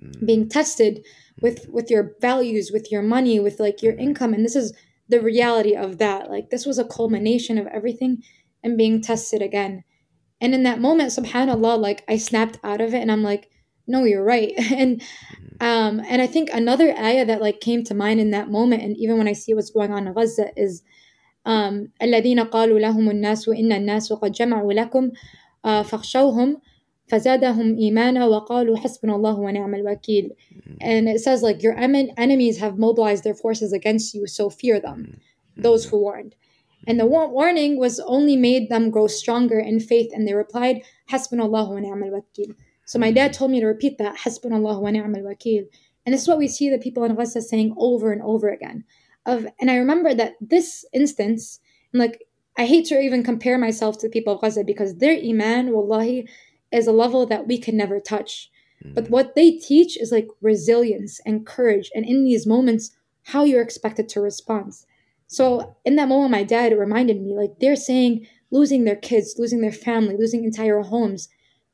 mm-hmm. 0.03 0.25
being 0.25 0.49
tested 0.49 1.05
with 1.41 1.63
mm-hmm. 1.63 1.73
with 1.73 1.91
your 1.91 2.15
values 2.21 2.71
with 2.73 2.91
your 2.91 3.03
money 3.03 3.39
with 3.39 3.61
like 3.61 3.83
your 3.83 3.93
mm-hmm. 3.93 4.09
income 4.09 4.35
and 4.35 4.45
this 4.45 4.57
is 4.57 4.73
the 5.09 5.21
reality 5.21 5.75
of 5.75 5.99
that 5.99 6.31
like 6.31 6.51
this 6.51 6.67
was 6.67 6.79
a 6.79 6.85
culmination 6.85 7.59
of 7.59 7.67
everything 7.69 8.23
and 8.63 8.79
being 8.79 9.01
tested 9.01 9.43
again 9.43 9.85
and 10.41 10.55
in 10.55 10.63
that 10.63 10.81
moment 10.81 11.13
subhanallah 11.13 11.79
like 11.79 12.03
i 12.09 12.17
snapped 12.17 12.59
out 12.65 12.81
of 12.81 12.95
it 12.95 13.01
and 13.01 13.13
i'm 13.13 13.23
like 13.23 13.51
no 13.87 14.05
you're 14.05 14.25
right 14.25 14.53
and 14.73 15.01
mm-hmm. 15.01 15.67
um 15.67 16.01
and 16.09 16.23
i 16.23 16.27
think 16.27 16.49
another 16.53 16.97
ayah 16.99 17.25
that 17.25 17.43
like 17.43 17.61
came 17.61 17.85
to 17.85 17.95
mind 17.95 18.19
in 18.19 18.31
that 18.31 18.51
moment 18.51 18.83
and 18.83 18.97
even 18.97 19.19
when 19.19 19.29
i 19.29 19.33
see 19.33 19.55
what's 19.55 19.71
going 19.71 19.93
on 19.93 20.07
in 20.07 20.15
gaza 20.15 20.49
is 20.57 20.83
الذين 22.02 22.40
قالوا 22.40 22.80
لهم 22.80 23.10
الناس 23.10 23.50
إن 23.50 23.72
الناس 23.72 24.14
قد 24.14 24.32
جمعوا 24.32 24.74
لكم 24.74 25.12
فاخشوهم 25.64 26.58
فزادهم 27.08 27.78
إيمانا 27.78 28.28
وقالوا 28.28 28.78
حسبنا 28.78 29.16
الله 29.16 29.40
ونعم 29.40 29.76
الوكيل 29.76 30.32
and 30.82 31.10
it 31.10 31.20
says 31.20 31.44
like 31.44 31.62
your 31.62 31.76
enemies 32.18 32.60
have 32.60 32.78
mobilized 32.78 33.24
their 33.24 33.34
forces 33.34 33.74
against 33.74 34.14
you 34.14 34.28
so 34.28 34.50
fear 34.50 34.80
them 34.80 35.20
those 35.58 35.86
who 35.86 35.98
warned 35.98 36.36
and 36.88 37.00
the 37.00 37.06
warning 37.06 37.78
was 37.78 38.00
only 38.00 38.36
made 38.36 38.70
them 38.70 38.90
grow 38.90 39.08
stronger 39.08 39.60
in 39.60 39.80
faith 39.80 40.10
and 40.14 40.28
they 40.28 40.34
replied 40.34 40.82
حسبنا 41.08 41.46
الله 41.46 41.70
ونعم 41.70 42.04
الوكيل 42.04 42.56
so 42.86 43.00
my 43.00 43.12
dad 43.12 43.34
told 43.34 43.52
me 43.52 43.60
to 43.60 43.68
repeat 43.68 43.98
that 43.98 44.16
حسبنا 44.16 44.58
الله 44.58 44.80
ونعم 44.80 45.16
الوكيل 45.16 45.68
and 46.06 46.14
this 46.14 46.22
is 46.22 46.28
what 46.28 46.38
we 46.38 46.48
see 46.48 46.70
the 46.70 46.80
people 46.80 47.04
in 47.04 47.16
Gaza 47.16 47.42
saying 47.42 47.76
over 47.78 48.12
and 48.12 48.22
over 48.22 48.50
again 48.50 48.86
of 49.27 49.47
and 49.61 49.71
I 49.71 49.77
remember 49.77 50.15
that 50.15 50.35
this 50.41 50.85
instance, 50.93 51.61
like 51.93 52.23
I 52.57 52.65
hate 52.67 52.87
to 52.87 53.01
even 53.01 53.23
compare 53.23 53.59
myself 53.59 53.99
to 53.99 54.07
the 54.07 54.13
people 54.13 54.35
of 54.35 54.41
Gaza 54.41 54.65
because 54.65 54.97
their 54.97 55.19
iman, 55.19 55.73
wallahi, 55.73 56.29
is 56.73 56.87
a 56.87 56.93
level 56.93 57.27
that 57.27 57.47
we 57.47 57.59
can 57.59 57.77
never 57.77 58.01
touch. 58.01 58.51
Mm-hmm. 58.83 58.95
But 58.95 59.11
what 59.11 59.35
they 59.35 59.53
teach 59.53 59.97
is 60.01 60.13
like 60.13 60.29
resilience 60.41 61.21
and 61.27 61.47
courage, 61.47 61.91
and 61.95 62.05
in 62.07 62.25
these 62.25 62.47
moments, 62.47 62.97
how 63.25 63.45
you're 63.45 63.63
expected 63.63 64.09
to 64.11 64.21
respond. 64.21 64.73
So 65.27 65.77
in 65.85 65.97
that 65.97 66.09
moment, 66.09 66.31
my 66.31 66.45
dad 66.45 66.73
reminded 66.73 67.21
me, 67.21 67.35
like 67.35 67.59
they're 67.61 67.77
saying 67.77 68.27
losing 68.51 68.85
their 68.85 68.97
kids, 68.97 69.35
losing 69.39 69.61
their 69.61 69.73
family, 69.73 70.17
losing 70.17 70.45
entire 70.45 70.81
homes, 70.83 71.29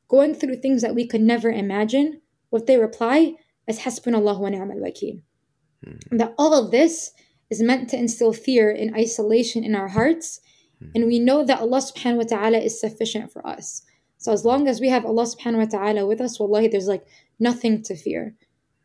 going 0.07 0.33
through 0.33 0.55
things 0.55 0.81
that 0.81 0.95
we 0.95 1.07
could 1.07 1.21
never 1.21 1.51
imagine. 1.51 2.21
What 2.49 2.65
they 2.65 2.77
reply 2.77 3.35
is 3.67 3.79
Hasbunallah 3.79 4.39
wa 4.39 4.49
ni'mal 4.49 4.77
wakil. 4.77 5.21
Mm-hmm. 5.85 6.17
That 6.17 6.33
all 6.37 6.53
of 6.53 6.71
this 6.71 7.11
is 7.53 7.61
meant 7.69 7.89
to 7.89 7.97
instill 8.03 8.33
fear 8.33 8.67
and 8.71 8.95
isolation 9.03 9.63
in 9.63 9.75
our 9.75 9.89
hearts. 9.97 10.41
Hmm. 10.79 10.89
And 10.95 11.03
we 11.11 11.19
know 11.19 11.39
that 11.45 11.61
Allah 11.61 11.81
subhanahu 11.89 12.21
wa 12.23 12.29
ta'ala 12.35 12.59
is 12.59 12.81
sufficient 12.85 13.31
for 13.31 13.41
us. 13.55 13.83
So 14.17 14.31
as 14.31 14.43
long 14.49 14.67
as 14.67 14.79
we 14.79 14.89
have 14.89 15.05
Allah 15.05 15.27
subhanahu 15.33 15.63
wa 15.63 15.71
ta'ala 15.75 16.07
with 16.07 16.21
us, 16.21 16.39
wallahi, 16.39 16.67
there's 16.67 16.91
like 16.95 17.05
nothing 17.39 17.83
to 17.83 17.95
fear. 17.95 18.35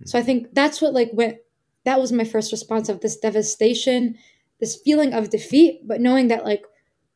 So 0.04 0.18
I 0.18 0.22
think 0.22 0.54
that's 0.54 0.80
what 0.82 0.94
like 0.94 1.10
went 1.12 1.38
that 1.84 1.98
was 1.98 2.12
my 2.12 2.24
first 2.24 2.52
response 2.52 2.88
of 2.88 3.00
this 3.00 3.16
devastation, 3.16 4.16
this 4.60 4.76
feeling 4.84 5.12
of 5.14 5.30
defeat, 5.30 5.86
but 5.90 6.00
knowing 6.00 6.28
that 6.28 6.44
like 6.44 6.64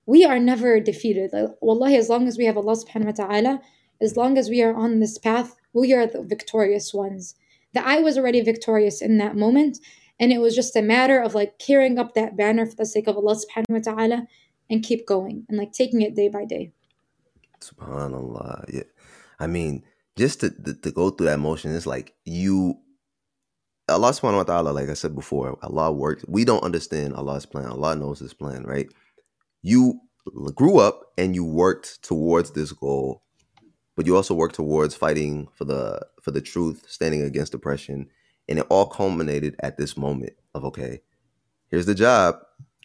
we 0.07 0.25
are 0.25 0.39
never 0.39 0.81
defeated. 0.81 1.31
Like, 1.33 1.51
wallahi, 1.61 1.97
as 1.97 2.09
long 2.09 2.27
as 2.27 2.39
we 2.39 2.47
have 2.47 2.57
Allah 2.57 2.77
subhanahu 2.77 3.13
wa 3.13 3.25
ta'ala, 3.25 3.61
as 4.01 4.17
long 4.17 4.37
as 4.37 4.49
we 4.49 4.63
are 4.63 4.75
on 4.75 5.01
this 5.01 5.19
path, 5.19 5.57
we 5.73 5.93
are 5.93 6.07
the 6.07 6.23
victorious 6.23 6.93
ones. 6.93 7.35
That 7.75 7.87
I 7.87 8.01
was 8.01 8.19
already 8.19 8.41
victorious 8.41 9.01
in 9.01 9.19
that 9.19 9.37
moment, 9.37 9.79
And 10.21 10.33
it 10.33 10.39
was 10.39 10.55
just 10.55 10.77
a 10.77 10.83
matter 10.83 11.21
of 11.21 11.35
like 11.35 11.59
carrying 11.59 11.99
up 11.99 12.15
that 12.15 12.37
banner 12.37 12.67
for 12.67 12.77
the 12.77 12.87
sake 12.87 13.09
of 13.09 13.17
Allah 13.17 13.37
subhanahu 13.37 13.71
wa 13.71 13.93
ta'ala 13.93 14.27
and 14.71 14.83
keep 14.83 15.07
going 15.07 15.45
and 15.49 15.59
like 15.59 15.73
taking 15.73 16.01
it 16.03 16.15
day 16.15 16.29
by 16.29 16.45
day. 16.45 16.73
Subhanallah. 17.61 18.73
Yeah. 18.73 18.83
I 19.39 19.47
mean, 19.47 19.85
just 20.17 20.41
to, 20.41 20.51
to, 20.51 20.91
go 20.91 21.11
through 21.11 21.27
that 21.27 21.39
motion, 21.39 21.75
it's 21.75 21.87
like 21.87 22.15
you 22.25 22.79
Allah 23.89 24.11
subhanahu 24.11 24.37
wa 24.37 24.43
ta'ala, 24.45 24.71
like 24.71 24.89
I 24.89 24.95
said 24.95 25.15
before, 25.15 25.59
Allah 25.63 25.93
works. 25.93 26.25
We 26.29 26.45
don't 26.45 26.63
understand 26.63 27.15
Allah's 27.15 27.47
plan. 27.47 27.67
Allah 27.67 27.97
knows 27.97 28.21
his 28.21 28.33
plan, 28.33 28.65
right? 28.65 28.89
You 29.63 30.01
grew 30.55 30.79
up 30.79 31.13
and 31.19 31.35
you 31.35 31.45
worked 31.45 32.03
towards 32.03 32.53
this 32.53 32.73
goal, 32.73 33.23
but 33.97 34.07
you 34.07 34.17
also 34.17 34.35
worked 34.35 34.55
towards 34.55 34.95
fighting 34.95 35.49
for 35.53 35.65
the 35.65 36.01
for 36.23 36.31
the 36.31 36.41
truth, 36.41 36.85
standing 36.89 37.23
against 37.23 37.55
oppression, 37.55 38.09
and 38.49 38.59
it 38.59 38.67
all 38.69 38.87
culminated 38.87 39.57
at 39.61 39.77
this 39.77 39.97
moment 39.97 40.35
of 40.55 40.65
okay, 40.65 41.01
here's 41.69 41.87
the 41.87 41.95
job. 41.95 42.37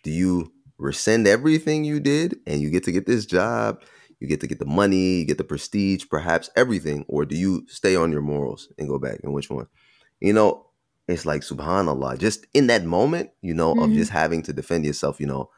Do 0.03 0.11
you 0.11 0.51
rescind 0.77 1.27
everything 1.27 1.83
you 1.83 1.99
did 1.99 2.37
and 2.45 2.61
you 2.61 2.69
get 2.69 2.83
to 2.83 2.91
get 2.91 3.05
this 3.05 3.25
job? 3.25 3.81
You 4.19 4.27
get 4.27 4.41
to 4.41 4.47
get 4.47 4.59
the 4.59 4.65
money, 4.65 5.19
you 5.19 5.25
get 5.25 5.37
the 5.37 5.43
prestige, 5.43 6.05
perhaps 6.09 6.49
everything, 6.55 7.05
or 7.07 7.23
do 7.25 7.35
you 7.35 7.65
stay 7.67 7.95
on 7.95 8.11
your 8.11 8.21
morals 8.21 8.67
and 8.77 8.87
go 8.87 8.97
back? 8.97 9.19
And 9.23 9.31
which 9.33 9.49
one? 9.49 9.67
You 10.19 10.33
know, 10.33 10.67
it's 11.07 11.25
like 11.25 11.41
subhanallah 11.41 12.17
just 12.17 12.45
in 12.53 12.67
that 12.67 12.83
moment 12.83 13.29
you 13.41 13.53
know 13.53 13.73
mm-hmm. 13.73 13.83
of 13.83 13.93
just 13.93 14.11
having 14.11 14.41
to 14.41 14.53
defend 14.53 14.85
yourself 14.85 15.19
you 15.19 15.25
know 15.25 15.49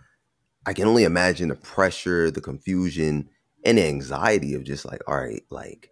i 0.66 0.74
can 0.74 0.88
only 0.88 1.04
imagine 1.04 1.50
the 1.50 1.56
pressure 1.56 2.32
the 2.32 2.42
confusion 2.42 3.30
and 3.66 3.78
the 3.78 3.86
anxiety 3.86 4.54
of 4.54 4.64
just 4.64 4.86
like 4.86 5.02
all 5.08 5.18
right 5.18 5.44
like 5.50 5.90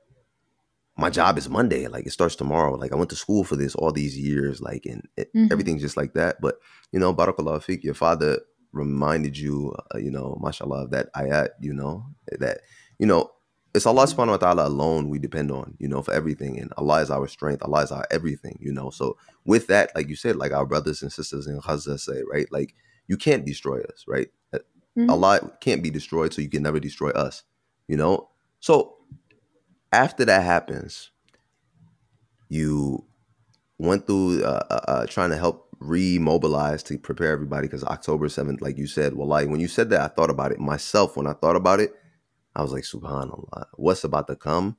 my 0.98 1.10
job 1.10 1.38
is 1.38 1.50
monday 1.50 1.88
like 1.88 2.06
it 2.06 2.12
starts 2.12 2.36
tomorrow 2.36 2.74
like 2.74 2.92
i 2.92 2.96
went 2.96 3.10
to 3.10 3.16
school 3.16 3.44
for 3.44 3.56
this 3.56 3.76
all 3.76 3.92
these 3.92 4.18
years 4.18 4.62
like 4.62 4.86
and 4.86 5.08
it, 5.18 5.34
mm-hmm. 5.34 5.52
everything's 5.52 5.82
just 5.82 5.98
like 5.98 6.14
that 6.14 6.40
but 6.42 6.60
you 6.92 7.00
know 7.00 7.14
barakallah 7.14 7.62
fik 7.62 7.84
your 7.84 7.94
father 7.94 8.40
reminded 8.72 9.38
you 9.38 9.74
uh, 9.94 9.98
you 9.98 10.12
know 10.12 10.38
mashallah 10.42 10.84
of 10.84 10.92
that 10.92 11.12
ayat 11.14 11.50
you 11.60 11.74
know 11.74 12.06
that 12.40 12.60
you 13.00 13.06
know 13.06 13.32
it's 13.78 13.86
Allah 13.86 14.06
subhanahu 14.06 14.30
wa 14.30 14.38
ta'ala 14.38 14.68
alone 14.68 15.08
we 15.10 15.20
depend 15.20 15.52
on, 15.52 15.76
you 15.78 15.88
know, 15.88 16.02
for 16.02 16.12
everything. 16.12 16.60
And 16.60 16.74
Allah 16.78 17.02
is 17.02 17.12
our 17.12 17.28
strength. 17.28 17.62
Allah 17.64 17.84
is 17.84 17.92
our 17.92 18.06
everything, 18.10 18.58
you 18.60 18.74
know. 18.74 18.90
So 18.90 19.18
with 19.46 19.68
that, 19.68 19.92
like 19.96 20.10
you 20.10 20.16
said, 20.16 20.36
like 20.36 20.52
our 20.52 20.66
brothers 20.66 21.04
and 21.04 21.14
sisters 21.14 21.46
in 21.46 21.60
Gaza 21.60 21.98
say, 21.98 22.24
right? 22.30 22.52
Like 22.52 22.74
you 23.08 23.18
can't 23.18 23.46
destroy 23.46 23.82
us, 23.82 24.06
right? 24.08 24.30
Uh, 24.52 24.60
mm-hmm. 24.98 25.10
Allah 25.10 25.52
can't 25.62 25.84
be 25.84 25.92
destroyed, 25.92 26.34
so 26.34 26.42
you 26.42 26.50
can 26.50 26.64
never 26.64 26.80
destroy 26.80 27.12
us, 27.12 27.44
you 27.88 27.98
know? 27.98 28.30
So 28.60 28.97
after 29.92 30.26
that 30.26 30.44
happens, 30.44 31.12
you 32.50 33.06
went 33.78 34.08
through 34.08 34.44
uh, 34.44 34.64
uh, 34.70 34.80
uh 34.88 35.06
trying 35.06 35.30
to 35.30 35.38
help 35.38 35.68
remobilize 35.82 36.84
to 36.84 36.98
prepare 36.98 37.32
everybody 37.32 37.68
because 37.68 37.84
October 37.84 38.28
7th, 38.28 38.62
like 38.62 38.78
you 38.78 38.88
said, 38.88 39.14
well, 39.14 39.28
like 39.28 39.50
when 39.50 39.60
you 39.60 39.68
said 39.68 39.90
that, 39.92 40.02
I 40.02 40.08
thought 40.08 40.30
about 40.30 40.52
it 40.52 40.60
myself. 40.60 41.16
When 41.16 41.28
I 41.28 41.34
thought 41.34 41.56
about 41.56 41.80
it, 41.80 41.94
I 42.56 42.62
was 42.62 42.72
like, 42.72 42.84
Subhanallah, 42.84 43.66
what's 43.76 44.04
about 44.04 44.28
to 44.28 44.36
come? 44.36 44.78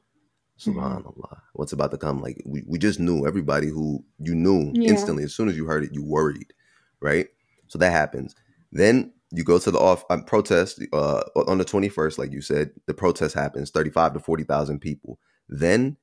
Mm-hmm. 0.59 0.79
Subhanallah, 0.79 1.17
mm-hmm. 1.17 1.39
what's 1.53 1.73
about 1.73 1.93
to 1.93 1.99
come? 1.99 2.21
Like 2.21 2.43
we, 2.45 2.65
we 2.67 2.79
just 2.79 2.99
knew 2.99 3.27
everybody 3.27 3.69
who 3.69 4.05
you 4.19 4.35
knew 4.35 4.73
yeah. 4.75 4.91
instantly 4.91 5.25
as 5.25 5.35
soon 5.35 5.49
as 5.49 5.57
you 5.57 5.67
heard 5.67 5.85
it, 5.85 5.95
you 5.95 6.05
worried, 6.05 6.53
right? 7.01 7.29
So 7.69 7.79
that 7.79 7.93
happens. 7.93 8.35
Then 8.73 9.13
you 9.31 9.45
go 9.45 9.59
to 9.59 9.71
the 9.71 9.79
off 9.79 10.05
um, 10.11 10.25
protest 10.25 10.83
uh, 10.93 11.23
on 11.35 11.59
the 11.59 11.65
21st, 11.65 12.19
like 12.19 12.33
you 12.33 12.41
said, 12.41 12.71
the 12.87 12.95
protest 12.95 13.35
happens, 13.35 13.71
35 13.71 14.15
to 14.15 14.21
40,000 14.21 14.81
people. 14.81 15.19
Then 15.49 15.97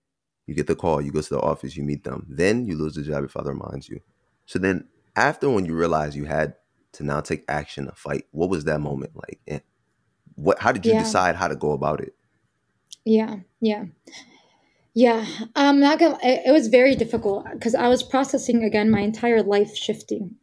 you 0.46 0.54
get 0.54 0.68
the 0.68 0.76
call, 0.76 1.02
you 1.02 1.12
go 1.12 1.22
to 1.22 1.30
the 1.30 1.42
office, 1.42 1.76
you 1.76 1.84
meet 1.84 2.04
them. 2.04 2.26
Then 2.30 2.66
you 2.66 2.78
lose 2.78 2.96
the 2.96 3.02
job, 3.02 3.22
your 3.22 3.30
father 3.30 3.54
reminds 3.54 3.90
you. 3.90 4.02
So 4.46 4.60
then 4.60 4.88
after 5.16 5.50
when 5.50 5.66
you 5.66 5.76
realize 5.76 6.16
you 6.16 6.26
had 6.26 6.56
to 6.94 7.04
now 7.04 7.22
take 7.22 7.44
action 7.48 7.88
to 7.88 7.94
fight, 7.94 8.26
what 8.32 8.50
was 8.50 8.66
that 8.66 8.80
moment 8.80 9.14
like? 9.16 9.40
And 9.48 9.62
what 10.36 10.60
how 10.60 10.72
did 10.72 10.86
you 10.86 10.94
yeah. 10.94 11.04
decide 11.04 11.36
how 11.36 11.48
to 11.48 11.56
go 11.56 11.72
about 11.72 12.02
it 12.02 12.14
yeah 13.04 13.38
yeah 13.62 13.86
yeah 14.94 15.26
i'm 15.56 15.80
not 15.80 15.98
gonna 16.00 16.18
it, 16.24 16.44
it 16.48 16.52
was 16.52 16.68
very 16.68 16.96
difficult 16.96 17.46
because 17.54 17.76
i 17.76 17.88
was 17.88 18.04
processing 18.04 18.64
again 18.64 18.92
my 18.92 19.00
entire 19.02 19.42
life 19.42 19.76
shifting 19.76 20.36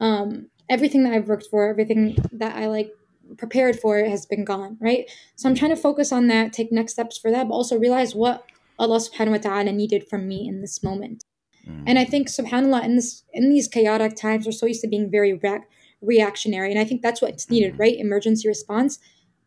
um 0.00 0.49
everything 0.70 1.02
that 1.04 1.12
i've 1.12 1.28
worked 1.28 1.46
for 1.50 1.68
everything 1.68 2.16
that 2.32 2.56
i 2.56 2.66
like 2.66 2.90
prepared 3.36 3.78
for 3.78 4.02
has 4.04 4.26
been 4.26 4.44
gone 4.44 4.76
right 4.80 5.10
so 5.36 5.48
i'm 5.48 5.54
trying 5.54 5.70
to 5.70 5.76
focus 5.76 6.10
on 6.12 6.26
that 6.28 6.52
take 6.52 6.72
next 6.72 6.92
steps 6.92 7.18
for 7.18 7.30
that 7.30 7.48
but 7.48 7.54
also 7.54 7.78
realize 7.78 8.14
what 8.14 8.44
allah 8.78 8.98
subhanahu 8.98 9.32
wa 9.32 9.38
ta'ala 9.38 9.72
needed 9.72 10.08
from 10.08 10.26
me 10.26 10.48
in 10.48 10.62
this 10.62 10.82
moment 10.82 11.24
mm. 11.68 11.84
and 11.86 11.98
i 11.98 12.04
think 12.04 12.28
subhanallah 12.28 12.82
in 12.84 12.96
this 12.96 13.24
in 13.32 13.50
these 13.50 13.68
chaotic 13.68 14.16
times 14.16 14.46
we're 14.46 14.52
so 14.52 14.66
used 14.66 14.80
to 14.80 14.88
being 14.88 15.10
very 15.10 15.34
re- 15.34 15.66
reactionary 16.00 16.70
and 16.70 16.80
i 16.80 16.84
think 16.84 17.02
that's 17.02 17.20
what's 17.20 17.50
needed 17.50 17.74
mm. 17.74 17.78
right 17.78 17.98
emergency 17.98 18.48
response 18.48 18.98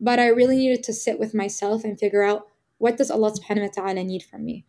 but 0.04 0.20
I 0.20 0.28
really 0.28 0.58
needed 0.58 0.84
to 0.84 0.94
sit 0.94 1.18
with 1.18 1.34
myself 1.34 1.86
and 1.86 1.98
figure 1.98 2.24
out 2.24 2.48
what 2.78 2.98
does 2.98 3.10
Allah 3.10 3.32
subhanahu 3.32 3.62
wa 3.62 3.84
ta'ala 3.84 4.04
need 4.04 4.24
from 4.24 4.44
me. 4.44 4.66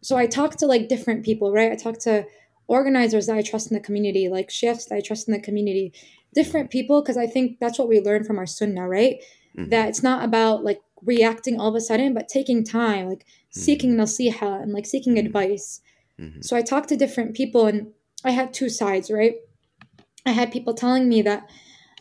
So 0.00 0.16
I 0.16 0.26
talked 0.26 0.58
to 0.60 0.66
like 0.66 0.88
different 0.88 1.24
people, 1.24 1.52
right? 1.52 1.70
I 1.70 1.76
talked 1.76 2.00
to 2.02 2.24
organizers 2.68 3.26
that 3.26 3.36
I 3.36 3.42
trust 3.42 3.70
in 3.70 3.74
the 3.76 3.82
community, 3.82 4.28
like 4.28 4.50
chefs 4.50 4.86
that 4.86 4.94
I 4.94 5.00
trust 5.00 5.26
in 5.26 5.34
the 5.34 5.40
community, 5.40 5.92
different 6.34 6.70
people, 6.70 7.02
because 7.02 7.16
I 7.16 7.26
think 7.26 7.58
that's 7.58 7.78
what 7.78 7.88
we 7.88 8.00
learn 8.00 8.24
from 8.24 8.38
our 8.38 8.46
sunnah, 8.46 8.86
right? 8.86 9.16
Mm-hmm. 9.56 9.70
That 9.70 9.88
it's 9.88 10.02
not 10.02 10.24
about 10.24 10.62
like 10.62 10.80
reacting 11.02 11.58
all 11.58 11.68
of 11.68 11.74
a 11.74 11.80
sudden, 11.80 12.14
but 12.14 12.28
taking 12.28 12.62
time, 12.62 13.08
like 13.08 13.20
mm-hmm. 13.20 13.60
seeking 13.60 13.94
nasiha 13.94 14.62
and 14.62 14.72
like 14.72 14.86
seeking 14.86 15.14
mm-hmm. 15.14 15.26
advice. 15.26 15.80
Mm-hmm. 16.20 16.42
So 16.42 16.56
I 16.56 16.62
talked 16.62 16.88
to 16.90 16.96
different 16.96 17.34
people 17.34 17.66
and 17.66 17.92
I 18.24 18.30
had 18.30 18.52
two 18.52 18.68
sides, 18.68 19.10
right? 19.10 19.36
I 20.26 20.32
had 20.32 20.52
people 20.52 20.74
telling 20.74 21.08
me 21.08 21.22
that 21.22 21.48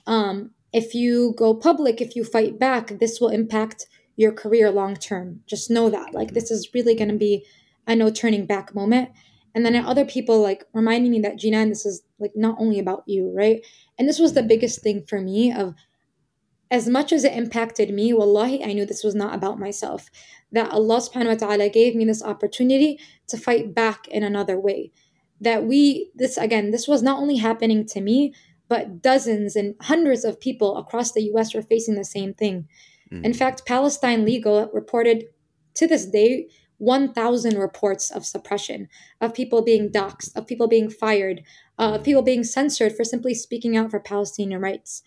um, 0.05 0.51
if 0.73 0.93
you 0.93 1.33
go 1.37 1.53
public, 1.53 2.01
if 2.01 2.15
you 2.15 2.23
fight 2.23 2.59
back, 2.59 2.99
this 2.99 3.19
will 3.21 3.29
impact 3.29 3.87
your 4.15 4.31
career 4.31 4.69
long 4.71 4.95
term. 4.95 5.41
Just 5.47 5.69
know 5.69 5.89
that. 5.89 6.13
Like, 6.13 6.33
this 6.33 6.51
is 6.51 6.73
really 6.73 6.95
going 6.95 7.09
to 7.09 7.17
be 7.17 7.45
a 7.85 7.95
no 7.95 8.09
turning 8.09 8.45
back 8.45 8.75
moment. 8.75 9.09
And 9.57 9.65
then 9.65 9.75
other 9.75 10.05
people 10.05 10.39
like 10.39 10.67
reminding 10.71 11.09
me 11.09 11.19
that 11.21 11.37
Jinan, 11.37 11.63
and 11.63 11.71
this 11.71 11.83
is 11.83 12.03
like 12.19 12.33
not 12.35 12.57
only 12.59 12.77
about 12.77 13.01
you, 13.07 13.33
right? 13.35 13.65
And 13.97 14.07
this 14.07 14.19
was 14.19 14.33
the 14.33 14.43
biggest 14.43 14.83
thing 14.83 15.03
for 15.09 15.19
me 15.19 15.51
of 15.51 15.73
as 16.69 16.87
much 16.87 17.11
as 17.11 17.23
it 17.23 17.33
impacted 17.33 17.91
me, 17.91 18.13
wallahi, 18.13 18.63
I 18.63 18.73
knew 18.73 18.85
this 18.85 19.03
was 19.03 19.15
not 19.15 19.33
about 19.33 19.57
myself. 19.57 20.11
That 20.51 20.69
Allah 20.69 20.97
subhanahu 20.97 21.41
wa 21.41 21.47
ta'ala 21.47 21.69
gave 21.69 21.95
me 21.95 22.05
this 22.05 22.21
opportunity 22.21 22.99
to 23.29 23.35
fight 23.35 23.73
back 23.73 24.07
in 24.09 24.21
another 24.21 24.59
way. 24.59 24.91
That 25.41 25.63
we, 25.65 26.11
this 26.13 26.37
again, 26.37 26.69
this 26.69 26.87
was 26.87 27.01
not 27.01 27.17
only 27.17 27.37
happening 27.37 27.87
to 27.87 27.99
me, 27.99 28.35
but 28.69 29.01
dozens 29.01 29.55
and 29.55 29.73
hundreds 29.81 30.23
of 30.23 30.39
people 30.39 30.77
across 30.77 31.13
the 31.13 31.23
US 31.33 31.55
were 31.55 31.63
facing 31.63 31.95
the 31.95 32.05
same 32.05 32.35
thing. 32.35 32.67
Mm. 33.11 33.25
In 33.25 33.33
fact, 33.33 33.65
Palestine 33.65 34.23
Legal 34.23 34.69
reported 34.71 35.23
to 35.73 35.87
this 35.87 36.05
day 36.05 36.47
1,000 36.79 37.57
reports 37.57 38.11
of 38.11 38.25
suppression, 38.25 38.87
of 39.19 39.33
people 39.33 39.61
being 39.61 39.89
doxxed, 39.89 40.35
of 40.35 40.47
people 40.47 40.67
being 40.67 40.89
fired, 40.89 41.43
uh, 41.79 41.93
of 41.95 42.03
people 42.03 42.21
being 42.21 42.43
censored 42.43 42.95
for 42.95 43.03
simply 43.03 43.33
speaking 43.33 43.75
out 43.75 43.89
for 43.89 43.99
Palestinian 43.99 44.61
rights. 44.61 45.01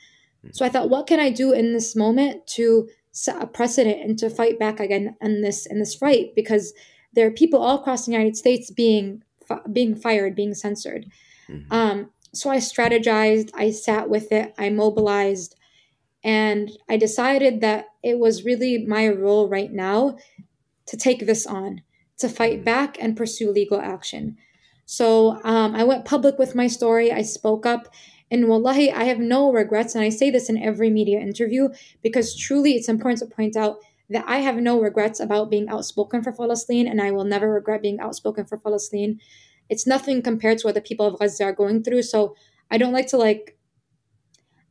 Mm. 0.45 0.55
So 0.55 0.65
I 0.65 0.69
thought, 0.69 0.91
what 0.91 1.07
can 1.07 1.21
I 1.21 1.31
do 1.31 1.53
in 1.53 1.73
this 1.73 1.95
moment 1.95 2.47
to 2.49 2.89
set 3.13 3.43
a 3.43 3.47
precedent 3.47 4.01
and 4.03 4.19
to 4.19 4.31
fight 4.31 4.59
back 4.59 4.81
again 4.81 5.17
in 5.21 5.43
this 5.43 5.67
in 5.67 5.79
this 5.79 5.95
fight? 5.95 6.35
Because 6.35 6.73
there 7.13 7.27
are 7.27 7.33
people 7.33 7.61
all 7.61 7.79
across 7.79 8.07
the 8.07 8.13
United 8.13 8.37
States 8.37 8.71
being 8.71 9.23
being 9.73 9.95
fired, 9.95 10.35
being 10.35 10.55
censored. 10.55 11.07
Mm-hmm. 11.49 11.73
Um, 11.73 12.11
so 12.33 12.51
I 12.51 12.59
strategized, 12.59 13.51
I 13.55 13.73
sat 13.73 14.09
with 14.09 14.31
it, 14.31 14.55
I 14.57 14.71
mobilized, 14.71 15.57
and 16.23 16.71
I 16.89 16.97
decided 16.97 17.61
that 17.63 17.87
it 18.05 18.19
was 18.19 18.45
really 18.45 18.87
my 18.87 19.09
role 19.09 19.49
right 19.49 19.73
now 19.73 20.17
to 20.87 20.97
take 20.97 21.27
this 21.27 21.47
on, 21.47 21.83
to 22.19 22.29
fight 22.29 22.65
back 22.65 22.97
and 23.01 23.17
pursue 23.17 23.51
legal 23.51 23.81
action. 23.81 24.37
So 24.87 25.41
um, 25.45 25.75
I 25.75 25.85
went 25.85 26.05
public 26.05 26.39
with 26.39 26.55
my 26.55 26.67
story, 26.67 27.13
I 27.13 27.23
spoke 27.23 27.65
up, 27.65 27.93
and 28.31 28.49
wallahi, 28.49 28.91
I 28.91 29.05
have 29.05 29.19
no 29.19 29.53
regrets. 29.53 29.95
And 29.95 30.05
I 30.05 30.09
say 30.09 30.31
this 30.31 30.49
in 30.49 30.63
every 30.63 30.91
media 30.91 31.21
interview 31.21 31.69
because 32.03 32.37
truly 32.37 32.75
it's 32.75 32.89
important 32.89 33.19
to 33.21 33.35
point 33.35 33.57
out 33.57 33.79
that 34.09 34.25
I 34.27 34.39
have 34.39 34.57
no 34.57 34.81
regrets 34.81 35.21
about 35.21 35.51
being 35.51 35.69
outspoken 35.69 36.23
for 36.23 36.33
Palestine, 36.33 36.87
and 36.87 37.01
I 37.01 37.11
will 37.13 37.25
never 37.25 37.53
regret 37.53 37.83
being 37.83 38.01
outspoken 38.01 38.45
for 38.45 38.59
Palestine 38.59 39.21
it's 39.71 39.87
nothing 39.87 40.21
compared 40.21 40.59
to 40.59 40.67
what 40.67 40.75
the 40.75 40.81
people 40.81 41.07
of 41.07 41.19
Gaza 41.19 41.45
are 41.45 41.53
going 41.53 41.83
through. 41.83 42.03
So 42.03 42.35
I 42.71 42.77
don't 42.77 42.93
like 42.93 43.07
to 43.09 43.17
like 43.17 43.57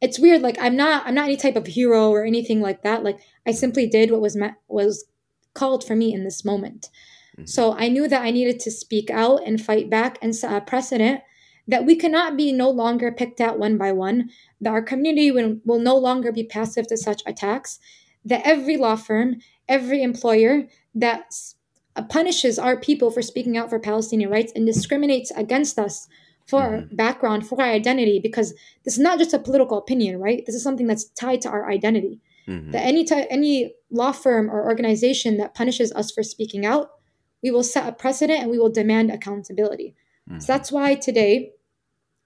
it's 0.02 0.20
weird 0.20 0.42
like 0.42 0.58
I'm 0.60 0.76
not 0.76 1.08
I'm 1.08 1.16
not 1.16 1.26
any 1.26 1.38
type 1.38 1.56
of 1.56 1.66
hero 1.66 2.10
or 2.10 2.26
anything 2.26 2.62
like 2.62 2.84
that. 2.84 3.04
Like 3.04 3.20
I 3.48 3.52
simply 3.52 3.88
did 3.88 4.12
what 4.12 4.22
was 4.22 4.36
met, 4.36 4.56
was 4.68 5.06
called 5.60 5.84
for 5.86 5.96
me 5.96 6.14
in 6.14 6.24
this 6.24 6.46
moment. 6.46 6.90
Mm-hmm. 7.38 7.46
So 7.46 7.62
I 7.78 7.90
knew 7.90 8.08
that 8.08 8.24
I 8.24 8.32
needed 8.32 8.60
to 8.62 8.72
speak 8.72 9.10
out 9.10 9.42
and 9.46 9.66
fight 9.70 9.90
back 9.90 10.18
and 10.22 10.36
set 10.36 10.54
a 10.54 10.62
precedent 10.62 11.22
that 11.68 11.86
we 11.86 11.96
cannot 11.96 12.36
be 12.36 12.52
no 12.52 12.70
longer 12.70 13.12
picked 13.12 13.40
at 13.40 13.60
one 13.60 13.78
by 13.78 13.92
one, 13.92 14.30
that 14.62 14.72
our 14.72 14.82
community 14.82 15.30
will, 15.32 15.58
will 15.66 15.80
no 15.80 15.96
longer 15.96 16.32
be 16.32 16.44
passive 16.44 16.88
to 16.88 16.98
such 16.98 17.22
attacks, 17.28 17.80
that 18.26 18.42
every 18.44 18.76
law 18.76 18.96
firm, 18.96 19.36
every 19.68 20.02
employer 20.02 20.68
that 20.96 21.32
punishes 22.10 22.58
our 22.58 22.80
people 22.80 23.12
for 23.12 23.22
speaking 23.22 23.56
out 23.58 23.70
for 23.70 23.80
Palestinian 23.80 24.32
rights 24.32 24.52
and 24.56 24.66
discriminates 24.66 25.32
against 25.32 25.78
us 25.78 26.08
for 26.48 26.62
mm-hmm. 26.62 26.74
our 26.74 26.82
background, 27.04 27.48
for 27.48 27.62
our 27.62 27.70
identity, 27.70 28.20
because 28.20 28.54
this 28.84 28.96
is 28.96 29.04
not 29.08 29.20
just 29.20 29.34
a 29.34 29.40
political 29.40 29.78
opinion, 29.78 30.20
right? 30.20 30.44
This 30.46 30.56
is 30.56 30.64
something 30.64 30.88
that's 30.88 31.10
tied 31.10 31.42
to 31.42 31.50
our 31.50 31.70
identity. 31.70 32.20
Mm-hmm. 32.50 32.72
That 32.72 32.86
any 32.86 33.06
t- 33.06 33.28
any 33.30 33.76
law 33.92 34.12
firm 34.12 34.50
or 34.50 34.66
organization 34.66 35.38
that 35.38 35.54
punishes 35.54 35.92
us 35.94 36.12
for 36.12 36.24
speaking 36.24 36.66
out, 36.66 36.90
we 37.44 37.52
will 37.52 37.64
set 37.64 37.88
a 37.88 37.92
precedent 37.92 38.42
and 38.42 38.52
we 38.52 38.58
will 38.58 38.72
demand 38.72 39.12
accountability. 39.12 39.96
Mm-hmm. 40.30 40.40
So 40.40 40.48
that's 40.54 40.72
why 40.72 40.96
today 40.96 41.52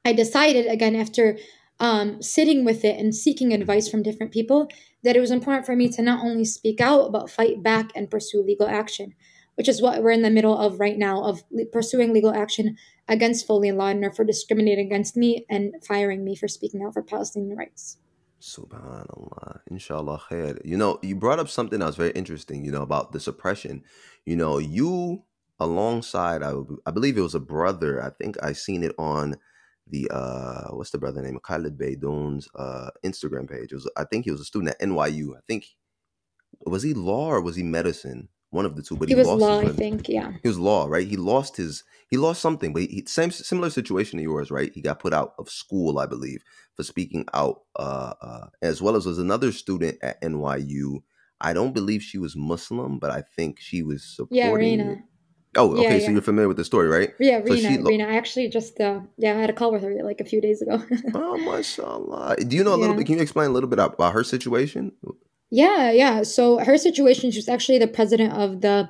I 0.05 0.13
decided 0.13 0.65
again 0.67 0.95
after 0.95 1.37
um, 1.79 2.21
sitting 2.21 2.63
with 2.63 2.85
it 2.85 2.97
and 2.97 3.13
seeking 3.13 3.53
advice 3.53 3.89
from 3.89 4.03
different 4.03 4.31
people 4.31 4.69
that 5.03 5.17
it 5.17 5.19
was 5.19 5.31
important 5.31 5.65
for 5.65 5.75
me 5.75 5.89
to 5.89 6.01
not 6.01 6.23
only 6.23 6.45
speak 6.45 6.79
out 6.79 7.11
but 7.11 7.29
fight 7.29 7.61
back 7.61 7.91
and 7.95 8.09
pursue 8.09 8.41
legal 8.41 8.67
action 8.67 9.15
which 9.55 9.67
is 9.67 9.81
what 9.81 10.01
we're 10.01 10.11
in 10.11 10.21
the 10.21 10.29
middle 10.29 10.57
of 10.57 10.79
right 10.79 10.97
now 10.97 11.23
of 11.23 11.43
pursuing 11.71 12.13
legal 12.13 12.33
action 12.33 12.77
against 13.07 13.45
Foley 13.45 13.69
and 13.69 13.77
Lardner 13.77 14.11
for 14.11 14.23
discriminating 14.23 14.87
against 14.87 15.17
me 15.17 15.45
and 15.49 15.73
firing 15.85 16.23
me 16.23 16.35
for 16.35 16.47
speaking 16.47 16.83
out 16.83 16.93
for 16.93 17.03
Palestinian 17.03 17.57
rights. 17.57 17.97
Subhanallah. 18.43 19.61
Inshallah 19.71 20.19
khair. 20.29 20.59
You 20.65 20.75
know, 20.75 20.99
you 21.01 21.15
brought 21.15 21.39
up 21.39 21.47
something 21.47 21.79
that 21.79 21.85
was 21.85 21.95
very 21.95 22.11
interesting, 22.11 22.65
you 22.65 22.71
know, 22.71 22.81
about 22.81 23.13
the 23.13 23.19
suppression. 23.21 23.83
You 24.25 24.35
know, 24.35 24.57
you 24.57 25.23
alongside, 25.59 26.43
I, 26.43 26.53
I 26.85 26.91
believe 26.91 27.17
it 27.17 27.21
was 27.21 27.35
a 27.35 27.39
brother, 27.39 28.03
I 28.03 28.09
think 28.09 28.35
I 28.43 28.51
seen 28.51 28.83
it 28.83 28.93
on 28.97 29.37
the 29.87 30.09
uh 30.11 30.69
what's 30.69 30.91
the 30.91 30.97
brother 30.97 31.21
name 31.21 31.39
Khalid 31.43 31.77
Beydoun's 31.77 32.49
uh 32.55 32.89
Instagram 33.05 33.49
page. 33.49 33.71
It 33.71 33.75
was 33.75 33.89
I 33.97 34.03
think 34.05 34.25
he 34.25 34.31
was 34.31 34.41
a 34.41 34.45
student 34.45 34.71
at 34.71 34.79
NYU. 34.79 35.37
I 35.37 35.41
think 35.47 35.65
was 36.65 36.83
he 36.83 36.93
law 36.93 37.29
or 37.29 37.41
was 37.41 37.55
he 37.55 37.63
medicine? 37.63 38.29
One 38.53 38.65
of 38.65 38.75
the 38.75 38.83
two. 38.83 38.95
But 38.95 39.09
he, 39.09 39.15
he 39.15 39.19
was 39.19 39.27
law, 39.27 39.59
I 39.59 39.69
think. 39.69 40.07
Yeah, 40.07 40.31
he 40.41 40.47
was 40.47 40.59
law, 40.59 40.85
right? 40.87 41.07
He 41.07 41.17
lost 41.17 41.57
his 41.57 41.83
he 42.07 42.17
lost 42.17 42.41
something, 42.41 42.73
but 42.73 42.83
he, 42.83 43.03
same 43.07 43.31
similar 43.31 43.69
situation 43.69 44.17
to 44.17 44.23
yours, 44.23 44.51
right? 44.51 44.71
He 44.73 44.81
got 44.81 44.99
put 44.99 45.13
out 45.13 45.33
of 45.39 45.49
school, 45.49 45.97
I 45.99 46.05
believe, 46.05 46.43
for 46.75 46.83
speaking 46.83 47.25
out, 47.33 47.61
uh, 47.75 48.13
uh, 48.21 48.45
as 48.61 48.81
well 48.81 48.95
as 48.95 49.05
was 49.05 49.17
another 49.17 49.51
student 49.51 49.97
at 50.03 50.21
NYU. 50.21 51.01
I 51.41 51.53
don't 51.53 51.73
believe 51.73 52.01
she 52.03 52.17
was 52.17 52.35
Muslim, 52.35 52.99
but 52.99 53.11
I 53.11 53.23
think 53.35 53.59
she 53.59 53.83
was 53.83 54.03
supporting. 54.03 54.79
Yeah, 54.79 54.85
Rena. 54.85 55.03
Oh, 55.55 55.71
okay. 55.71 55.83
Yeah, 55.83 55.93
yeah. 55.93 56.05
So 56.05 56.11
you're 56.11 56.21
familiar 56.21 56.47
with 56.47 56.57
the 56.57 56.65
story, 56.65 56.87
right? 56.87 57.13
Yeah, 57.19 57.37
Rena. 57.37 57.55
So 57.55 57.81
lo- 57.81 57.89
Rena. 57.89 58.05
I 58.05 58.15
actually 58.15 58.49
just 58.49 58.79
uh, 58.79 59.01
yeah, 59.17 59.35
I 59.35 59.41
had 59.41 59.49
a 59.49 59.53
call 59.53 59.71
with 59.71 59.83
her 59.83 59.95
like 60.03 60.21
a 60.21 60.25
few 60.25 60.41
days 60.41 60.61
ago. 60.61 60.83
oh, 61.13 61.37
mashallah. 61.37 62.37
Do 62.37 62.55
you 62.55 62.63
know 62.63 62.73
a 62.73 62.77
little 62.77 62.95
bit? 62.95 63.05
Can 63.05 63.15
you 63.15 63.21
explain 63.21 63.49
a 63.49 63.53
little 63.53 63.69
bit 63.69 63.79
about 63.79 64.13
her 64.13 64.23
situation? 64.23 64.93
Yeah, 65.53 65.91
yeah. 65.91 66.23
So 66.23 66.57
her 66.57 66.79
situation, 66.79 67.29
she 67.29 67.37
was 67.37 67.47
actually 67.47 67.77
the 67.77 67.87
president 67.87 68.33
of 68.33 68.61
the 68.61 68.89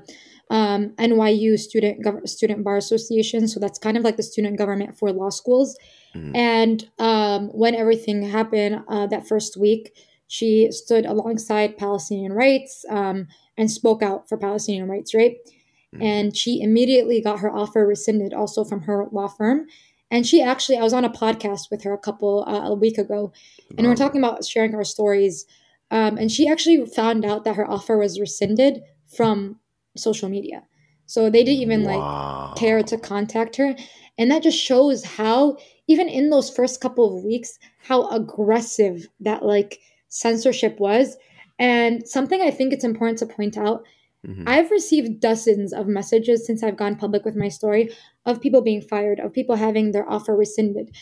um, 0.49 0.91
NYU 0.97 1.59
Student 1.59 2.01
Gov- 2.05 2.25
Student 2.25 2.63
Bar 2.63 2.77
Association. 2.77 3.49
So 3.49 3.59
that's 3.59 3.77
kind 3.77 3.97
of 3.97 4.03
like 4.05 4.15
the 4.15 4.23
student 4.23 4.57
government 4.57 4.97
for 4.97 5.11
law 5.11 5.29
schools. 5.29 5.77
Mm-hmm. 6.15 6.35
And 6.37 6.89
um, 6.99 7.49
when 7.49 7.75
everything 7.75 8.23
happened 8.23 8.81
uh, 8.87 9.07
that 9.07 9.27
first 9.27 9.57
week, 9.57 9.93
she 10.29 10.71
stood 10.71 11.05
alongside 11.05 11.77
Palestinian 11.77 12.31
rights 12.31 12.85
um, 12.89 13.27
and 13.57 13.69
spoke 13.69 14.01
out 14.01 14.29
for 14.29 14.37
Palestinian 14.37 14.87
rights, 14.87 15.13
right? 15.13 15.35
Mm-hmm. 15.93 16.01
And 16.01 16.37
she 16.37 16.61
immediately 16.61 17.19
got 17.19 17.39
her 17.39 17.51
offer 17.51 17.85
rescinded 17.85 18.33
also 18.33 18.63
from 18.63 18.83
her 18.83 19.07
law 19.11 19.27
firm. 19.27 19.65
And 20.09 20.25
she 20.25 20.41
actually, 20.41 20.77
I 20.77 20.83
was 20.83 20.93
on 20.93 21.03
a 21.03 21.09
podcast 21.09 21.69
with 21.69 21.83
her 21.83 21.93
a 21.93 21.97
couple, 21.97 22.45
uh, 22.47 22.69
a 22.69 22.73
week 22.73 22.97
ago, 22.97 23.33
and 23.71 23.79
wow. 23.79 23.83
we 23.83 23.87
we're 23.89 23.95
talking 23.95 24.21
about 24.21 24.45
sharing 24.45 24.73
our 24.75 24.85
stories 24.85 25.45
um, 25.91 26.17
and 26.17 26.31
she 26.31 26.47
actually 26.47 26.85
found 26.85 27.25
out 27.25 27.43
that 27.43 27.55
her 27.55 27.69
offer 27.69 27.97
was 27.97 28.19
rescinded 28.19 28.81
from 29.15 29.59
social 29.95 30.29
media. 30.29 30.63
So 31.05 31.29
they 31.29 31.43
didn't 31.43 31.61
even 31.61 31.83
wow. 31.83 32.47
like 32.47 32.57
care 32.57 32.81
to 32.83 32.97
contact 32.97 33.57
her. 33.57 33.75
And 34.17 34.31
that 34.31 34.43
just 34.43 34.57
shows 34.57 35.03
how, 35.03 35.57
even 35.87 36.09
in 36.09 36.29
those 36.29 36.49
first 36.49 36.81
couple 36.81 37.17
of 37.17 37.23
weeks, 37.23 37.57
how 37.79 38.09
aggressive 38.09 39.07
that 39.19 39.43
like 39.43 39.79
censorship 40.09 40.79
was. 40.79 41.17
And 41.59 42.07
something 42.07 42.41
I 42.41 42.51
think 42.51 42.73
it's 42.73 42.83
important 42.83 43.19
to 43.19 43.25
point 43.25 43.57
out 43.57 43.83
mm-hmm. 44.25 44.43
I've 44.47 44.71
received 44.71 45.19
dozens 45.19 45.73
of 45.73 45.87
messages 45.87 46.45
since 46.45 46.63
I've 46.63 46.77
gone 46.77 46.95
public 46.95 47.25
with 47.25 47.35
my 47.35 47.49
story 47.49 47.91
of 48.25 48.41
people 48.41 48.61
being 48.61 48.81
fired, 48.81 49.19
of 49.19 49.33
people 49.33 49.55
having 49.55 49.91
their 49.91 50.09
offer 50.09 50.35
rescinded, 50.35 50.95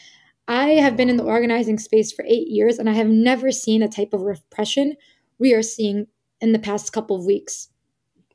I 0.48 0.70
have 0.72 0.98
been 0.98 1.10
in 1.10 1.18
the 1.18 1.24
organizing 1.24 1.78
space 1.78 2.12
for 2.12 2.26
eight 2.28 2.48
years 2.48 2.78
and 2.78 2.90
I 2.90 2.94
have 2.94 3.08
never 3.08 3.52
seen 3.52 3.84
a 3.84 3.88
type 3.88 4.14
of 4.14 4.22
repression 4.22 4.96
we 5.40 5.54
are 5.54 5.64
seeing 5.64 6.08
in 6.40 6.52
the 6.52 6.60
past 6.60 6.92
couple 6.94 7.16
of 7.16 7.26
weeks. 7.26 7.70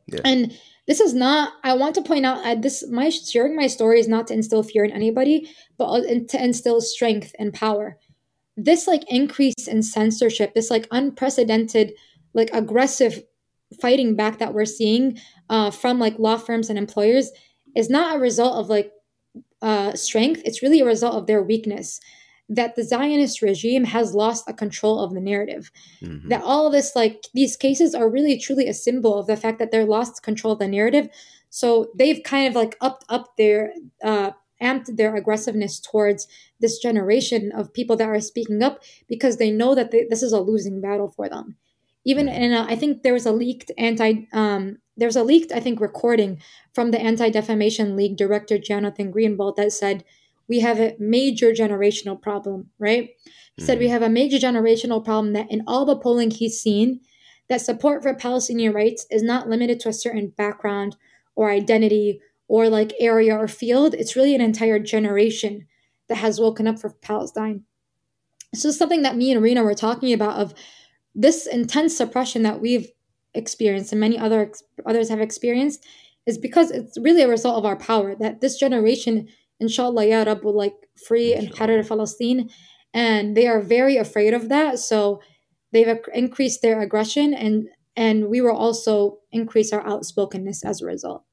Yeah. 0.07 0.21
And 0.25 0.57
this 0.87 1.01
is 1.01 1.15
not, 1.15 1.55
I 1.65 1.75
want 1.75 1.95
to 1.97 2.03
point 2.03 2.25
out 2.25 2.45
uh, 2.47 2.55
this, 2.55 2.87
my 2.89 3.09
sharing 3.11 3.57
my 3.57 3.67
story 3.67 3.99
is 3.99 4.09
not 4.09 4.29
to 4.29 4.35
instill 4.35 4.63
fear 4.63 4.85
in 4.85 4.93
anybody, 4.93 5.51
but 5.77 6.03
to 6.29 6.43
instill 6.43 6.81
strength 6.81 7.35
and 7.39 7.53
power. 7.53 7.99
This 8.57 8.87
like 8.87 9.03
increase 9.09 9.67
in 9.67 9.83
censorship, 9.83 10.55
this 10.55 10.71
like 10.71 10.87
unprecedented, 10.91 11.93
like 12.35 12.51
aggressive 12.53 13.25
fighting 13.81 14.15
back 14.15 14.39
that 14.39 14.55
we're 14.55 14.65
seeing 14.65 15.19
uh, 15.51 15.71
from 15.71 15.99
like 15.99 16.19
law 16.19 16.37
firms 16.37 16.71
and 16.71 16.79
employers 16.79 17.31
is 17.75 17.91
not 17.91 18.17
a 18.17 18.21
result 18.21 18.57
of 18.57 18.69
like 18.69 18.93
uh, 19.63 19.95
strength, 19.95 20.43
it's 20.45 20.63
really 20.63 20.81
a 20.81 20.85
result 20.85 21.15
of 21.15 21.27
their 21.27 21.43
weakness. 21.43 22.01
That 22.49 22.77
the 22.77 22.85
Zionist 22.85 23.43
regime 23.43 23.83
has 23.85 24.15
lost 24.15 24.45
a 24.49 24.53
control 24.53 25.01
of 25.01 25.13
the 25.13 25.21
narrative. 25.21 25.73
Mm-hmm. 26.01 26.29
That 26.29 26.45
all 26.45 26.69
of 26.69 26.73
this, 26.73 26.95
like 26.95 27.25
these 27.35 27.57
cases, 27.57 27.93
are 27.93 28.09
really 28.09 28.39
truly 28.39 28.69
a 28.69 28.75
symbol 28.75 29.19
of 29.19 29.27
the 29.27 29.37
fact 29.37 29.59
that 29.59 29.73
they're 29.73 29.85
lost 29.85 30.23
control 30.23 30.53
of 30.53 30.61
the 30.61 30.69
narrative. 30.69 31.09
So 31.51 31.91
they've 31.97 32.23
kind 32.23 32.47
of 32.47 32.55
like 32.55 32.77
upped 32.81 33.05
up 33.09 33.37
their 33.37 33.73
uh, 34.05 34.31
amped 34.63 34.97
their 34.97 35.15
aggressiveness 35.15 35.81
towards 35.81 36.29
this 36.61 36.79
generation 36.79 37.53
of 37.53 37.73
people 37.73 37.97
that 37.97 38.09
are 38.09 38.21
speaking 38.21 38.63
up 38.63 38.83
because 39.09 39.37
they 39.37 39.51
know 39.51 39.75
that 39.75 39.91
they, 39.91 40.07
this 40.09 40.23
is 40.23 40.33
a 40.33 40.41
losing 40.41 40.81
battle 40.81 41.09
for 41.09 41.29
them. 41.29 41.57
Even 42.05 42.29
in, 42.29 42.53
a, 42.53 42.63
I 42.63 42.77
think 42.77 43.03
there 43.03 43.13
was 43.13 43.27
a 43.27 43.33
leaked 43.33 43.71
anti 43.77 44.27
um, 44.33 44.79
there's 44.97 45.17
a 45.17 45.23
leaked, 45.23 45.53
I 45.53 45.61
think, 45.61 45.81
recording 45.81 46.41
from 46.73 46.91
the 46.91 47.01
Anti 47.01 47.31
Defamation 47.31 47.97
League 47.97 48.17
director 48.17 48.59
Jonathan 48.59 49.13
Greenblatt 49.13 49.57
that 49.57 49.73
said, 49.73 50.05
We 50.49 50.61
have 50.61 50.81
a 50.81 50.95
major 50.99 51.53
generational 51.53 52.21
problem, 52.21 52.71
right? 52.79 53.11
He 53.57 53.63
mm 53.63 53.67
said, 53.67 53.79
We 53.79 53.87
hmm. 53.87 53.93
have 53.93 54.03
a 54.03 54.09
major 54.09 54.39
generational 54.39 55.05
problem 55.05 55.33
that 55.35 55.51
in 55.51 55.63
all 55.67 55.85
the 55.85 55.99
polling 55.99 56.31
he's 56.31 56.61
seen, 56.61 57.01
that 57.49 57.61
support 57.61 58.03
for 58.03 58.15
Palestinian 58.15 58.73
rights 58.73 59.07
is 59.11 59.23
not 59.23 59.49
limited 59.49 59.81
to 59.81 59.89
a 59.89 59.93
certain 59.93 60.29
background 60.29 60.97
or 61.35 61.51
identity 61.51 62.21
or 62.49 62.69
like 62.69 62.93
area 62.99 63.37
or 63.37 63.49
field. 63.49 63.95
It's 63.95 64.17
really 64.17 64.35
an 64.35 64.41
entire 64.41 64.79
generation 64.79 65.67
that 66.09 66.17
has 66.17 66.41
woken 66.41 66.67
up 66.67 66.79
for 66.79 66.91
Palestine. 66.91 67.65
So 68.55 68.71
something 68.71 69.03
that 69.03 69.17
me 69.17 69.33
and 69.33 69.43
Rena 69.43 69.63
were 69.63 69.75
talking 69.75 70.13
about 70.13 70.41
of 70.41 70.55
this 71.15 71.47
intense 71.47 71.97
suppression 71.97 72.43
that 72.43 72.61
we've 72.61 72.91
experienced 73.37 73.93
and 73.93 74.01
many 74.01 74.19
other 74.19 74.53
others 74.85 75.09
have 75.09 75.21
experienced 75.21 75.85
is 76.27 76.39
because 76.39 76.71
it's 76.71 76.99
really 76.99 77.23
a 77.23 77.29
result 77.29 77.57
of 77.57 77.65
our 77.65 77.77
power 77.77 78.15
that 78.15 78.41
this 78.41 78.59
generation 78.59 79.29
inshallah 79.61 80.07
ya 80.07 80.23
rab 80.23 80.45
will 80.45 80.57
like 80.57 80.77
free 81.07 81.35
and 81.35 81.55
Harar 81.57 81.83
Palestine 81.83 82.51
and 82.93 83.37
they 83.37 83.47
are 83.47 83.61
very 83.61 83.97
afraid 83.97 84.35
of 84.35 84.49
that 84.49 84.79
so 84.79 85.21
they've 85.73 85.99
increased 86.15 86.63
their 86.63 86.81
aggression 86.81 87.35
and 87.35 87.69
and 87.97 88.29
we 88.29 88.41
will 88.41 88.57
also 88.57 89.19
increase 89.33 89.73
our 89.73 89.87
outspokenness 89.87 90.65
as 90.65 90.83
a 90.83 90.87
result 90.87 91.25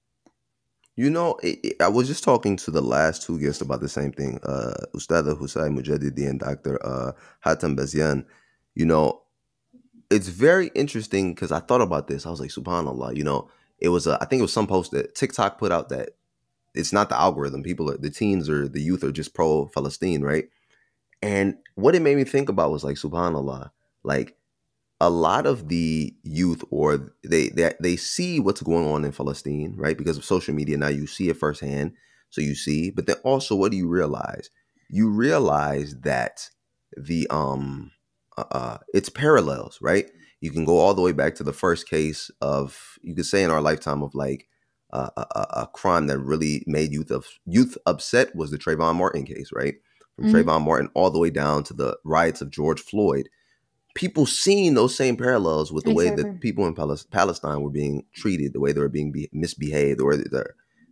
you 0.95 1.09
know, 1.09 1.37
it, 1.41 1.59
it, 1.63 1.81
I 1.81 1.87
was 1.87 2.07
just 2.07 2.23
talking 2.23 2.55
to 2.57 2.71
the 2.71 2.81
last 2.81 3.23
two 3.23 3.39
guests 3.39 3.61
about 3.61 3.81
the 3.81 3.89
same 3.89 4.11
thing, 4.11 4.39
uh, 4.43 4.73
Ustada 4.95 5.35
Hussein 5.35 5.75
Mujadidi 5.75 6.29
and 6.29 6.39
Dr. 6.39 6.79
Uh, 6.85 7.13
Hatem 7.43 7.75
Bazian. 7.75 8.25
You 8.75 8.85
know, 8.85 9.22
it's 10.13 10.29
very 10.29 10.67
interesting 10.75 11.33
because 11.33 11.51
I 11.51 11.59
thought 11.59 11.81
about 11.81 12.07
this. 12.07 12.25
I 12.25 12.29
was 12.29 12.39
like, 12.39 12.51
Subhanallah, 12.51 13.15
you 13.15 13.23
know, 13.23 13.49
it 13.79 13.89
was 13.89 14.07
a, 14.07 14.17
I 14.21 14.25
think 14.25 14.39
it 14.39 14.43
was 14.43 14.53
some 14.53 14.67
post 14.67 14.91
that 14.91 15.15
TikTok 15.15 15.57
put 15.57 15.71
out 15.71 15.89
that 15.89 16.11
it's 16.75 16.93
not 16.93 17.09
the 17.09 17.19
algorithm. 17.19 17.63
People 17.63 17.89
are 17.89 17.97
the 17.97 18.09
teens 18.09 18.49
or 18.49 18.67
the 18.67 18.81
youth 18.81 19.03
are 19.03 19.11
just 19.11 19.33
pro 19.33 19.65
Palestine, 19.67 20.21
right? 20.21 20.49
And 21.21 21.55
what 21.75 21.95
it 21.95 22.01
made 22.01 22.17
me 22.17 22.23
think 22.23 22.49
about 22.49 22.71
was 22.71 22.83
like, 22.83 22.97
Subhanallah, 22.97 23.71
like 24.03 24.37
a 25.01 25.09
lot 25.09 25.45
of 25.45 25.67
the 25.67 26.15
youth 26.23 26.63
or 26.69 27.13
they 27.23 27.49
they 27.49 27.73
they 27.79 27.95
see 27.95 28.39
what's 28.39 28.61
going 28.61 28.87
on 28.87 29.03
in 29.03 29.11
Palestine, 29.11 29.73
right? 29.77 29.97
Because 29.97 30.17
of 30.17 30.25
social 30.25 30.53
media. 30.53 30.77
Now 30.77 30.89
you 30.89 31.07
see 31.07 31.29
it 31.29 31.37
firsthand. 31.37 31.93
So 32.29 32.41
you 32.41 32.55
see, 32.55 32.91
but 32.91 33.07
then 33.07 33.17
also 33.23 33.55
what 33.55 33.71
do 33.71 33.77
you 33.77 33.87
realize? 33.87 34.49
You 34.89 35.09
realize 35.09 35.99
that 36.01 36.49
the 36.95 37.27
um 37.29 37.91
uh, 38.37 38.77
it's 38.93 39.09
parallels, 39.09 39.79
right? 39.81 40.09
You 40.41 40.51
can 40.51 40.65
go 40.65 40.77
all 40.77 40.93
the 40.93 41.01
way 41.01 41.11
back 41.11 41.35
to 41.35 41.43
the 41.43 41.53
first 41.53 41.87
case 41.89 42.29
of 42.41 42.97
you 43.01 43.15
could 43.15 43.25
say 43.25 43.43
in 43.43 43.51
our 43.51 43.61
lifetime 43.61 44.03
of 44.03 44.13
like 44.13 44.47
uh, 44.91 45.09
a, 45.17 45.47
a, 45.61 45.69
crime 45.73 46.07
that 46.07 46.19
really 46.19 46.63
made 46.67 46.91
youth 46.91 47.09
of 47.09 47.25
youth 47.45 47.77
upset 47.85 48.35
was 48.35 48.51
the 48.51 48.57
Trayvon 48.57 48.95
Martin 48.95 49.25
case, 49.25 49.49
right? 49.53 49.75
From 50.15 50.25
mm-hmm. 50.25 50.35
Trayvon 50.35 50.65
Martin 50.65 50.89
all 50.93 51.09
the 51.09 51.19
way 51.19 51.31
down 51.31 51.63
to 51.63 51.73
the 51.73 51.97
riots 52.03 52.41
of 52.41 52.51
George 52.51 52.79
Floyd. 52.79 53.29
People 53.95 54.25
seeing 54.25 54.73
those 54.73 54.95
same 54.95 55.17
parallels 55.17 55.71
with 55.71 55.85
the 55.85 55.91
exactly. 55.91 56.23
way 56.23 56.29
that 56.31 56.41
people 56.41 56.67
in 56.67 56.75
Palestine 56.75 57.61
were 57.61 57.69
being 57.69 58.05
treated, 58.13 58.53
the 58.53 58.59
way 58.59 58.71
they 58.71 58.79
were 58.79 58.89
being 58.89 59.11
be- 59.11 59.29
misbehaved, 59.33 60.01
or 60.01 60.15
they 60.15 60.23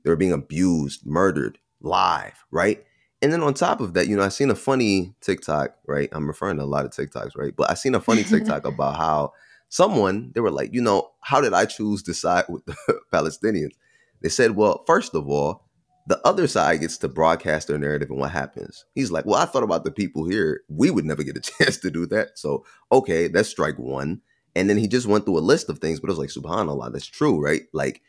they 0.03 0.09
were 0.09 0.15
being 0.15 0.31
abused, 0.31 1.05
murdered 1.05 1.57
live, 1.81 2.43
right? 2.51 2.83
And 3.21 3.31
then 3.31 3.43
on 3.43 3.53
top 3.53 3.81
of 3.81 3.93
that, 3.93 4.07
you 4.07 4.15
know, 4.15 4.23
I 4.23 4.29
seen 4.29 4.49
a 4.49 4.55
funny 4.55 5.13
TikTok, 5.21 5.75
right? 5.87 6.09
I'm 6.11 6.27
referring 6.27 6.57
to 6.57 6.63
a 6.63 6.65
lot 6.65 6.85
of 6.85 6.91
TikToks, 6.91 7.37
right? 7.37 7.55
But 7.55 7.69
I 7.69 7.75
seen 7.75 7.93
a 7.93 8.01
funny 8.01 8.23
TikTok 8.23 8.65
about 8.65 8.97
how 8.97 9.33
someone 9.69 10.31
they 10.33 10.41
were 10.41 10.51
like, 10.51 10.73
you 10.73 10.81
know, 10.81 11.11
how 11.21 11.39
did 11.39 11.53
I 11.53 11.65
choose 11.65 12.01
to 12.03 12.13
side 12.13 12.45
with 12.49 12.65
the 12.65 12.75
Palestinians? 13.13 13.73
They 14.21 14.29
said, 14.29 14.55
well, 14.55 14.83
first 14.87 15.13
of 15.13 15.27
all, 15.27 15.65
the 16.07 16.19
other 16.27 16.47
side 16.47 16.81
gets 16.81 16.97
to 16.99 17.07
broadcast 17.07 17.67
their 17.67 17.77
narrative 17.77 18.09
and 18.09 18.19
what 18.19 18.31
happens. 18.31 18.85
He's 18.95 19.11
like, 19.11 19.25
well, 19.25 19.39
I 19.39 19.45
thought 19.45 19.63
about 19.63 19.83
the 19.83 19.91
people 19.91 20.27
here. 20.27 20.61
We 20.67 20.89
would 20.89 21.05
never 21.05 21.23
get 21.23 21.37
a 21.37 21.39
chance 21.63 21.77
to 21.77 21.91
do 21.91 22.07
that. 22.07 22.39
So, 22.39 22.65
okay, 22.91 23.27
that's 23.27 23.49
strike 23.49 23.77
one. 23.77 24.21
And 24.55 24.69
then 24.69 24.77
he 24.77 24.87
just 24.87 25.07
went 25.07 25.25
through 25.25 25.37
a 25.37 25.39
list 25.39 25.69
of 25.69 25.79
things, 25.79 25.99
but 25.99 26.09
it 26.09 26.17
was 26.17 26.19
like, 26.19 26.29
subhanAllah, 26.29 26.91
that's 26.91 27.05
true, 27.05 27.41
right? 27.41 27.61
Like 27.71 28.01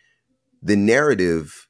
the 0.62 0.74
narrative, 0.74 1.68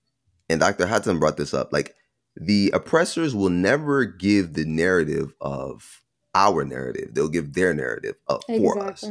and 0.48 0.60
Dr. 0.60 0.86
Hatem 0.86 1.18
brought 1.18 1.36
this 1.36 1.52
up, 1.52 1.72
like 1.72 1.94
the 2.36 2.70
oppressors 2.72 3.34
will 3.34 3.50
never 3.50 4.04
give 4.04 4.54
the 4.54 4.64
narrative 4.64 5.34
of 5.40 6.02
our 6.34 6.64
narrative. 6.64 7.14
They'll 7.14 7.28
give 7.28 7.52
their 7.54 7.74
narrative 7.74 8.16
up 8.28 8.42
for 8.46 8.78
us. 8.82 9.04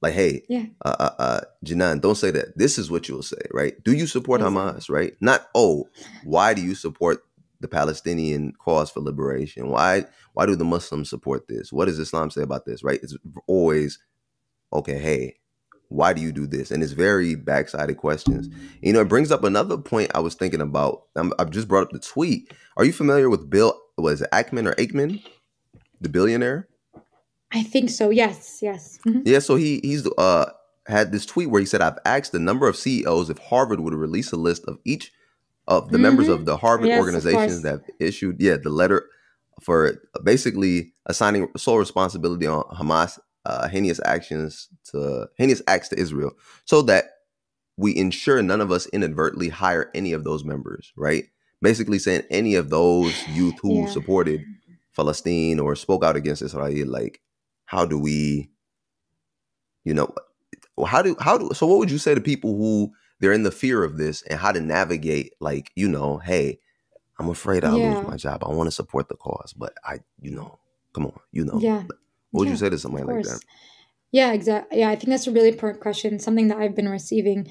Like, 0.00 0.14
hey, 0.14 0.44
yeah, 0.48 0.66
uh, 0.84 0.94
uh, 1.00 1.10
uh, 1.18 1.40
Jinan, 1.64 2.00
don't 2.00 2.14
say 2.14 2.30
that. 2.30 2.56
This 2.56 2.78
is 2.78 2.88
what 2.88 3.08
you'll 3.08 3.24
say, 3.24 3.42
right? 3.52 3.82
Do 3.82 3.92
you 3.92 4.06
support 4.06 4.40
exactly. 4.40 4.60
Hamas, 4.60 4.88
right? 4.88 5.14
Not, 5.20 5.48
oh, 5.56 5.88
why 6.22 6.54
do 6.54 6.62
you 6.62 6.76
support 6.76 7.24
the 7.60 7.66
Palestinian 7.66 8.52
cause 8.52 8.90
for 8.90 9.00
liberation? 9.00 9.70
Why, 9.70 10.04
why 10.34 10.46
do 10.46 10.54
the 10.54 10.64
Muslims 10.64 11.10
support 11.10 11.48
this? 11.48 11.72
What 11.72 11.86
does 11.86 11.98
Islam 11.98 12.30
say 12.30 12.42
about 12.42 12.64
this, 12.64 12.84
right? 12.84 13.00
It's 13.02 13.16
always, 13.48 13.98
okay, 14.72 14.98
hey, 14.98 15.38
why 15.88 16.12
do 16.12 16.20
you 16.20 16.32
do 16.32 16.46
this? 16.46 16.70
And 16.70 16.82
it's 16.82 16.92
very 16.92 17.34
backsided 17.34 17.96
questions. 17.96 18.48
You 18.82 18.92
know, 18.92 19.00
it 19.00 19.08
brings 19.08 19.30
up 19.30 19.42
another 19.44 19.78
point 19.78 20.10
I 20.14 20.20
was 20.20 20.34
thinking 20.34 20.60
about. 20.60 21.04
i 21.16 21.28
have 21.38 21.50
just 21.50 21.68
brought 21.68 21.84
up 21.84 21.90
the 21.90 21.98
tweet. 21.98 22.52
Are 22.76 22.84
you 22.84 22.92
familiar 22.92 23.30
with 23.30 23.48
Bill? 23.48 23.78
Was 23.96 24.22
it 24.22 24.30
Ackman 24.30 24.68
or 24.68 24.74
Aikman, 24.74 25.22
the 26.00 26.08
billionaire? 26.08 26.68
I 27.52 27.62
think 27.62 27.90
so. 27.90 28.10
Yes, 28.10 28.58
yes. 28.60 28.98
Mm-hmm. 29.06 29.22
Yeah. 29.24 29.38
So 29.38 29.56
he 29.56 29.80
he's 29.82 30.06
uh 30.18 30.50
had 30.86 31.12
this 31.12 31.26
tweet 31.26 31.50
where 31.50 31.60
he 31.60 31.66
said, 31.66 31.80
"I've 31.80 31.98
asked 32.04 32.32
the 32.32 32.38
number 32.38 32.68
of 32.68 32.76
CEOs 32.76 33.30
if 33.30 33.38
Harvard 33.38 33.80
would 33.80 33.94
release 33.94 34.30
a 34.32 34.36
list 34.36 34.64
of 34.66 34.78
each 34.84 35.12
of 35.66 35.90
the 35.90 35.96
mm-hmm. 35.96 36.02
members 36.02 36.28
of 36.28 36.44
the 36.44 36.56
Harvard 36.56 36.88
yes, 36.88 36.98
organizations 36.98 37.62
that 37.62 37.70
have 37.70 37.84
issued, 37.98 38.40
yeah, 38.40 38.56
the 38.56 38.70
letter 38.70 39.08
for 39.62 40.00
basically 40.22 40.92
assigning 41.06 41.48
sole 41.56 41.78
responsibility 41.78 42.46
on 42.46 42.62
Hamas 42.64 43.18
uh, 43.48 43.68
heinous 43.68 44.00
actions 44.04 44.68
to 44.84 45.28
heinous 45.36 45.62
acts 45.66 45.88
to 45.88 45.98
Israel, 45.98 46.32
so 46.64 46.82
that 46.82 47.10
we 47.76 47.96
ensure 47.96 48.42
none 48.42 48.60
of 48.60 48.70
us 48.70 48.86
inadvertently 48.86 49.48
hire 49.48 49.90
any 49.94 50.12
of 50.12 50.24
those 50.24 50.44
members, 50.44 50.92
right? 50.96 51.24
Basically 51.62 51.98
saying 51.98 52.22
any 52.30 52.54
of 52.54 52.70
those 52.70 53.14
youth 53.28 53.54
who 53.62 53.80
yeah. 53.80 53.86
supported 53.86 54.44
Palestine 54.94 55.60
or 55.60 55.76
spoke 55.76 56.04
out 56.04 56.16
against 56.16 56.42
Israel, 56.42 56.88
like 56.88 57.20
how 57.66 57.84
do 57.84 57.98
we, 57.98 58.50
you 59.84 59.94
know, 59.94 60.12
how 60.86 61.02
do 61.02 61.16
how 61.20 61.38
do 61.38 61.50
so 61.54 61.66
what 61.66 61.78
would 61.78 61.90
you 61.90 61.98
say 61.98 62.14
to 62.14 62.20
people 62.20 62.56
who 62.56 62.92
they're 63.20 63.32
in 63.32 63.42
the 63.42 63.50
fear 63.50 63.82
of 63.82 63.96
this 63.96 64.22
and 64.22 64.38
how 64.38 64.52
to 64.52 64.60
navigate 64.60 65.32
like 65.40 65.70
you 65.74 65.88
know 65.88 66.18
hey 66.18 66.58
i'm 67.18 67.28
afraid 67.28 67.64
i'll 67.64 67.78
yeah. 67.78 67.96
lose 67.96 68.06
my 68.06 68.16
job 68.16 68.42
i 68.44 68.48
want 68.48 68.66
to 68.66 68.72
support 68.72 69.08
the 69.08 69.16
cause 69.16 69.52
but 69.56 69.72
i 69.84 69.98
you 70.20 70.30
know 70.30 70.58
come 70.92 71.06
on 71.06 71.18
you 71.32 71.44
know 71.44 71.58
yeah 71.60 71.82
what 72.30 72.40
would 72.40 72.48
yeah, 72.48 72.52
you 72.52 72.58
say 72.58 72.70
to 72.70 72.78
somebody 72.78 73.04
like 73.04 73.24
that? 73.24 73.40
Yeah, 74.10 74.32
exactly. 74.32 74.80
Yeah, 74.80 74.90
I 74.90 74.96
think 74.96 75.10
that's 75.10 75.26
a 75.26 75.32
really 75.32 75.48
important 75.48 75.80
question, 75.80 76.18
something 76.18 76.48
that 76.48 76.58
I've 76.58 76.74
been 76.74 76.88
receiving. 76.88 77.48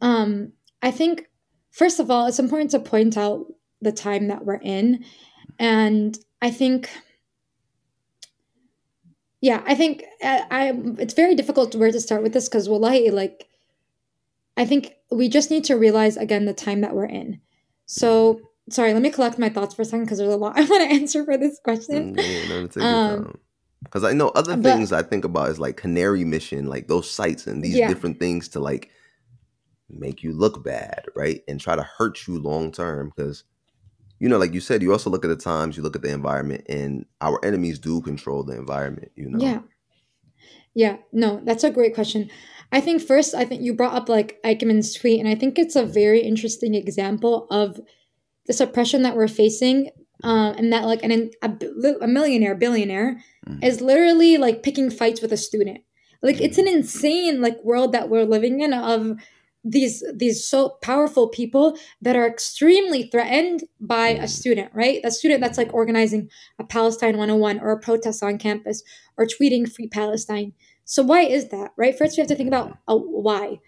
Um, 0.00 0.52
I 0.82 0.90
think, 0.90 1.26
first 1.70 2.00
of 2.00 2.10
all, 2.10 2.26
it's 2.26 2.38
important 2.38 2.70
to 2.72 2.80
point 2.80 3.16
out 3.16 3.46
the 3.80 3.92
time 3.92 4.28
that 4.28 4.44
we're 4.44 4.56
in. 4.56 5.04
And 5.58 6.18
I 6.42 6.50
think, 6.50 6.90
yeah, 9.40 9.62
I 9.66 9.74
think 9.74 10.04
I, 10.22 10.38
uh, 10.38 10.44
I 10.50 10.72
it's 10.98 11.14
very 11.14 11.34
difficult 11.34 11.74
where 11.74 11.92
to 11.92 12.00
start 12.00 12.22
with 12.22 12.32
this 12.32 12.48
because, 12.48 12.68
wallahi, 12.68 13.10
like, 13.10 13.48
I 14.56 14.64
think 14.64 14.94
we 15.10 15.28
just 15.28 15.50
need 15.50 15.64
to 15.64 15.74
realize 15.74 16.16
again 16.16 16.44
the 16.44 16.54
time 16.54 16.80
that 16.80 16.94
we're 16.94 17.06
in. 17.06 17.40
So, 17.86 18.40
sorry, 18.70 18.92
let 18.94 19.02
me 19.02 19.10
collect 19.10 19.38
my 19.38 19.48
thoughts 19.48 19.74
for 19.74 19.82
a 19.82 19.84
second 19.84 20.04
because 20.04 20.18
there's 20.18 20.32
a 20.32 20.36
lot 20.36 20.56
I 20.58 20.64
want 20.64 20.82
to 20.82 20.94
answer 20.94 21.24
for 21.24 21.36
this 21.36 21.60
question. 21.62 22.16
Mm, 22.16 22.80
um, 22.80 23.38
because 23.84 24.04
I 24.04 24.12
know 24.12 24.28
other 24.30 24.52
uh, 24.52 24.56
but, 24.56 24.74
things 24.74 24.92
I 24.92 25.02
think 25.02 25.24
about 25.24 25.50
is 25.50 25.60
like 25.60 25.76
Canary 25.76 26.24
Mission, 26.24 26.66
like 26.66 26.88
those 26.88 27.10
sites 27.10 27.46
and 27.46 27.62
these 27.62 27.76
yeah. 27.76 27.88
different 27.88 28.18
things 28.18 28.48
to 28.48 28.60
like 28.60 28.90
make 29.88 30.22
you 30.22 30.32
look 30.32 30.64
bad, 30.64 31.04
right? 31.14 31.42
And 31.46 31.60
try 31.60 31.76
to 31.76 31.82
hurt 31.82 32.26
you 32.26 32.38
long 32.38 32.72
term. 32.72 33.12
Because, 33.14 33.44
you 34.18 34.28
know, 34.28 34.38
like 34.38 34.54
you 34.54 34.60
said, 34.60 34.82
you 34.82 34.92
also 34.92 35.10
look 35.10 35.24
at 35.24 35.28
the 35.28 35.36
times, 35.36 35.76
you 35.76 35.82
look 35.82 35.96
at 35.96 36.02
the 36.02 36.12
environment, 36.12 36.64
and 36.68 37.06
our 37.20 37.44
enemies 37.44 37.78
do 37.78 38.00
control 38.00 38.42
the 38.42 38.56
environment, 38.56 39.12
you 39.14 39.30
know? 39.30 39.38
Yeah. 39.38 39.60
Yeah, 40.76 40.96
no, 41.12 41.40
that's 41.44 41.62
a 41.62 41.70
great 41.70 41.94
question. 41.94 42.30
I 42.72 42.80
think 42.80 43.00
first, 43.00 43.32
I 43.32 43.44
think 43.44 43.62
you 43.62 43.74
brought 43.74 43.94
up 43.94 44.08
like 44.08 44.40
Ackman's 44.44 44.92
tweet, 44.92 45.20
and 45.20 45.28
I 45.28 45.36
think 45.36 45.56
it's 45.56 45.76
a 45.76 45.86
very 45.86 46.20
interesting 46.20 46.74
example 46.74 47.46
of 47.48 47.80
the 48.46 48.52
suppression 48.52 49.02
that 49.02 49.14
we're 49.14 49.28
facing 49.28 49.90
um, 50.24 50.54
and 50.56 50.72
that 50.72 50.86
like 50.86 51.02
an 51.04 51.30
a, 51.42 51.52
a 52.00 52.08
millionaire 52.08 52.54
billionaire 52.54 53.22
mm. 53.46 53.62
is 53.62 53.82
literally 53.82 54.38
like 54.38 54.62
picking 54.62 54.90
fights 54.90 55.20
with 55.20 55.32
a 55.32 55.36
student. 55.36 55.80
Like 56.22 56.40
it's 56.40 56.56
an 56.56 56.66
insane 56.66 57.42
like 57.42 57.62
world 57.62 57.92
that 57.92 58.08
we're 58.08 58.24
living 58.24 58.60
in 58.60 58.72
of 58.72 59.18
these 59.62 60.02
these 60.14 60.46
so 60.46 60.78
powerful 60.82 61.28
people 61.28 61.76
that 62.00 62.16
are 62.16 62.26
extremely 62.26 63.04
threatened 63.04 63.64
by 63.80 64.08
a 64.08 64.22
mm. 64.22 64.28
student 64.28 64.70
right? 64.72 65.00
A 65.04 65.10
student 65.10 65.42
that's 65.42 65.58
like 65.58 65.74
organizing 65.74 66.30
a 66.58 66.64
palestine 66.64 67.18
101 67.18 67.60
or 67.60 67.72
a 67.72 67.78
protest 67.78 68.22
on 68.22 68.38
campus 68.38 68.82
or 69.18 69.26
tweeting 69.26 69.70
free 69.70 69.88
palestine. 69.88 70.54
So 70.86 71.02
why 71.02 71.20
is 71.20 71.50
that 71.50 71.72
right? 71.76 71.96
First 71.96 72.16
we 72.16 72.22
have 72.22 72.28
to 72.28 72.34
think 72.34 72.48
about 72.48 72.78
uh, 72.88 72.96
why. 72.96 73.60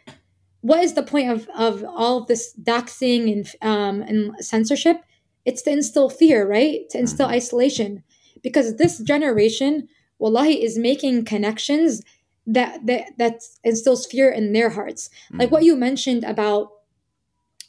What 0.63 0.83
is 0.83 0.95
the 0.95 1.03
point 1.03 1.31
of 1.31 1.49
of 1.55 1.85
all 1.85 2.23
of 2.23 2.29
this 2.29 2.59
doxing 2.63 3.31
and 3.31 3.47
um, 3.61 4.01
and 4.01 4.33
censorship 4.43 5.03
it's 5.47 5.63
to 5.63 5.71
instill 5.71 6.11
fear, 6.11 6.47
right? 6.47 6.81
To 6.91 6.99
instill 6.99 7.27
mm-hmm. 7.27 7.37
isolation. 7.37 8.03
Because 8.43 8.77
this 8.77 8.99
generation, 8.99 9.89
wallahi, 10.19 10.63
is 10.63 10.79
making 10.79 11.25
connections 11.25 12.03
that 12.47 12.85
that 12.87 13.17
that 13.19 13.41
instills 13.65 14.07
fear 14.07 14.31
in 14.31 14.53
their 14.53 14.71
hearts. 14.71 15.09
Like 15.33 15.51
what 15.51 15.61
mm-hmm. 15.61 15.67
you 15.67 15.77
mentioned 15.77 16.25
about 16.25 16.69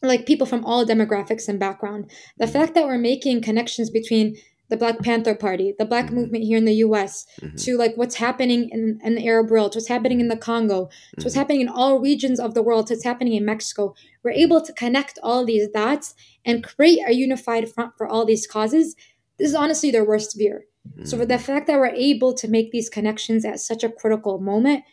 like 0.03 0.25
people 0.27 0.45
from 0.45 0.63
all 0.65 0.85
demographics 0.85 1.47
and 1.47 1.59
background. 1.59 2.11
The 2.37 2.45
mm-hmm. 2.45 2.53
fact 2.53 2.75
that 2.75 2.85
we're 2.85 2.97
making 2.97 3.41
connections 3.41 3.89
between 3.89 4.35
the 4.69 4.77
Black 4.77 4.99
Panther 4.99 5.35
Party, 5.35 5.73
the 5.77 5.85
Black 5.85 6.05
mm-hmm. 6.05 6.15
movement 6.15 6.43
here 6.43 6.57
in 6.57 6.65
the 6.65 6.75
US, 6.75 7.25
mm-hmm. 7.41 7.55
to 7.55 7.77
like 7.77 7.95
what's 7.95 8.15
happening 8.15 8.69
in, 8.69 8.99
in 9.03 9.15
the 9.15 9.27
Arab 9.27 9.49
world, 9.49 9.71
to 9.71 9.77
what's 9.77 9.87
happening 9.87 10.19
in 10.19 10.27
the 10.27 10.37
Congo, 10.37 10.85
to 10.85 10.91
mm-hmm. 10.91 11.23
what's 11.23 11.35
happening 11.35 11.61
in 11.61 11.69
all 11.69 11.99
regions 11.99 12.39
of 12.39 12.53
the 12.53 12.63
world, 12.63 12.87
to 12.87 12.93
what's 12.93 13.03
happening 13.03 13.33
in 13.33 13.45
Mexico. 13.45 13.95
We're 14.23 14.31
able 14.31 14.61
to 14.61 14.73
connect 14.73 15.19
all 15.23 15.45
these 15.45 15.67
dots 15.69 16.15
and 16.45 16.63
create 16.63 16.99
a 17.07 17.13
unified 17.13 17.71
front 17.71 17.93
for 17.97 18.07
all 18.07 18.25
these 18.25 18.47
causes. 18.47 18.95
This 19.37 19.49
is 19.49 19.55
honestly 19.55 19.91
their 19.91 20.05
worst 20.05 20.35
fear. 20.37 20.65
So, 21.03 21.17
for 21.17 21.25
the 21.25 21.35
mm-hmm. 21.35 21.43
fact 21.43 21.67
that 21.67 21.79
we're 21.79 21.87
able 21.87 22.33
to 22.33 22.47
make 22.47 22.71
these 22.71 22.89
connections 22.89 23.43
at 23.43 23.59
such 23.59 23.83
a 23.83 23.89
critical 23.89 24.39
moment 24.39 24.83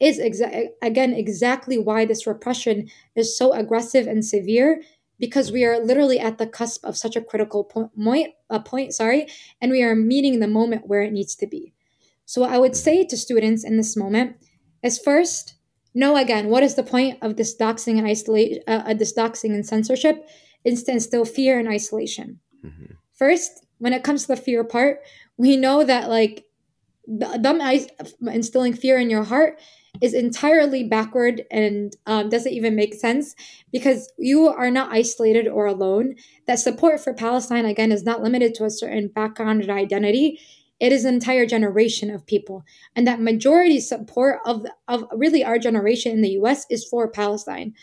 is 0.00 0.18
exa- 0.18 0.68
again 0.82 1.12
exactly 1.12 1.78
why 1.78 2.04
this 2.04 2.26
repression 2.26 2.88
is 3.14 3.38
so 3.38 3.52
aggressive 3.52 4.06
and 4.06 4.24
severe 4.24 4.82
because 5.18 5.52
we 5.52 5.64
are 5.64 5.78
literally 5.78 6.18
at 6.18 6.38
the 6.38 6.46
cusp 6.46 6.84
of 6.84 6.96
such 6.96 7.16
a 7.16 7.20
critical 7.20 7.64
point, 7.64 8.32
a 8.50 8.60
point, 8.60 8.92
sorry, 8.92 9.26
and 9.60 9.70
we 9.70 9.82
are 9.82 9.94
meeting 9.94 10.40
the 10.40 10.48
moment 10.48 10.86
where 10.86 11.02
it 11.02 11.12
needs 11.12 11.34
to 11.36 11.46
be. 11.46 11.72
So 12.26 12.40
what 12.40 12.50
I 12.50 12.58
would 12.58 12.76
say 12.76 13.04
to 13.04 13.16
students 13.16 13.64
in 13.64 13.76
this 13.76 13.96
moment 13.96 14.36
is 14.82 14.98
first, 14.98 15.54
know 15.94 16.16
again 16.16 16.48
what 16.48 16.62
is 16.62 16.74
the 16.74 16.82
point 16.82 17.18
of 17.22 17.36
this 17.36 17.56
doxing 17.56 17.98
and 17.98 18.06
isolation, 18.06 18.62
uh, 18.66 18.82
uh, 18.86 18.94
this 18.94 19.14
doxing 19.14 19.54
and 19.54 19.64
censorship, 19.64 20.28
is 20.64 20.82
to 20.84 20.92
instill 20.92 21.24
fear 21.24 21.58
and 21.58 21.68
isolation. 21.68 22.40
Mm-hmm. 22.64 22.94
First, 23.12 23.66
when 23.78 23.92
it 23.92 24.02
comes 24.02 24.22
to 24.22 24.28
the 24.28 24.40
fear 24.40 24.64
part, 24.64 25.00
we 25.36 25.56
know 25.56 25.84
that 25.84 26.08
like 26.08 26.44
them 27.06 27.60
instilling 28.22 28.74
fear 28.74 28.98
in 28.98 29.10
your 29.10 29.24
heart 29.24 29.60
is 30.00 30.14
entirely 30.14 30.84
backward 30.84 31.42
and 31.50 31.96
um, 32.06 32.28
doesn't 32.28 32.52
even 32.52 32.74
make 32.74 32.94
sense 32.94 33.34
because 33.72 34.12
you 34.18 34.48
are 34.48 34.70
not 34.70 34.92
isolated 34.92 35.46
or 35.46 35.66
alone. 35.66 36.16
That 36.46 36.58
support 36.58 37.00
for 37.00 37.14
Palestine, 37.14 37.64
again, 37.64 37.92
is 37.92 38.04
not 38.04 38.22
limited 38.22 38.54
to 38.56 38.64
a 38.64 38.70
certain 38.70 39.08
background 39.08 39.62
and 39.62 39.70
identity. 39.70 40.40
It 40.80 40.92
is 40.92 41.04
an 41.04 41.14
entire 41.14 41.46
generation 41.46 42.10
of 42.10 42.26
people. 42.26 42.64
And 42.96 43.06
that 43.06 43.20
majority 43.20 43.80
support 43.80 44.40
of, 44.44 44.66
of 44.88 45.04
really 45.12 45.44
our 45.44 45.58
generation 45.58 46.12
in 46.12 46.22
the 46.22 46.36
US 46.40 46.66
is 46.68 46.84
for 46.84 47.08
Palestine. 47.08 47.74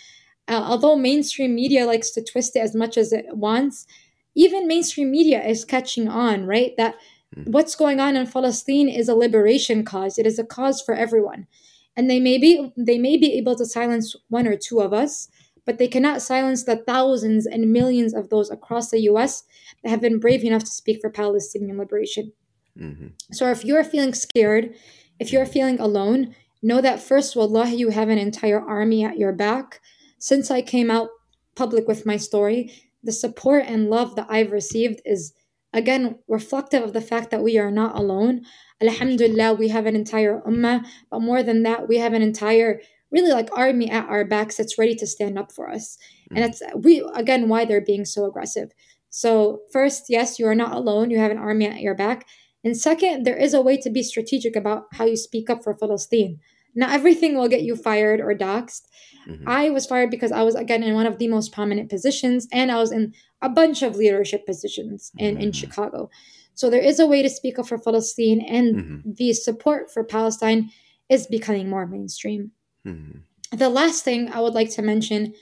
Uh, 0.48 0.62
although 0.66 0.98
mainstream 0.98 1.56
media 1.56 1.86
likes 1.86 2.12
to 2.12 2.24
twist 2.24 2.56
it 2.58 2.60
as 2.60 2.76
much 2.76 2.98
as 2.98 3.14
it 3.14 3.26
wants, 3.32 3.88
even 4.36 4.68
mainstream 4.68 5.12
media 5.12 5.42
is 5.42 5.64
catching 5.64 6.10
on, 6.10 6.46
right? 6.46 6.74
That 6.76 6.96
hmm. 7.34 7.44
what's 7.52 7.76
going 7.76 8.02
on 8.02 8.18
in 8.18 8.28
Palestine 8.28 8.90
is 8.90 9.08
a 9.08 9.16
liberation 9.16 9.86
cause. 9.86 10.18
It 10.18 10.26
is 10.26 10.38
a 10.38 10.44
cause 10.44 10.82
for 10.82 10.94
everyone 10.94 11.48
and 11.96 12.10
they 12.10 12.20
may 12.20 12.38
be 12.38 12.72
they 12.78 12.98
may 12.98 13.18
be 13.18 13.34
able 13.34 13.56
to 13.56 13.66
silence 13.66 14.16
one 14.30 14.48
or 14.48 14.56
two 14.56 14.80
of 14.80 14.94
us 14.94 15.30
but 15.66 15.78
they 15.78 15.88
cannot 15.88 16.22
silence 16.22 16.64
the 16.64 16.78
thousands 16.78 17.46
and 17.46 17.72
millions 17.72 18.14
of 18.14 18.30
those 18.30 18.50
across 18.50 18.90
the 18.90 19.02
US 19.02 19.44
that 19.84 19.90
have 19.90 20.02
been 20.02 20.20
brave 20.20 20.44
enough 20.44 20.64
to 20.64 20.72
speak 20.72 21.00
for 21.02 21.10
Palestinian 21.10 21.78
liberation. 21.78 22.34
Mm-hmm. 22.78 23.08
So 23.32 23.50
if 23.52 23.64
you're 23.64 23.84
feeling 23.84 24.14
scared, 24.14 24.74
if 25.20 25.32
you're 25.32 25.46
feeling 25.46 25.80
alone, 25.80 26.36
know 26.64 26.82
that 26.82 27.02
first, 27.02 27.36
wallahi, 27.36 27.76
you 27.76 27.90
have 27.90 28.10
an 28.10 28.18
entire 28.18 28.60
army 28.60 29.04
at 29.04 29.18
your 29.18 29.34
back. 29.34 29.82
Since 30.18 30.50
I 30.52 30.62
came 30.62 30.90
out 30.90 31.10
public 31.56 31.88
with 31.88 32.06
my 32.06 32.18
story, 32.18 32.74
the 33.04 33.12
support 33.12 33.66
and 33.68 33.90
love 33.90 34.16
that 34.16 34.28
I've 34.30 34.52
received 34.52 35.02
is 35.06 35.34
again 35.74 36.20
reflective 36.28 36.84
of 36.84 36.94
the 36.94 37.02
fact 37.02 37.32
that 37.32 37.44
we 37.44 37.58
are 37.58 37.72
not 37.72 37.98
alone. 37.98 38.42
Alhamdulillah, 38.82 39.54
we 39.54 39.68
have 39.70 39.86
an 39.86 39.96
entire 39.96 40.42
ummah, 40.42 40.86
but 41.10 41.22
more 41.22 41.44
than 41.44 41.64
that, 41.64 41.88
we 41.88 41.98
have 41.98 42.14
an 42.14 42.22
entire 42.22 42.82
really 43.12 43.32
like 43.32 43.50
army 43.52 43.90
at 43.90 44.08
our 44.08 44.24
backs 44.24 44.56
that's 44.58 44.78
ready 44.78 44.96
to 44.96 45.06
stand 45.06 45.38
up 45.38 45.52
for 45.52 45.70
us. 45.70 45.98
Mm. 46.32 46.36
And 46.36 46.44
that's 46.46 46.62
we 46.76 47.08
again 47.14 47.50
why 47.50 47.66
they're 47.66 47.82
being 47.82 48.06
so 48.06 48.26
aggressive. 48.26 48.72
So 49.10 49.62
first, 49.72 50.06
yes, 50.08 50.40
you 50.40 50.48
are 50.48 50.56
not 50.56 50.74
alone. 50.74 51.12
You 51.12 51.20
have 51.20 51.32
an 51.32 51.38
army 51.38 51.68
at 51.68 51.82
your 51.82 51.96
back. 51.96 52.26
And 52.64 52.78
second, 52.78 53.26
there 53.26 53.36
is 53.36 53.54
a 53.54 53.62
way 53.62 53.76
to 53.78 53.90
be 53.90 54.04
strategic 54.04 54.56
about 54.56 54.86
how 54.94 55.06
you 55.06 55.18
speak 55.18 55.50
up 55.50 55.64
for 55.64 55.74
Palestine. 55.76 56.40
Not 56.74 56.92
everything 56.92 57.36
will 57.36 57.50
get 57.50 57.64
you 57.64 57.76
fired 57.76 58.22
or 58.22 58.34
doxxed. 58.34 58.84
Mm-hmm. 59.28 59.48
I 59.48 59.70
was 59.70 59.86
fired 59.86 60.10
because 60.10 60.32
I 60.32 60.44
was 60.44 60.56
again 60.56 60.84
in 60.84 60.94
one 60.94 61.06
of 61.06 61.18
the 61.18 61.28
most 61.28 61.52
prominent 61.52 61.90
positions 61.90 62.48
and 62.52 62.72
I 62.72 62.78
was 62.78 62.92
in 62.92 63.14
a 63.42 63.50
bunch 63.50 63.82
of 63.82 63.98
leadership 63.98 64.46
positions 64.46 65.12
in, 65.18 65.36
mm-hmm. 65.36 65.44
in 65.44 65.52
Chicago. 65.52 66.10
So 66.54 66.70
there 66.70 66.82
is 66.82 67.00
a 67.00 67.08
way 67.08 67.22
to 67.22 67.30
speak 67.30 67.58
up 67.60 67.68
for 67.68 67.78
Palestine 67.78 68.42
and 68.42 68.76
mm-hmm. 68.76 69.12
the 69.14 69.34
support 69.34 69.92
for 69.92 70.04
Palestine 70.04 70.70
is 71.10 71.28
becoming 71.28 71.70
more 71.70 71.86
mainstream. 71.86 72.52
Mm-hmm. 72.86 73.58
The 73.58 73.70
last 73.70 74.04
thing 74.04 74.30
I 74.30 74.40
would 74.40 74.54
like 74.54 74.72
to 74.72 74.82
mention 74.82 75.34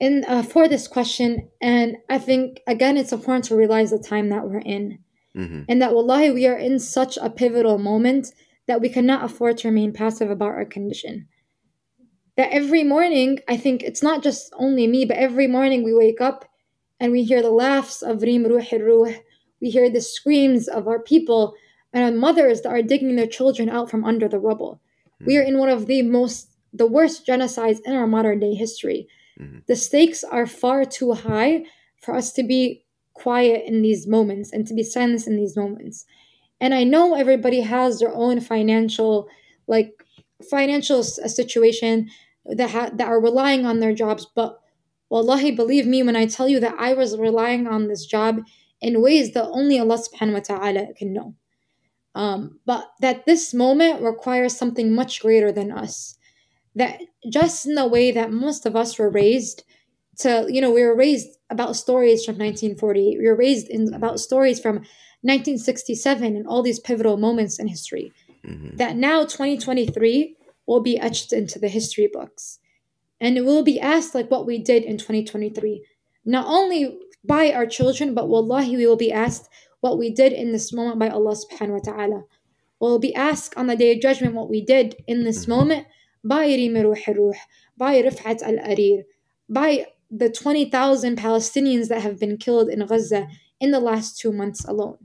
in 0.00 0.24
uh, 0.26 0.42
for 0.42 0.68
this 0.68 0.88
question, 0.88 1.50
and 1.60 1.96
I 2.08 2.18
think 2.18 2.60
again 2.66 2.96
it's 2.96 3.12
important 3.12 3.44
to 3.46 3.56
realize 3.56 3.90
the 3.90 3.98
time 3.98 4.28
that 4.30 4.48
we're 4.48 4.60
in, 4.60 5.00
mm-hmm. 5.36 5.62
and 5.68 5.82
that 5.82 5.92
wallahi 5.92 6.30
we 6.30 6.46
are 6.46 6.56
in 6.56 6.78
such 6.78 7.18
a 7.18 7.28
pivotal 7.28 7.78
moment 7.78 8.32
that 8.66 8.80
we 8.80 8.88
cannot 8.88 9.24
afford 9.24 9.58
to 9.58 9.68
remain 9.68 9.92
passive 9.92 10.30
about 10.30 10.50
our 10.50 10.64
condition. 10.64 11.26
That 12.36 12.52
every 12.52 12.84
morning, 12.84 13.40
I 13.48 13.56
think 13.56 13.82
it's 13.82 14.02
not 14.02 14.22
just 14.22 14.52
only 14.56 14.86
me, 14.86 15.04
but 15.04 15.16
every 15.16 15.48
morning 15.48 15.82
we 15.82 15.92
wake 15.92 16.20
up 16.20 16.48
and 17.00 17.10
we 17.10 17.24
hear 17.24 17.42
the 17.42 17.50
laughs 17.50 18.02
of 18.02 18.22
Reem 18.22 18.44
Ruh 18.44 18.62
Ruh, 18.72 19.14
we 19.60 19.70
hear 19.70 19.90
the 19.90 20.00
screams 20.00 20.68
of 20.68 20.86
our 20.86 21.00
people 21.00 21.54
and 21.92 22.04
our 22.04 22.12
mothers 22.12 22.60
that 22.62 22.70
are 22.70 22.82
digging 22.82 23.16
their 23.16 23.26
children 23.26 23.68
out 23.68 23.90
from 23.90 24.04
under 24.04 24.28
the 24.28 24.38
rubble. 24.38 24.80
We 25.26 25.36
are 25.36 25.42
in 25.42 25.58
one 25.58 25.68
of 25.68 25.86
the 25.86 26.02
most, 26.02 26.50
the 26.72 26.86
worst 26.86 27.26
genocides 27.26 27.80
in 27.84 27.94
our 27.94 28.06
modern 28.06 28.40
day 28.40 28.54
history. 28.54 29.08
Mm-hmm. 29.40 29.58
The 29.66 29.76
stakes 29.76 30.22
are 30.22 30.46
far 30.46 30.84
too 30.84 31.12
high 31.12 31.64
for 32.00 32.14
us 32.14 32.32
to 32.34 32.42
be 32.42 32.84
quiet 33.14 33.64
in 33.66 33.82
these 33.82 34.06
moments 34.06 34.52
and 34.52 34.66
to 34.66 34.74
be 34.74 34.82
silenced 34.82 35.26
in 35.26 35.36
these 35.36 35.56
moments. 35.56 36.06
And 36.60 36.74
I 36.74 36.84
know 36.84 37.14
everybody 37.14 37.60
has 37.60 37.98
their 37.98 38.14
own 38.14 38.40
financial, 38.40 39.28
like 39.66 40.04
financial 40.48 41.02
situation 41.02 42.10
that 42.44 42.70
ha- 42.70 42.90
that 42.94 43.08
are 43.08 43.20
relying 43.20 43.66
on 43.66 43.80
their 43.80 43.94
jobs. 43.94 44.26
But 44.34 44.60
wallahi, 45.10 45.50
believe 45.50 45.86
me 45.86 46.02
when 46.02 46.16
I 46.16 46.26
tell 46.26 46.48
you 46.48 46.60
that 46.60 46.76
I 46.78 46.94
was 46.94 47.18
relying 47.18 47.66
on 47.66 47.88
this 47.88 48.06
job 48.06 48.42
in 48.80 49.02
ways 49.02 49.32
that 49.32 49.46
only 49.46 49.78
Allah 49.78 49.98
subhanahu 49.98 50.34
wa 50.34 50.40
ta'ala 50.40 50.94
can 50.96 51.12
know. 51.12 51.34
Um, 52.14 52.60
but 52.66 52.90
that 53.00 53.26
this 53.26 53.54
moment 53.54 54.02
requires 54.02 54.56
something 54.56 54.92
much 54.92 55.20
greater 55.20 55.52
than 55.52 55.70
us. 55.70 56.16
That 56.74 57.00
just 57.30 57.66
in 57.66 57.74
the 57.74 57.86
way 57.86 58.10
that 58.12 58.32
most 58.32 58.66
of 58.66 58.76
us 58.76 58.98
were 58.98 59.10
raised 59.10 59.64
to, 60.18 60.46
you 60.48 60.60
know, 60.60 60.70
we 60.70 60.82
were 60.82 60.96
raised 60.96 61.28
about 61.50 61.76
stories 61.76 62.24
from 62.24 62.34
1948, 62.34 63.18
we 63.18 63.26
were 63.26 63.36
raised 63.36 63.68
in 63.68 63.94
about 63.94 64.20
stories 64.20 64.60
from 64.60 64.76
1967 65.22 66.36
and 66.36 66.46
all 66.46 66.62
these 66.62 66.80
pivotal 66.80 67.16
moments 67.16 67.58
in 67.58 67.68
history. 67.68 68.12
Mm-hmm. 68.46 68.76
That 68.76 68.96
now 68.96 69.22
2023 69.22 70.36
will 70.66 70.80
be 70.80 70.98
etched 70.98 71.32
into 71.32 71.58
the 71.58 71.68
history 71.68 72.08
books. 72.12 72.58
And 73.20 73.36
it 73.36 73.44
will 73.44 73.64
be 73.64 73.80
asked 73.80 74.14
like 74.14 74.30
what 74.30 74.46
we 74.46 74.58
did 74.58 74.84
in 74.84 74.98
2023. 74.98 75.84
Not 76.24 76.46
only 76.46 76.98
by 77.28 77.52
our 77.52 77.66
children, 77.66 78.14
but 78.14 78.28
wallahi, 78.28 78.76
we 78.76 78.86
will 78.86 78.96
be 78.96 79.12
asked 79.12 79.48
what 79.80 79.98
we 79.98 80.10
did 80.10 80.32
in 80.32 80.50
this 80.50 80.72
moment 80.72 80.98
by 80.98 81.08
Allah 81.08 81.36
subhanahu 81.36 81.78
wa 81.78 81.92
ta'ala. 81.92 82.24
We'll 82.80 82.98
be 82.98 83.14
asked 83.14 83.56
on 83.56 83.66
the 83.66 83.76
day 83.76 83.92
of 83.92 84.00
judgment 84.00 84.34
what 84.34 84.48
we 84.48 84.64
did 84.64 84.96
in 85.06 85.22
this 85.22 85.42
mm-hmm. 85.42 85.52
moment 85.52 85.86
by 86.24 86.46
Ruh 86.46 86.94
Ruh, 87.06 87.34
by 87.76 88.02
Refaat 88.02 88.42
Alareer, 88.42 89.04
by 89.48 89.86
the 90.10 90.30
20,000 90.30 91.18
Palestinians 91.18 91.88
that 91.88 92.02
have 92.02 92.18
been 92.18 92.38
killed 92.38 92.68
in 92.68 92.84
Gaza 92.86 93.28
in 93.60 93.70
the 93.70 93.80
last 93.80 94.18
two 94.18 94.32
months 94.32 94.64
alone. 94.64 94.98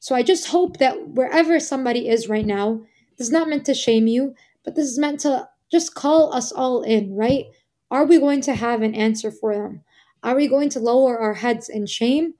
So 0.00 0.14
I 0.14 0.22
just 0.22 0.48
hope 0.48 0.76
that 0.78 1.08
wherever 1.08 1.58
somebody 1.58 2.08
is 2.08 2.28
right 2.28 2.46
now, 2.46 2.82
this 3.16 3.28
is 3.28 3.32
not 3.32 3.48
meant 3.48 3.64
to 3.66 3.74
shame 3.74 4.06
you, 4.06 4.34
but 4.64 4.74
this 4.76 4.86
is 4.86 4.98
meant 4.98 5.20
to 5.20 5.48
just 5.72 5.94
call 5.94 6.32
us 6.32 6.52
all 6.52 6.82
in, 6.82 7.16
right? 7.16 7.46
Are 7.90 8.04
we 8.04 8.18
going 8.18 8.42
to 8.42 8.54
have 8.54 8.82
an 8.82 8.94
answer 8.94 9.30
for 9.30 9.54
them? 9.54 9.82
Are 10.22 10.36
we 10.36 10.48
going 10.48 10.68
to 10.70 10.80
lower 10.80 11.18
our 11.18 11.34
heads 11.34 11.68
in 11.68 11.86
shame? 11.86 12.34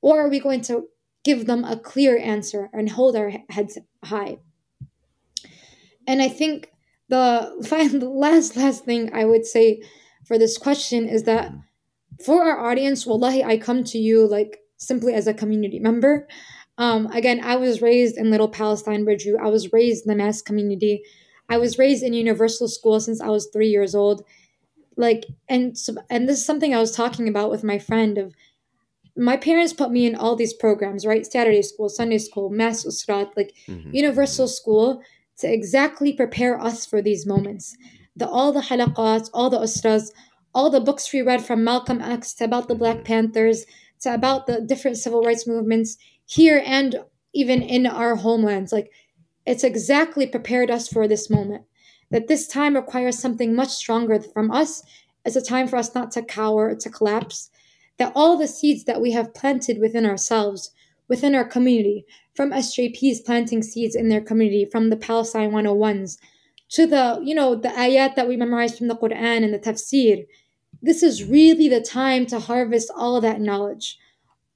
Or 0.00 0.20
are 0.20 0.28
we 0.28 0.38
going 0.38 0.60
to 0.62 0.88
give 1.24 1.46
them 1.46 1.64
a 1.64 1.76
clear 1.76 2.18
answer 2.18 2.70
and 2.72 2.90
hold 2.90 3.16
our 3.16 3.32
heads 3.48 3.78
high. 4.04 4.38
And 6.06 6.22
I 6.22 6.28
think 6.28 6.70
the 7.08 7.64
final, 7.66 8.16
last 8.16 8.56
last 8.56 8.84
thing 8.84 9.12
I 9.12 9.24
would 9.24 9.46
say 9.46 9.82
for 10.24 10.38
this 10.38 10.56
question 10.56 11.08
is 11.08 11.24
that 11.24 11.52
for 12.24 12.44
our 12.44 12.70
audience, 12.70 13.06
wallahi, 13.06 13.42
I 13.42 13.56
come 13.56 13.82
to 13.84 13.98
you 13.98 14.28
like 14.28 14.60
simply 14.76 15.14
as 15.14 15.26
a 15.26 15.34
community 15.34 15.80
member. 15.80 16.28
Um, 16.76 17.06
again, 17.06 17.40
I 17.42 17.56
was 17.56 17.82
raised 17.82 18.16
in 18.16 18.30
Little 18.30 18.48
Palestine, 18.48 19.04
Bridgeview. 19.04 19.40
I 19.40 19.48
was 19.48 19.72
raised 19.72 20.06
in 20.06 20.10
the 20.10 20.22
MAS 20.22 20.42
community. 20.42 21.02
I 21.48 21.58
was 21.58 21.78
raised 21.78 22.02
in 22.02 22.12
universal 22.12 22.68
school 22.68 23.00
since 23.00 23.20
I 23.20 23.28
was 23.28 23.48
three 23.52 23.68
years 23.68 23.94
old. 23.94 24.24
Like, 24.96 25.24
and 25.48 25.76
and 26.10 26.28
this 26.28 26.38
is 26.38 26.46
something 26.46 26.74
I 26.74 26.80
was 26.80 26.94
talking 26.94 27.28
about 27.28 27.50
with 27.50 27.64
my 27.64 27.78
friend 27.78 28.18
of 28.18 28.34
my 29.16 29.36
parents 29.36 29.72
put 29.72 29.90
me 29.90 30.06
in 30.06 30.14
all 30.14 30.34
these 30.34 30.52
programs, 30.52 31.06
right? 31.06 31.24
Saturday 31.24 31.62
school, 31.62 31.88
Sunday 31.88 32.18
school, 32.18 32.50
MAS 32.50 32.84
usrat, 32.84 33.30
like 33.36 33.54
mm-hmm. 33.68 33.90
universal 33.92 34.48
school 34.48 35.02
to 35.38 35.52
exactly 35.52 36.12
prepare 36.12 36.60
us 36.60 36.84
for 36.84 37.00
these 37.00 37.26
moments. 37.26 37.76
The 38.16 38.28
all 38.28 38.52
the 38.52 38.60
halaqat, 38.60 39.30
all 39.32 39.50
the 39.50 39.60
usras, 39.60 40.10
all 40.54 40.70
the 40.70 40.80
books 40.80 41.12
we 41.12 41.22
read 41.22 41.44
from 41.44 41.64
Malcolm 41.64 42.00
X 42.00 42.34
to 42.34 42.44
about 42.44 42.68
the 42.68 42.74
Black 42.74 42.96
mm-hmm. 42.98 43.06
Panthers 43.06 43.66
to 44.00 44.14
about 44.14 44.46
the 44.46 44.60
different 44.60 44.96
civil 44.96 45.22
rights 45.22 45.46
movements 45.46 45.96
here 46.26 46.62
and 46.64 46.96
even 47.32 47.62
in 47.62 47.86
our 47.86 48.16
homelands. 48.16 48.72
Like 48.72 48.90
it's 49.46 49.64
exactly 49.64 50.26
prepared 50.26 50.70
us 50.70 50.88
for 50.88 51.06
this 51.06 51.30
moment. 51.30 51.64
That 52.10 52.28
this 52.28 52.46
time 52.46 52.76
requires 52.76 53.18
something 53.18 53.54
much 53.54 53.70
stronger 53.70 54.20
from 54.20 54.50
us. 54.50 54.82
It's 55.24 55.36
a 55.36 55.42
time 55.42 55.68
for 55.68 55.76
us 55.76 55.94
not 55.94 56.10
to 56.12 56.22
cower, 56.22 56.74
to 56.74 56.90
collapse, 56.90 57.50
that 57.98 58.12
all 58.14 58.36
the 58.36 58.48
seeds 58.48 58.84
that 58.84 59.00
we 59.00 59.12
have 59.12 59.34
planted 59.34 59.78
within 59.80 60.04
ourselves, 60.04 60.70
within 61.08 61.34
our 61.34 61.44
community, 61.44 62.04
from 62.34 62.50
SJPs 62.50 63.24
planting 63.24 63.62
seeds 63.62 63.94
in 63.94 64.08
their 64.08 64.20
community, 64.20 64.64
from 64.64 64.90
the 64.90 64.96
Palestine 64.96 65.52
101s, 65.52 66.18
to 66.70 66.86
the, 66.86 67.20
you 67.22 67.34
know, 67.34 67.54
the 67.54 67.68
ayat 67.68 68.16
that 68.16 68.28
we 68.28 68.36
memorize 68.36 68.76
from 68.76 68.88
the 68.88 68.96
Quran 68.96 69.44
and 69.44 69.54
the 69.54 69.58
tafsir, 69.58 70.26
this 70.82 71.02
is 71.02 71.24
really 71.24 71.68
the 71.68 71.80
time 71.80 72.26
to 72.26 72.40
harvest 72.40 72.90
all 72.94 73.20
that 73.20 73.40
knowledge 73.40 73.98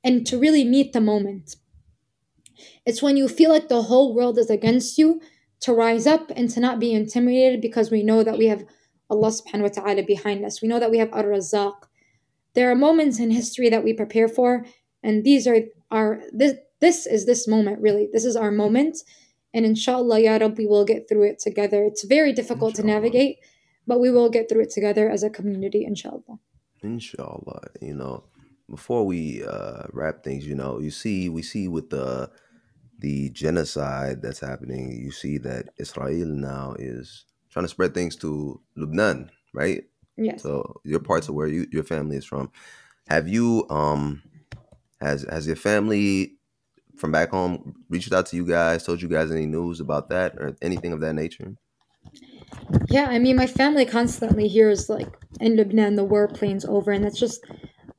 and 0.03 0.27
to 0.27 0.39
really 0.39 0.65
meet 0.65 0.93
the 0.93 1.01
moment. 1.01 1.57
It's 2.85 3.03
when 3.03 3.17
you 3.17 3.29
feel 3.29 3.51
like 3.51 3.69
the 3.69 3.83
whole 3.83 4.15
world 4.15 4.39
is 4.39 4.51
against 4.51 4.99
you 4.99 5.21
to 5.61 5.73
rise 5.73 6.07
up 6.07 6.31
and 6.37 6.49
to 6.51 6.61
not 6.61 6.79
be 6.79 6.93
intimidated 6.93 7.61
because 7.61 7.91
we 7.91 8.03
know 8.03 8.23
that 8.23 8.39
we 8.39 8.47
have 8.47 8.65
Allah 9.11 9.29
subhanahu 9.31 9.63
wa 9.63 9.69
ta'ala 9.69 10.03
behind 10.03 10.45
us. 10.45 10.63
We 10.63 10.69
know 10.69 10.79
that 10.79 10.91
we 10.91 10.99
have 10.99 11.13
Ar-Razzaq. 11.13 11.75
There 12.55 12.71
are 12.71 12.75
moments 12.75 13.19
in 13.19 13.31
history 13.31 13.69
that 13.71 13.85
we 13.85 13.93
prepare 13.93 14.29
for, 14.29 14.65
and 15.03 15.25
these 15.25 15.47
are 15.47 15.59
our 15.91 16.21
this 16.33 16.55
this 16.81 17.07
is 17.07 17.27
this 17.27 17.49
moment 17.49 17.81
really. 17.81 18.09
This 18.13 18.25
is 18.25 18.37
our 18.37 18.51
moment. 18.51 18.99
And 19.55 19.65
inshallah, 19.65 20.21
Ya 20.21 20.37
Rab, 20.37 20.59
we 20.59 20.67
will 20.67 20.85
get 20.85 21.09
through 21.09 21.25
it 21.25 21.39
together. 21.39 21.83
It's 21.83 22.05
very 22.05 22.33
difficult 22.33 22.79
inshallah. 22.79 22.89
to 22.89 22.95
navigate, 22.95 23.39
but 23.87 23.99
we 23.99 24.11
will 24.11 24.29
get 24.29 24.49
through 24.49 24.63
it 24.63 24.71
together 24.71 25.09
as 25.09 25.23
a 25.23 25.31
community, 25.31 25.85
inshallah. 25.85 26.39
Inshallah. 26.83 27.63
You 27.81 27.95
know, 27.95 28.25
before 28.69 29.07
we 29.07 29.43
uh, 29.45 29.85
wrap 29.93 30.23
things, 30.23 30.47
you 30.47 30.55
know, 30.55 30.79
you 30.79 30.91
see, 30.91 31.29
we 31.31 31.43
see 31.43 31.67
with 31.67 31.89
the 31.91 32.31
the 32.99 33.31
genocide 33.31 34.23
that's 34.23 34.41
happening, 34.41 34.93
you 34.93 35.13
see 35.13 35.39
that 35.39 35.71
Israel 35.79 36.27
now 36.27 36.75
is 36.79 37.25
trying 37.51 37.65
to 37.65 37.69
spread 37.69 37.95
things 37.95 38.17
to 38.17 38.61
Lebanon, 38.77 39.31
right? 39.53 39.85
Yes. 40.17 40.43
So 40.43 40.81
your 40.85 41.01
parts 41.01 41.29
of 41.29 41.35
where 41.35 41.47
you, 41.47 41.67
your 41.71 41.85
family 41.85 42.17
is 42.17 42.25
from. 42.25 42.51
Have 43.09 43.29
you 43.29 43.67
um 43.71 44.23
has 45.01 45.25
has 45.31 45.47
your 45.47 45.57
family 45.57 46.35
from 46.97 47.13
back 47.13 47.31
home 47.31 47.85
reached 47.89 48.13
out 48.13 48.27
to 48.27 48.37
you 48.37 48.45
guys, 48.45 48.85
told 48.85 49.01
you 49.01 49.09
guys 49.09 49.31
any 49.31 49.47
news 49.47 49.81
about 49.81 50.09
that 50.09 50.35
or 50.37 50.57
anything 50.61 50.93
of 50.93 51.01
that 51.01 51.15
nature? 51.15 51.55
Yeah, 52.89 53.07
I 53.09 53.19
mean, 53.19 53.37
my 53.37 53.47
family 53.47 53.85
constantly 53.85 54.49
hears 54.49 54.89
like 54.89 55.09
in 55.41 55.57
Lebanon 55.57 55.95
the 55.95 56.07
warplanes 56.07 56.69
over, 56.69 56.91
and 56.91 57.05
that's 57.05 57.19
just 57.19 57.45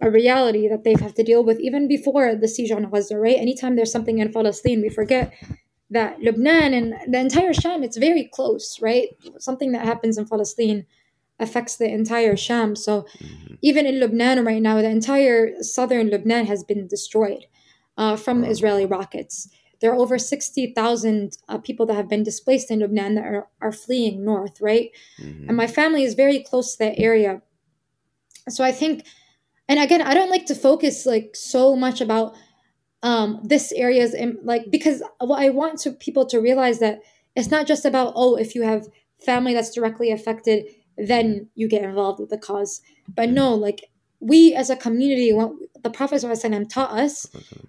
a 0.02 0.10
reality 0.10 0.68
that 0.68 0.84
they 0.84 0.94
have 1.00 1.14
to 1.16 1.24
deal 1.24 1.44
with 1.44 1.60
even 1.60 1.88
before 1.88 2.36
the 2.36 2.48
siege 2.48 2.72
on 2.72 2.90
Gaza, 2.90 3.18
right? 3.18 3.38
Anytime 3.38 3.76
there's 3.76 3.92
something 3.92 4.20
in 4.20 4.32
Palestine, 4.32 4.82
we 4.82 4.90
forget 4.90 5.34
that 5.92 6.22
Lebanon 6.22 6.74
and 6.74 7.14
the 7.14 7.20
entire 7.20 7.54
Sham, 7.54 7.84
it's 7.84 7.98
very 7.98 8.26
close, 8.32 8.80
right? 8.82 9.10
Something 9.40 9.72
that 9.74 9.86
happens 9.86 10.18
in 10.18 10.26
Palestine 10.28 10.86
affects 11.40 11.78
the 11.78 11.90
entire 11.90 12.36
Sham. 12.38 12.76
So 12.76 13.06
Mhm. 13.22 13.58
even 13.62 13.86
in 13.86 14.00
Lebanon 14.00 14.46
right 14.46 14.62
now, 14.62 14.76
the 14.82 14.90
entire 14.90 15.62
southern 15.64 16.10
Lebanon 16.10 16.46
has 16.46 16.64
been 16.64 16.88
destroyed 16.88 17.46
uh, 17.98 18.16
from 18.16 18.44
Wow. 18.44 18.50
Israeli 18.50 18.86
rockets. 18.86 19.50
There 19.82 19.92
are 19.92 19.96
over 19.96 20.18
60,000 20.20 21.38
uh, 21.50 21.58
people 21.58 21.86
that 21.88 21.96
have 21.96 22.08
been 22.10 22.24
displaced 22.24 22.70
in 22.72 22.80
Lebanon 22.80 23.16
that 23.16 23.26
are, 23.26 23.48
are 23.62 23.72
fleeing 23.72 24.24
north, 24.24 24.62
right? 24.62 24.92
Mhm. 25.22 25.48
And 25.48 25.58
my 25.58 25.68
family 25.68 26.04
is 26.04 26.14
very 26.14 26.40
close 26.40 26.74
to 26.74 26.80
that 26.80 27.00
area. 27.00 27.42
So 28.48 28.64
I 28.64 28.72
think, 28.72 29.04
and 29.70 29.80
again, 29.80 30.02
I 30.02 30.16
don't 30.16 30.32
like 30.32 30.48
to 30.48 30.56
focus 30.56 31.06
like 31.06 31.36
so 31.36 31.76
much 31.76 32.02
about 32.02 32.36
um, 33.04 33.40
this 33.44 33.72
area's 33.72 34.14
im- 34.14 34.40
like 34.44 34.70
because 34.70 35.02
what 35.20 35.42
I 35.42 35.50
want 35.50 35.80
to 35.82 35.92
people 35.92 36.26
to 36.28 36.40
realize 36.40 36.80
that 36.80 37.00
it's 37.36 37.52
not 37.52 37.68
just 37.68 37.86
about 37.86 38.14
oh 38.16 38.36
if 38.36 38.56
you 38.56 38.64
have 38.64 38.88
family 39.24 39.54
that's 39.54 39.74
directly 39.74 40.12
affected 40.12 40.66
then 40.98 41.48
you 41.56 41.70
get 41.70 41.84
involved 41.84 42.20
with 42.20 42.30
the 42.30 42.38
cause. 42.38 42.82
But 43.16 43.30
no 43.30 43.54
like 43.54 43.86
we 44.20 44.54
as 44.54 44.70
a 44.70 44.76
community 44.76 45.32
what 45.34 45.52
the 45.82 45.90
prophet 45.90 46.22
ﷺ 46.22 46.68
taught 46.70 46.92
us 46.92 47.26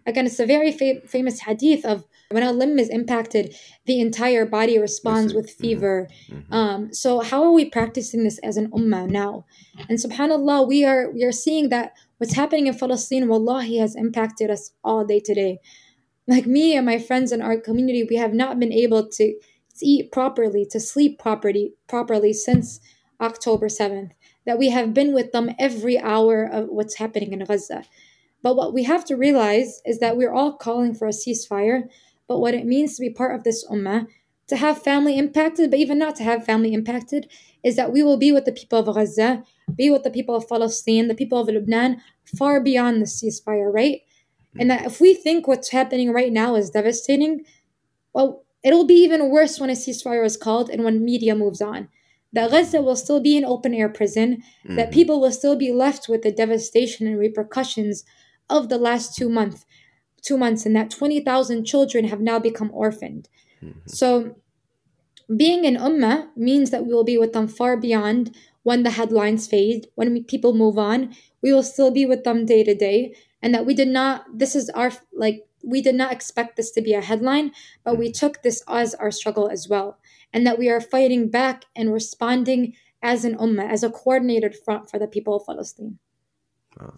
again 0.07 0.27
it's 0.27 0.41
a 0.41 0.47
very 0.47 0.73
fa- 0.73 1.01
famous 1.07 1.41
hadith 1.41 1.85
of 1.85 2.05
when 2.31 2.43
a 2.43 2.53
limb 2.53 2.79
is 2.79 2.89
impacted 2.89 3.55
the 3.87 4.01
entire 4.01 4.45
body 4.47 4.79
responds 4.79 5.33
it. 5.33 5.37
with 5.37 5.47
Mhm. 5.49 5.61
fever 5.61 6.09
Mhm. 6.29 6.53
um, 6.53 6.93
so 6.93 7.21
how 7.21 7.43
are 7.45 7.53
we 7.53 7.65
practicing 7.65 8.25
this 8.25 8.39
as 8.39 8.57
an 8.57 8.69
ummah 8.71 9.09
now? 9.11 9.45
And 9.89 9.99
subhanAllah, 9.99 10.67
we 10.69 10.85
are 10.85 11.11
we 11.11 11.23
are 11.25 11.33
seeing 11.33 11.69
that 11.71 11.93
what's 12.19 12.35
happening 12.35 12.67
in 12.67 12.75
Palestine, 12.77 13.29
wallahi, 13.29 13.77
has 13.79 13.95
impacted 13.97 14.51
us 14.51 14.73
all 14.85 15.05
day 15.05 15.21
today. 15.21 15.59
Like 16.29 16.47
me 16.47 16.77
and 16.77 16.85
my 16.87 16.99
friends 16.99 17.33
in 17.33 17.41
our 17.43 17.57
community, 17.59 18.03
we 18.09 18.17
have 18.17 18.35
not 18.35 18.59
been 18.61 18.73
able 18.73 19.03
to, 19.17 19.25
to 19.79 19.87
eat 19.93 20.13
properly, 20.13 20.65
to 20.73 20.79
sleep 20.79 21.19
properly 21.19 21.75
properly 21.89 22.33
since 22.33 22.79
October 23.21 23.69
7th. 23.69 24.11
That 24.51 24.59
we 24.59 24.71
have 24.71 24.93
been 24.93 25.15
with 25.15 25.31
them 25.31 25.55
every 25.61 25.97
hour 25.97 26.43
of 26.43 26.71
what's 26.71 26.97
happening 26.97 27.33
in 27.33 27.45
Gaza. 27.45 27.85
But 28.43 28.57
what 28.57 28.75
we 28.75 28.83
have 28.83 29.05
to 29.05 29.15
realize 29.15 29.81
is 29.87 30.01
that 30.01 30.17
we're 30.17 30.33
all 30.33 30.55
calling 30.55 30.93
for 30.93 31.07
a 31.07 31.13
ceasefire, 31.13 31.89
but 32.27 32.41
what 32.41 32.55
it 32.55 32.67
means 32.67 32.97
to 32.97 33.01
be 33.01 33.11
part 33.11 33.37
of 33.37 33.45
this 33.45 33.65
ummah 33.71 34.09
to 34.49 34.57
have 34.57 34.83
family 34.83 35.17
impacted, 35.17 35.71
but 35.71 35.79
even 35.79 35.99
not 35.99 36.17
to 36.17 36.25
have 36.25 36.45
family 36.45 36.75
impacted, 36.75 37.31
is 37.63 37.77
that 37.77 37.93
we 37.93 38.03
will 38.03 38.17
be 38.17 38.33
with 38.33 38.45
the 38.45 38.51
people 38.51 38.81
of 38.81 38.93
Gaza, 38.93 39.45
be 39.77 39.89
with 39.89 40.03
the 40.03 40.11
people 40.11 40.35
of 40.35 40.49
Palestine, 40.49 41.07
the 41.07 41.15
people 41.15 41.39
of 41.39 41.47
Lebanon, 41.47 42.01
far 42.37 42.61
beyond 42.61 43.01
the 43.01 43.07
ceasefire, 43.07 43.73
right? 43.73 44.01
And 44.59 44.69
that 44.69 44.85
if 44.85 45.01
we 45.01 45.15
think 45.15 45.47
what's 45.47 45.71
happening 45.71 46.13
right 46.13 46.33
now 46.33 46.57
is 46.57 46.71
devastating, 46.71 47.45
well, 48.13 48.43
it'll 48.65 48.85
be 48.85 49.01
even 49.05 49.31
worse 49.31 49.61
when 49.61 49.71
a 49.71 49.75
ceasefire 49.75 50.25
is 50.25 50.37
called 50.37 50.71
and 50.71 50.83
when 50.83 51.05
media 51.05 51.37
moves 51.37 51.63
on. 51.63 51.89
That 52.33 52.51
Gaza 52.51 52.81
will 52.81 52.97
still 52.97 53.21
be 53.21 53.37
an 53.37 53.45
open 53.45 53.75
air 53.75 53.89
prison, 53.89 54.43
that 54.65 54.91
Mhm. 54.91 54.93
people 54.93 55.21
will 55.21 55.33
still 55.33 55.57
be 55.57 55.73
left 55.73 56.09
with 56.09 56.23
the 56.23 56.31
devastation 56.31 57.07
and 57.07 57.19
repercussions 57.19 58.05
of 58.49 58.69
the 58.69 58.79
last 58.79 59.17
two 59.17 59.29
months, 59.29 59.67
two 60.23 60.37
months, 60.39 60.65
and 60.67 60.75
that 60.77 60.91
twenty 60.91 61.21
thousand 61.21 61.65
children 61.65 62.05
have 62.07 62.21
now 62.21 62.39
become 62.39 62.71
orphaned. 62.73 63.29
Mhm. 63.63 63.75
So, 63.87 64.37
being 65.37 65.65
an 65.67 65.77
ummah 65.77 66.29
means 66.37 66.71
that 66.71 66.85
we 66.87 66.93
will 66.93 67.05
be 67.05 67.19
with 67.19 67.33
them 67.33 67.47
far 67.49 67.77
beyond 67.77 68.35
when 68.63 68.83
the 68.83 68.91
headlines 68.91 69.47
fade, 69.47 69.89
when 69.95 70.13
we, 70.13 70.23
people 70.23 70.53
move 70.55 70.79
on. 70.79 71.15
We 71.43 71.53
will 71.53 71.63
still 71.63 71.91
be 71.91 72.05
with 72.05 72.25
them 72.25 72.45
day 72.47 72.63
to 72.65 72.75
day, 72.75 73.15
and 73.43 73.55
that 73.55 73.65
we 73.67 73.75
did 73.75 73.89
not. 73.89 74.27
This 74.39 74.55
is 74.55 74.71
our 74.71 74.93
like 75.13 75.47
we 75.63 75.83
did 75.83 75.95
not 75.95 76.11
expect 76.13 76.57
this 76.57 76.71
to 76.73 76.81
be 76.81 76.95
a 76.95 77.01
headline, 77.03 77.53
but 77.85 77.99
we 77.99 78.11
took 78.11 78.43
this 78.43 78.63
as 78.67 78.95
our 78.95 79.11
struggle 79.11 79.49
as 79.49 79.69
well, 79.69 79.99
and 80.33 80.47
that 80.47 80.59
we 80.59 80.69
are 80.69 80.81
fighting 80.81 81.29
back 81.31 81.65
and 81.77 81.93
responding 81.93 82.75
as 83.03 83.25
an 83.25 83.37
ummah, 83.37 83.69
as 83.69 83.83
a 83.83 83.91
coordinated 83.91 84.55
front 84.65 84.91
for 84.91 84.99
the 84.99 85.07
people 85.09 85.35
of 85.37 85.47
Palestine. 85.47 85.99
Uh, 86.79 86.91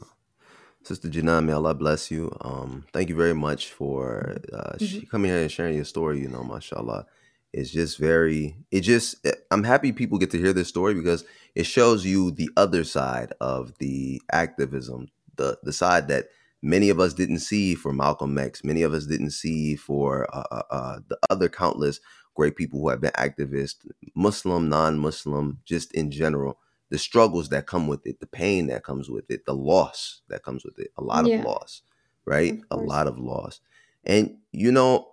Sister 0.84 1.08
Jinan, 1.08 1.44
may 1.44 1.52
Allah 1.52 1.74
bless 1.74 2.10
you. 2.10 2.36
Um, 2.40 2.84
thank 2.92 3.08
you 3.08 3.14
very 3.14 3.34
much 3.34 3.68
for 3.70 4.36
uh, 4.52 4.72
Mhm. 4.78 5.08
coming 5.08 5.30
here 5.30 5.40
and 5.40 5.50
sharing 5.50 5.76
your 5.76 5.84
story. 5.84 6.20
You 6.20 6.28
know, 6.28 6.42
mashallah. 6.42 7.06
It's 7.52 7.70
just 7.70 7.98
very, 7.98 8.56
it 8.70 8.80
just, 8.80 9.26
I'm 9.50 9.62
happy 9.62 9.92
people 9.92 10.18
get 10.18 10.30
to 10.30 10.38
hear 10.38 10.54
this 10.54 10.68
story 10.68 10.94
because 10.94 11.24
it 11.54 11.64
shows 11.66 12.04
you 12.04 12.30
the 12.30 12.48
other 12.56 12.82
side 12.82 13.34
of 13.40 13.74
the 13.78 14.22
activism, 14.32 15.08
the, 15.36 15.58
the 15.62 15.72
side 15.72 16.08
that 16.08 16.28
many 16.62 16.88
of 16.88 16.98
us 16.98 17.12
didn't 17.12 17.40
see 17.40 17.74
for 17.74 17.92
Malcolm 17.92 18.38
X, 18.38 18.64
many 18.64 18.82
of 18.82 18.94
us 18.94 19.06
didn't 19.06 19.32
see 19.32 19.76
for 19.76 20.26
uh, 20.34 20.44
uh, 20.50 20.62
uh, 20.70 20.98
the 21.08 21.18
other 21.28 21.48
countless 21.50 22.00
great 22.34 22.56
people 22.56 22.80
who 22.80 22.88
have 22.88 23.00
been 23.00 23.12
activists, 23.12 23.76
Muslim, 24.14 24.68
non 24.68 24.98
Muslim, 24.98 25.60
just 25.64 25.92
in 25.92 26.10
general 26.10 26.58
the 26.92 26.98
struggles 26.98 27.48
that 27.48 27.66
come 27.66 27.88
with 27.88 28.06
it, 28.06 28.20
the 28.20 28.26
pain 28.26 28.66
that 28.66 28.84
comes 28.84 29.08
with 29.08 29.30
it, 29.30 29.46
the 29.46 29.54
loss 29.54 30.20
that 30.28 30.42
comes 30.42 30.62
with 30.62 30.78
it, 30.78 30.92
a 30.98 31.02
lot 31.02 31.26
Yeah. 31.26 31.38
of 31.38 31.46
loss, 31.46 31.80
right? 32.26 32.60
Of 32.70 32.80
A 32.80 32.82
lot 32.82 33.06
of 33.06 33.18
loss. 33.18 33.60
And 34.04 34.36
you 34.52 34.70
know, 34.70 35.08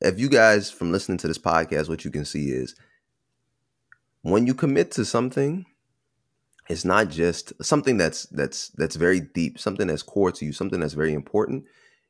if 0.00 0.18
you 0.18 0.30
guys 0.30 0.70
from 0.70 0.92
listening 0.92 1.18
to 1.18 1.28
this 1.28 1.36
podcast, 1.38 1.90
what 1.90 2.06
you 2.06 2.10
can 2.10 2.24
see 2.24 2.50
is 2.50 2.74
when 4.22 4.46
you 4.46 4.54
commit 4.54 4.90
to 4.92 5.04
something, 5.04 5.66
it's 6.70 6.84
not 6.84 7.10
just 7.10 7.52
something 7.62 7.98
that's 7.98 8.24
that's 8.26 8.70
that's 8.70 8.96
very 8.96 9.20
deep, 9.20 9.58
something 9.58 9.88
that's 9.88 10.02
core 10.02 10.32
to 10.32 10.46
you, 10.46 10.52
something 10.52 10.80
that's 10.80 10.94
very 10.94 11.12
important. 11.12 11.64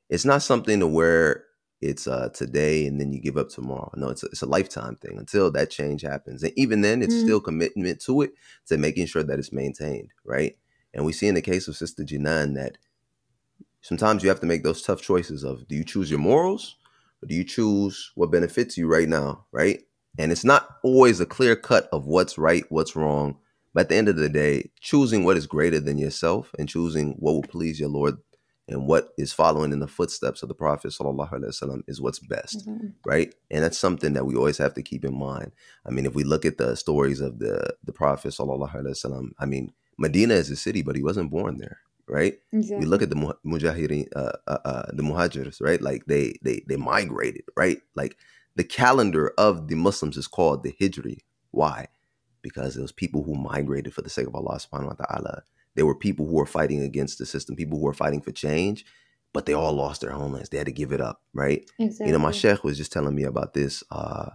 It's 0.09 0.24
not 0.24 0.43
something 0.43 0.79
to 0.79 0.87
where 0.87 1.45
it's 1.83 2.07
uh 2.09 2.31
today 2.35 2.87
and 2.87 3.01
then 3.01 3.12
you 3.12 3.20
give 3.20 3.37
up 3.37 3.51
tomorrow. 3.51 3.91
No, 3.97 4.09
it's 4.11 4.22
a, 4.24 4.27
it's 4.29 4.43
a 4.43 4.47
lifetime 4.47 4.97
thing 4.97 5.18
until 5.18 5.51
that 5.53 5.70
change 5.70 6.03
happens. 6.03 6.43
And 6.43 6.53
even 6.57 6.83
then, 6.83 7.03
it's 7.03 7.16
Mhm. 7.16 7.20
still 7.20 7.41
commitment 7.41 8.01
to 8.03 8.22
it 8.22 8.33
to 8.68 8.79
making 8.79 9.07
sure 9.07 9.22
that 9.24 9.39
it's 9.39 9.53
maintained, 9.53 10.11
right? 10.24 10.57
And 10.95 11.05
we 11.07 11.12
see 11.12 11.29
in 11.29 11.35
the 11.37 11.43
case 11.43 11.68
of 11.68 11.77
Sister 11.77 12.05
Jinan 12.05 12.55
that 12.57 12.79
sometimes 13.83 14.22
you 14.22 14.29
have 14.29 14.41
to 14.41 14.47
make 14.47 14.62
those 14.62 14.83
tough 14.83 15.03
choices 15.03 15.45
of 15.45 15.66
do 15.68 15.74
you 15.77 15.85
choose 15.85 16.11
your 16.11 16.20
morals 16.20 16.77
or 17.22 17.29
do 17.29 17.35
you 17.35 17.45
choose 17.45 18.12
what 18.14 18.31
benefits 18.33 18.77
you 18.77 18.87
right 18.89 19.09
now, 19.09 19.47
right? 19.53 19.81
And 20.18 20.33
it's 20.33 20.45
not 20.45 20.68
always 20.83 21.20
a 21.20 21.27
clear 21.27 21.57
cut 21.57 21.89
of 21.93 22.07
what's 22.07 22.39
right, 22.39 22.64
what's 22.70 22.97
wrong. 22.97 23.39
But 23.74 23.83
at 23.83 23.89
the 23.91 23.97
end 23.97 24.09
of 24.09 24.16
the 24.16 24.29
day, 24.31 24.70
choosing 24.81 25.24
what 25.24 25.37
is 25.37 25.47
greater 25.47 25.81
than 25.81 25.99
yourself 25.99 26.51
and 26.59 26.68
choosing 26.68 27.12
what 27.20 27.35
will 27.35 27.43
please 27.43 27.79
your 27.79 27.91
Lord 27.91 28.16
and 28.68 28.86
what 28.86 29.10
is 29.16 29.32
following 29.32 29.72
in 29.72 29.78
the 29.80 29.86
footsteps 29.88 30.42
of 30.42 30.48
the 30.48 30.54
Prophet 30.54 30.90
sallallahu 30.92 31.30
alaihi 31.32 31.52
wasallam 31.54 31.82
is 31.86 32.00
what's 32.00 32.18
best 32.18 32.66
Mhm. 32.68 32.94
right? 33.04 33.34
And 33.50 33.62
that's 33.64 33.78
something 33.78 34.12
that 34.14 34.26
we 34.26 34.34
always 34.34 34.58
have 34.58 34.74
to 34.74 34.82
keep 34.82 35.04
in 35.04 35.16
mind. 35.16 35.52
I 35.86 35.90
mean, 35.90 36.06
if 36.06 36.14
we 36.14 36.24
look 36.24 36.44
at 36.44 36.58
the 36.58 36.74
stories 36.76 37.20
of 37.20 37.38
the 37.38 37.74
the 37.84 37.92
Prophet 37.92 38.30
sallallahu 38.32 38.74
alaihi 38.74 38.96
wasallam, 38.96 39.30
I 39.38 39.46
mean, 39.46 39.72
Medina 39.98 40.34
is 40.34 40.50
a 40.50 40.56
city, 40.56 40.82
but 40.82 40.96
he 40.96 41.02
wasn't 41.02 41.30
born 41.30 41.58
there, 41.58 41.78
right? 42.08 42.34
Exactly. 42.52 42.80
We 42.84 42.86
look 42.90 43.02
at 43.02 43.10
the 43.10 43.16
mu- 43.16 43.38
mujahirin, 43.46 44.08
uh, 44.16 44.32
uh, 44.46 44.58
uh, 44.64 44.86
the 44.92 45.02
muhajirs, 45.02 45.60
right? 45.62 45.80
Like 45.80 46.06
they 46.06 46.34
they 46.42 46.62
they 46.68 46.76
migrated, 46.76 47.44
right? 47.56 47.80
Like 47.94 48.16
the 48.56 48.64
calendar 48.64 49.32
of 49.38 49.68
the 49.68 49.76
Muslims 49.76 50.16
is 50.16 50.26
called 50.26 50.62
the 50.64 50.72
Hijri. 50.80 51.18
Why? 51.52 51.86
Because 52.42 52.76
it 52.76 52.82
was 52.82 52.92
people 52.92 53.22
who 53.22 53.34
migrated 53.34 53.94
for 53.94 54.02
the 54.02 54.10
sake 54.10 54.26
of 54.26 54.34
Allah 54.34 54.58
subhanahu 54.64 54.92
wa 54.98 54.98
ta'ala. 55.06 55.42
They 55.77 55.83
were 55.83 55.95
people 55.95 56.27
who 56.27 56.35
were 56.35 56.47
fighting 56.47 56.83
against 56.83 57.18
the 57.18 57.27
system, 57.27 57.55
people 57.55 57.79
who 57.79 57.85
were 57.85 57.93
fighting 57.93 58.20
for 58.20 58.33
change, 58.33 58.85
but 59.33 59.47
they 59.47 59.53
all 59.53 59.72
lost 59.72 60.01
their 60.01 60.11
homelands. 60.11 60.49
They 60.49 60.59
had 60.59 60.66
to 60.66 60.72
give 60.72 60.91
it 60.93 61.01
up, 61.01 61.20
right? 61.33 61.68
exactly. 61.79 62.07
You 62.07 62.12
know, 62.12 62.18
my 62.18 62.33
sheikh 62.33 62.64
was 62.64 62.79
just 62.79 62.93
telling 62.93 63.14
me 63.14 63.24
about 63.24 63.55
this. 63.55 63.85
Uh, 63.91 64.31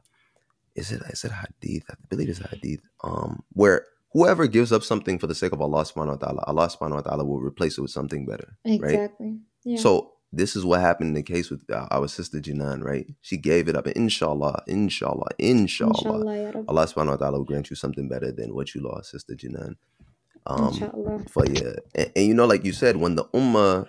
is 0.75 0.91
it 0.91 1.01
is 1.09 1.23
it 1.25 1.31
hadith? 1.31 1.83
I 1.89 1.95
believe 2.09 2.29
it's 2.29 2.39
a 2.39 2.47
hadith. 2.47 2.81
Um, 3.03 3.43
where 3.53 3.87
whoever 4.13 4.47
gives 4.47 4.71
up 4.71 4.83
something 4.83 5.19
for 5.19 5.27
the 5.27 5.35
sake 5.35 5.51
of 5.51 5.61
Allah 5.61 5.83
subhanahu 5.83 6.21
wa 6.21 6.27
ta'ala, 6.27 6.43
Allah 6.47 6.67
subhanahu 6.67 6.95
wa 6.95 7.01
ta'ala 7.01 7.25
will 7.25 7.41
replace 7.41 7.77
it 7.77 7.81
with 7.81 7.91
something 7.91 8.25
better. 8.25 8.55
exactly. 8.63 9.39
Yeah. 9.63 9.77
So 9.77 10.13
this 10.33 10.55
is 10.55 10.63
what 10.63 10.79
happened 10.79 11.09
in 11.09 11.13
the 11.13 11.23
case 11.23 11.49
with 11.49 11.69
uh, 11.69 11.87
our 11.91 12.07
sister 12.07 12.39
Jinan, 12.39 12.83
right? 12.83 13.05
She 13.21 13.37
gave 13.37 13.67
it 13.67 13.75
up, 13.75 13.85
and 13.85 13.95
inshallah, 13.95 14.63
inshallah, 14.65 15.27
inshallah, 15.37 15.93
Inshallah. 15.97 16.63
Allah 16.67 16.85
subhanahu 16.87 17.09
wa 17.09 17.15
ta'ala 17.17 17.37
will 17.39 17.45
grant 17.45 17.69
you 17.69 17.75
something 17.75 18.07
better 18.07 18.31
than 18.31 18.55
what 18.55 18.73
you 18.73 18.81
lost, 18.81 19.11
sister 19.11 19.33
Jinan. 19.33 19.75
Um, 20.45 20.67
Inshallah. 20.67 21.23
for 21.29 21.45
you. 21.45 21.75
And, 21.95 22.11
and 22.15 22.25
you 22.25 22.33
know, 22.33 22.45
like 22.45 22.65
you 22.65 22.73
said, 22.73 22.97
when 22.97 23.15
the 23.15 23.25
ummah 23.25 23.87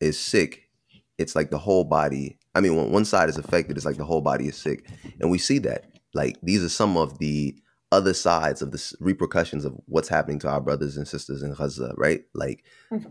is 0.00 0.18
sick, 0.18 0.68
it's 1.16 1.34
like 1.34 1.50
the 1.50 1.58
whole 1.58 1.84
body. 1.84 2.38
I 2.54 2.60
mean, 2.60 2.76
when 2.76 2.92
one 2.92 3.04
side 3.04 3.28
is 3.28 3.38
affected, 3.38 3.76
it's 3.76 3.86
like 3.86 3.96
the 3.96 4.04
whole 4.04 4.20
body 4.20 4.48
is 4.48 4.56
sick, 4.56 4.88
and 5.20 5.30
we 5.30 5.38
see 5.38 5.58
that. 5.60 5.84
Like 6.14 6.36
these 6.42 6.64
are 6.64 6.68
some 6.68 6.96
of 6.96 7.18
the 7.18 7.56
other 7.90 8.12
sides 8.12 8.60
of 8.60 8.70
the 8.70 8.94
repercussions 9.00 9.64
of 9.64 9.74
what's 9.86 10.08
happening 10.08 10.38
to 10.38 10.48
our 10.48 10.60
brothers 10.60 10.96
and 10.96 11.08
sisters 11.08 11.42
in 11.42 11.54
Gaza, 11.54 11.94
right? 11.96 12.22
Like 12.34 12.64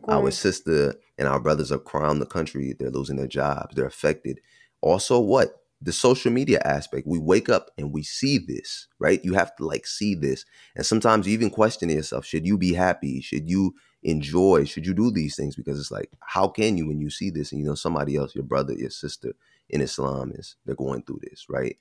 our 0.07 0.29
sister 0.31 0.95
and 1.17 1.27
our 1.27 1.39
brothers 1.39 1.71
are 1.71 1.81
around 1.95 2.19
the 2.19 2.25
country. 2.25 2.75
They're 2.77 2.91
losing 2.91 3.15
their 3.15 3.27
jobs. 3.27 3.75
They're 3.75 3.85
affected. 3.85 4.39
Also, 4.81 5.19
what 5.19 5.63
the 5.81 5.91
social 5.91 6.31
media 6.31 6.59
aspect. 6.65 7.07
We 7.07 7.19
wake 7.19 7.49
up 7.49 7.69
and 7.77 7.93
we 7.93 8.03
see 8.03 8.37
this, 8.39 8.87
right? 8.99 9.23
You 9.23 9.33
have 9.33 9.55
to 9.57 9.65
like 9.65 9.85
see 9.85 10.15
this. 10.15 10.45
And 10.75 10.85
sometimes 10.85 11.27
you 11.27 11.33
even 11.33 11.49
question 11.49 11.89
yourself, 11.89 12.25
should 12.25 12.45
you 12.45 12.57
be 12.57 12.73
happy? 12.73 13.21
Should 13.21 13.49
you 13.49 13.75
enjoy? 14.03 14.65
Should 14.65 14.85
you 14.85 14.93
do 14.93 15.11
these 15.11 15.35
things? 15.35 15.55
Because 15.55 15.79
it's 15.79 15.91
like, 15.91 16.11
how 16.21 16.47
can 16.47 16.77
you 16.77 16.87
when 16.87 16.99
you 16.99 17.09
see 17.09 17.29
this 17.29 17.51
and 17.51 17.61
you 17.61 17.67
know 17.67 17.75
somebody 17.75 18.15
else, 18.15 18.33
your 18.33 18.43
brother, 18.43 18.73
your 18.73 18.89
sister 18.89 19.33
in 19.69 19.81
Islam 19.81 20.31
is 20.33 20.55
they're 20.65 20.75
going 20.75 21.03
through 21.03 21.19
this, 21.21 21.45
right? 21.49 21.77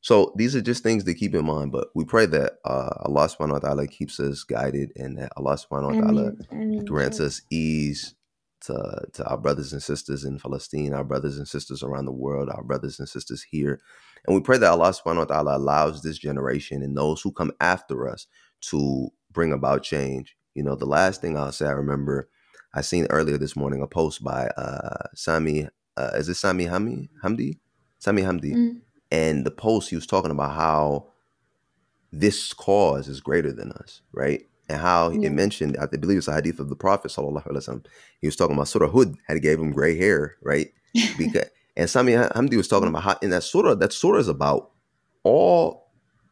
So 0.00 0.32
these 0.36 0.54
are 0.54 0.60
just 0.60 0.82
things 0.82 1.04
to 1.04 1.14
keep 1.14 1.34
in 1.34 1.44
mind. 1.44 1.72
But 1.72 1.88
we 1.94 2.04
pray 2.04 2.26
that 2.26 2.58
uh, 2.64 2.90
Allah 3.06 3.28
subhanahu 3.28 3.52
wa 3.52 3.58
ta'ala 3.58 3.86
keeps 3.86 4.20
us 4.20 4.44
guided 4.44 4.92
and 4.96 5.18
that 5.18 5.32
Allah 5.36 5.56
subhanahu 5.56 5.94
wa 5.94 6.00
ta'ala 6.00 6.84
grants 6.84 7.18
us 7.20 7.42
ease 7.50 8.14
to, 8.62 9.02
to 9.12 9.26
our 9.26 9.38
brothers 9.38 9.72
and 9.72 9.82
sisters 9.82 10.24
in 10.24 10.38
Palestine, 10.38 10.92
our 10.92 11.04
brothers 11.04 11.38
and 11.38 11.46
sisters 11.46 11.82
around 11.82 12.06
the 12.06 12.12
world, 12.12 12.48
our 12.50 12.62
brothers 12.62 12.98
and 12.98 13.08
sisters 13.08 13.44
here. 13.50 13.80
And 14.26 14.34
we 14.34 14.42
pray 14.42 14.58
that 14.58 14.70
Allah 14.70 14.90
subhanahu 14.90 15.18
wa 15.18 15.24
ta'ala 15.24 15.56
allows 15.56 16.02
this 16.02 16.18
generation 16.18 16.82
and 16.82 16.96
those 16.96 17.20
who 17.20 17.32
come 17.32 17.52
after 17.60 18.08
us 18.08 18.26
to 18.70 19.08
bring 19.30 19.52
about 19.52 19.82
change. 19.82 20.36
You 20.54 20.62
know, 20.64 20.74
the 20.74 20.86
last 20.86 21.20
thing 21.20 21.36
I'll 21.36 21.52
say, 21.52 21.66
I 21.66 21.72
remember 21.72 22.28
I 22.74 22.80
seen 22.80 23.06
earlier 23.10 23.38
this 23.38 23.56
morning 23.56 23.80
a 23.80 23.86
post 23.86 24.22
by 24.22 24.48
uh, 24.56 25.06
Sami, 25.14 25.68
uh, 25.96 26.10
is 26.14 26.28
it 26.28 26.34
Sami 26.34 26.66
Hami, 26.66 27.08
Hamdi? 27.22 27.58
Sami 27.98 28.22
Hamdi. 28.22 28.54
Mm. 28.54 28.80
And 29.10 29.46
the 29.46 29.50
post, 29.50 29.90
he 29.90 29.96
was 29.96 30.06
talking 30.06 30.30
about 30.30 30.54
how 30.54 31.08
this 32.12 32.52
cause 32.52 33.08
is 33.08 33.20
greater 33.20 33.52
than 33.52 33.72
us, 33.72 34.02
right? 34.12 34.42
And 34.68 34.80
how 34.80 35.10
yeah. 35.10 35.28
it 35.28 35.32
mentioned, 35.32 35.76
I 35.80 35.86
believe 35.86 36.18
it's 36.18 36.28
a 36.28 36.34
hadith 36.34 36.60
of 36.60 36.68
the 36.68 36.76
Prophet 36.76 37.10
sallallahu 37.10 37.46
alaihi 37.46 37.68
wasallam. 37.68 37.86
He 38.20 38.26
was 38.26 38.36
talking 38.36 38.54
about 38.54 38.68
Surah 38.68 38.90
Hud 38.90 39.16
had 39.26 39.40
gave 39.40 39.58
him 39.58 39.72
gray 39.72 39.96
hair, 39.96 40.36
right? 40.42 40.72
Because 41.18 41.48
and 41.78 41.88
Sami 41.88 42.12
Hamdi 42.12 42.56
was 42.56 42.66
talking 42.66 42.88
about 42.88 43.04
how 43.04 43.16
in 43.22 43.30
that 43.30 43.44
surah, 43.44 43.76
that 43.76 43.92
surah 43.92 44.18
is 44.18 44.28
about 44.28 44.72
all 45.22 45.86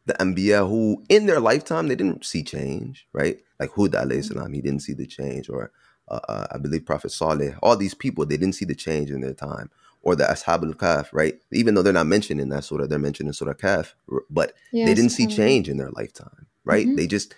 the 0.05 0.13
Anbiya 0.15 0.67
who 0.67 1.03
in 1.07 1.25
their 1.25 1.39
lifetime 1.39 1.87
they 1.87 1.95
didn't 1.95 2.25
see 2.25 2.43
change, 2.43 3.07
right? 3.13 3.39
Like 3.57 3.71
Hud 3.71 3.93
alayhi 3.93 4.19
mm-hmm. 4.19 4.33
salam, 4.33 4.53
he 4.53 4.61
didn't 4.61 4.81
see 4.81 4.93
the 4.93 5.07
change, 5.07 5.49
or 5.49 5.71
uh, 6.09 6.19
uh, 6.27 6.47
I 6.51 6.57
believe 6.57 6.85
Prophet 6.85 7.11
Saleh, 7.11 7.55
all 7.63 7.77
these 7.77 7.93
people 7.93 8.25
they 8.25 8.35
didn't 8.35 8.55
see 8.55 8.65
the 8.65 8.75
change 8.75 9.09
in 9.09 9.21
their 9.21 9.33
time. 9.33 9.71
Or 10.03 10.15
the 10.15 10.23
Ashab 10.23 10.63
al 10.63 10.73
Kahf, 10.73 11.09
right? 11.11 11.37
Even 11.51 11.73
though 11.73 11.81
they're 11.81 11.91
not 11.91 12.07
mentioned 12.07 12.39
in 12.39 12.47
that 12.49 12.63
surah, 12.63 12.87
they're 12.87 12.99
mentioned 12.99 13.27
in 13.27 13.33
Surah 13.33 13.53
Kahf, 13.53 13.93
but 14.29 14.53
yes, 14.71 14.87
they 14.87 14.93
didn't 14.93 15.09
see 15.09 15.27
change 15.27 15.67
in 15.67 15.75
their 15.75 15.89
lifetime, 15.89 16.45
right? 16.63 16.85
Mm-hmm. 16.85 16.95
They 16.95 17.07
just 17.07 17.33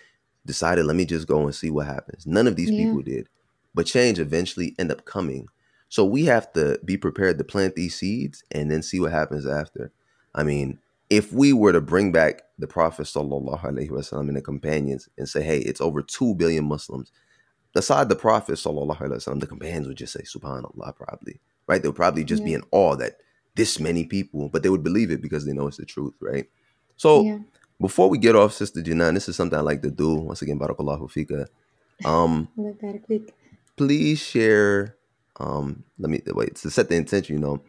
decided, 0.46 0.86
let 0.86 0.96
me 0.96 1.04
just 1.04 1.26
go 1.26 1.42
and 1.44 1.54
see 1.54 1.70
what 1.70 1.86
happens. 1.86 2.26
None 2.26 2.46
of 2.46 2.56
these 2.56 2.70
yeah. 2.70 2.84
people 2.84 3.02
did. 3.02 3.28
But 3.74 3.86
change 3.86 4.18
eventually 4.18 4.74
end 4.78 4.90
up 4.90 5.04
coming. 5.04 5.48
So 5.88 6.04
we 6.04 6.24
have 6.26 6.52
to 6.52 6.78
be 6.84 6.96
prepared 6.96 7.38
to 7.38 7.44
plant 7.44 7.74
these 7.74 7.96
seeds 7.96 8.44
and 8.52 8.70
then 8.70 8.82
see 8.82 9.00
what 9.00 9.12
happens 9.12 9.46
after. 9.46 9.92
I 10.34 10.42
mean, 10.42 10.78
if 11.10 11.32
we 11.32 11.52
were 11.52 11.72
to 11.72 11.80
bring 11.80 12.12
back 12.12 12.42
the 12.58 12.68
Prophet 12.68 13.06
sallallahu 13.06 13.60
alaihi 13.60 13.90
wasallam 13.90 14.28
and 14.28 14.36
the 14.36 14.42
companions 14.42 15.08
and 15.18 15.28
say, 15.28 15.42
"Hey, 15.42 15.58
it's 15.58 15.80
over 15.80 16.02
two 16.02 16.34
billion 16.36 16.64
Muslims," 16.64 17.10
aside 17.74 18.08
the 18.08 18.16
Prophet 18.16 18.54
sallallahu 18.54 18.98
alaihi 18.98 19.16
wasallam, 19.16 19.40
the 19.40 19.46
companions 19.48 19.88
would 19.88 19.96
just 19.96 20.12
say, 20.12 20.22
"Subhanallah," 20.22 20.94
probably, 20.94 21.40
right? 21.66 21.82
They 21.82 21.88
would 21.88 21.96
probably 21.96 22.22
just 22.22 22.42
yeah. 22.42 22.46
be 22.46 22.54
in 22.54 22.62
awe 22.70 22.94
that 22.96 23.16
this 23.56 23.80
many 23.80 24.04
people, 24.04 24.48
but 24.48 24.62
they 24.62 24.68
would 24.68 24.84
believe 24.84 25.10
it 25.10 25.20
because 25.20 25.44
they 25.44 25.52
know 25.52 25.66
it's 25.66 25.78
the 25.78 25.84
truth, 25.84 26.14
right? 26.20 26.48
So 26.96 27.22
yeah. 27.22 27.38
Before 27.80 28.10
we 28.10 28.18
get 28.18 28.36
off, 28.36 28.52
Sister 28.52 28.82
Jinan, 28.82 29.14
this 29.14 29.28
is 29.28 29.36
something 29.36 29.58
I 29.58 29.62
like 29.62 29.82
to 29.82 29.90
do. 29.90 30.14
Once 30.16 30.42
again, 30.42 30.58
Barakallahu 30.58 31.10
Fika. 31.10 31.46
Um, 32.04 32.48
please 33.76 34.18
share. 34.18 34.96
Um, 35.38 35.84
let 35.98 36.10
me 36.10 36.20
wait 36.26 36.56
to 36.56 36.70
set 36.70 36.90
the 36.90 36.96
intention. 36.96 37.36
You 37.36 37.40
know, 37.40 37.62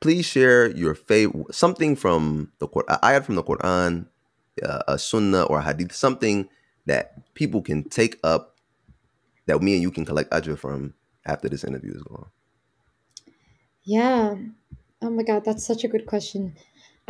please 0.00 0.26
share 0.26 0.70
your 0.70 0.94
favorite 0.94 1.54
something 1.54 1.96
from 1.96 2.52
the 2.58 2.68
Quran, 2.68 3.00
ayat 3.00 3.24
from 3.24 3.36
the 3.36 3.44
Quran, 3.44 4.06
uh, 4.62 4.82
a 4.86 4.98
Sunnah 4.98 5.44
or 5.44 5.58
a 5.58 5.62
Hadith, 5.62 5.94
something 5.94 6.48
that 6.84 7.32
people 7.34 7.62
can 7.62 7.88
take 7.88 8.18
up 8.22 8.56
that 9.46 9.60
me 9.62 9.74
and 9.74 9.82
you 9.82 9.90
can 9.90 10.04
collect 10.04 10.30
ajr 10.30 10.58
from 10.58 10.94
after 11.26 11.48
this 11.48 11.64
interview 11.64 11.94
is 11.94 12.02
gone. 12.02 12.26
Yeah. 13.84 14.36
Oh 15.02 15.10
my 15.10 15.22
God, 15.22 15.44
that's 15.44 15.64
such 15.64 15.84
a 15.84 15.88
good 15.88 16.06
question. 16.06 16.56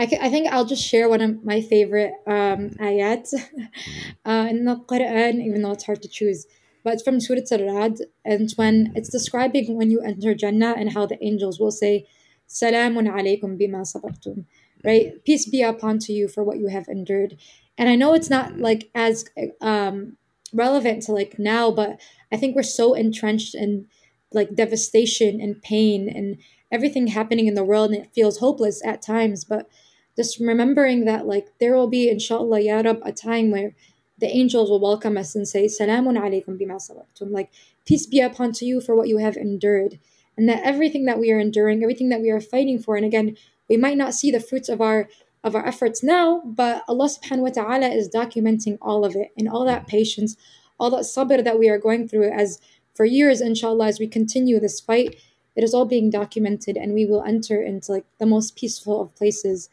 I, 0.00 0.08
I 0.22 0.30
think 0.30 0.48
I'll 0.48 0.64
just 0.64 0.82
share 0.82 1.10
one 1.10 1.20
of 1.20 1.44
my 1.44 1.60
favorite 1.60 2.14
um, 2.26 2.70
ayat 2.80 3.28
uh, 4.24 4.46
in 4.48 4.64
the 4.64 4.76
Quran, 4.76 5.44
even 5.44 5.60
though 5.60 5.72
it's 5.72 5.84
hard 5.84 6.00
to 6.00 6.08
choose. 6.08 6.46
But 6.82 6.94
it's 6.94 7.02
from 7.02 7.20
Surah 7.20 7.42
Al-Rad, 7.52 7.98
and 8.24 8.50
when 8.56 8.94
it's 8.96 9.10
describing 9.10 9.76
when 9.76 9.90
you 9.90 10.00
enter 10.00 10.34
Jannah 10.34 10.74
and 10.78 10.94
how 10.94 11.04
the 11.04 11.22
angels 11.22 11.60
will 11.60 11.70
say, 11.70 12.06
Salamun 12.48 13.12
alaykum 13.12 13.60
bima 13.60 13.82
sabartum, 13.84 14.46
right? 14.82 15.22
Peace 15.26 15.46
be 15.46 15.60
upon 15.62 15.98
to 15.98 16.14
you 16.14 16.28
for 16.28 16.42
what 16.42 16.56
you 16.56 16.68
have 16.68 16.88
endured. 16.88 17.36
And 17.76 17.90
I 17.90 17.96
know 17.96 18.14
it's 18.14 18.30
not 18.30 18.56
like 18.56 18.88
as 18.94 19.26
um, 19.60 20.16
relevant 20.54 21.02
to 21.04 21.12
like 21.12 21.38
now, 21.38 21.70
but 21.70 22.00
I 22.32 22.38
think 22.38 22.56
we're 22.56 22.62
so 22.62 22.94
entrenched 22.94 23.54
in 23.54 23.86
like 24.32 24.54
devastation 24.54 25.42
and 25.42 25.60
pain 25.60 26.08
and 26.08 26.38
everything 26.72 27.08
happening 27.08 27.46
in 27.46 27.54
the 27.54 27.64
world, 27.64 27.90
and 27.90 28.02
it 28.02 28.14
feels 28.14 28.38
hopeless 28.38 28.80
at 28.82 29.02
times. 29.02 29.44
But 29.44 29.68
just 30.16 30.40
remembering 30.40 31.04
that 31.04 31.26
like 31.26 31.48
there 31.60 31.74
will 31.76 31.88
be 31.88 32.08
inshallah 32.08 32.60
ya 32.60 32.80
Rab 32.80 33.00
a 33.04 33.12
time 33.12 33.50
where 33.50 33.74
the 34.18 34.26
angels 34.26 34.68
will 34.68 34.80
welcome 34.80 35.16
us 35.16 35.34
and 35.34 35.48
say 35.48 35.66
salamun 35.66 36.18
alaykum 36.18 36.60
bima 36.60 36.76
sabartum 36.76 37.30
like 37.30 37.50
peace 37.86 38.06
be 38.06 38.20
upon 38.20 38.52
to 38.52 38.64
you 38.64 38.80
for 38.80 38.94
what 38.94 39.08
you 39.08 39.18
have 39.18 39.36
endured. 39.36 39.98
And 40.36 40.48
that 40.48 40.62
everything 40.64 41.04
that 41.06 41.18
we 41.18 41.30
are 41.32 41.38
enduring 41.38 41.82
everything 41.82 42.08
that 42.10 42.20
we 42.20 42.30
are 42.30 42.40
fighting 42.40 42.78
for 42.78 42.96
and 42.96 43.04
again 43.04 43.36
we 43.68 43.76
might 43.76 43.98
not 43.98 44.14
see 44.14 44.30
the 44.30 44.40
fruits 44.40 44.68
of 44.68 44.80
our 44.80 45.08
of 45.44 45.54
our 45.54 45.66
efforts 45.66 46.02
now 46.02 46.40
but 46.44 46.82
Allah 46.88 47.08
subhanahu 47.08 47.48
wa 47.48 47.50
ta'ala 47.50 47.88
is 47.88 48.08
documenting 48.08 48.78
all 48.80 49.04
of 49.04 49.14
it 49.14 49.32
and 49.36 49.48
all 49.48 49.66
that 49.66 49.86
patience 49.86 50.36
all 50.78 50.90
that 50.90 51.00
sabr 51.00 51.44
that 51.44 51.58
we 51.58 51.68
are 51.68 51.78
going 51.78 52.08
through 52.08 52.30
as 52.30 52.58
for 52.94 53.04
years 53.04 53.42
inshallah 53.42 53.88
as 53.88 53.98
we 54.00 54.06
continue 54.06 54.58
this 54.58 54.80
fight 54.80 55.16
it 55.56 55.64
is 55.64 55.74
all 55.74 55.84
being 55.84 56.08
documented 56.08 56.76
and 56.76 56.94
we 56.94 57.04
will 57.04 57.22
enter 57.22 57.60
into 57.60 57.92
like 57.92 58.06
the 58.18 58.24
most 58.26 58.56
peaceful 58.56 59.02
of 59.02 59.14
places 59.14 59.68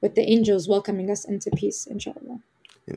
with 0.00 0.14
the 0.14 0.22
angels 0.22 0.68
welcoming 0.68 1.10
us 1.10 1.24
into 1.24 1.50
peace, 1.50 1.86
inshallah. 1.86 2.40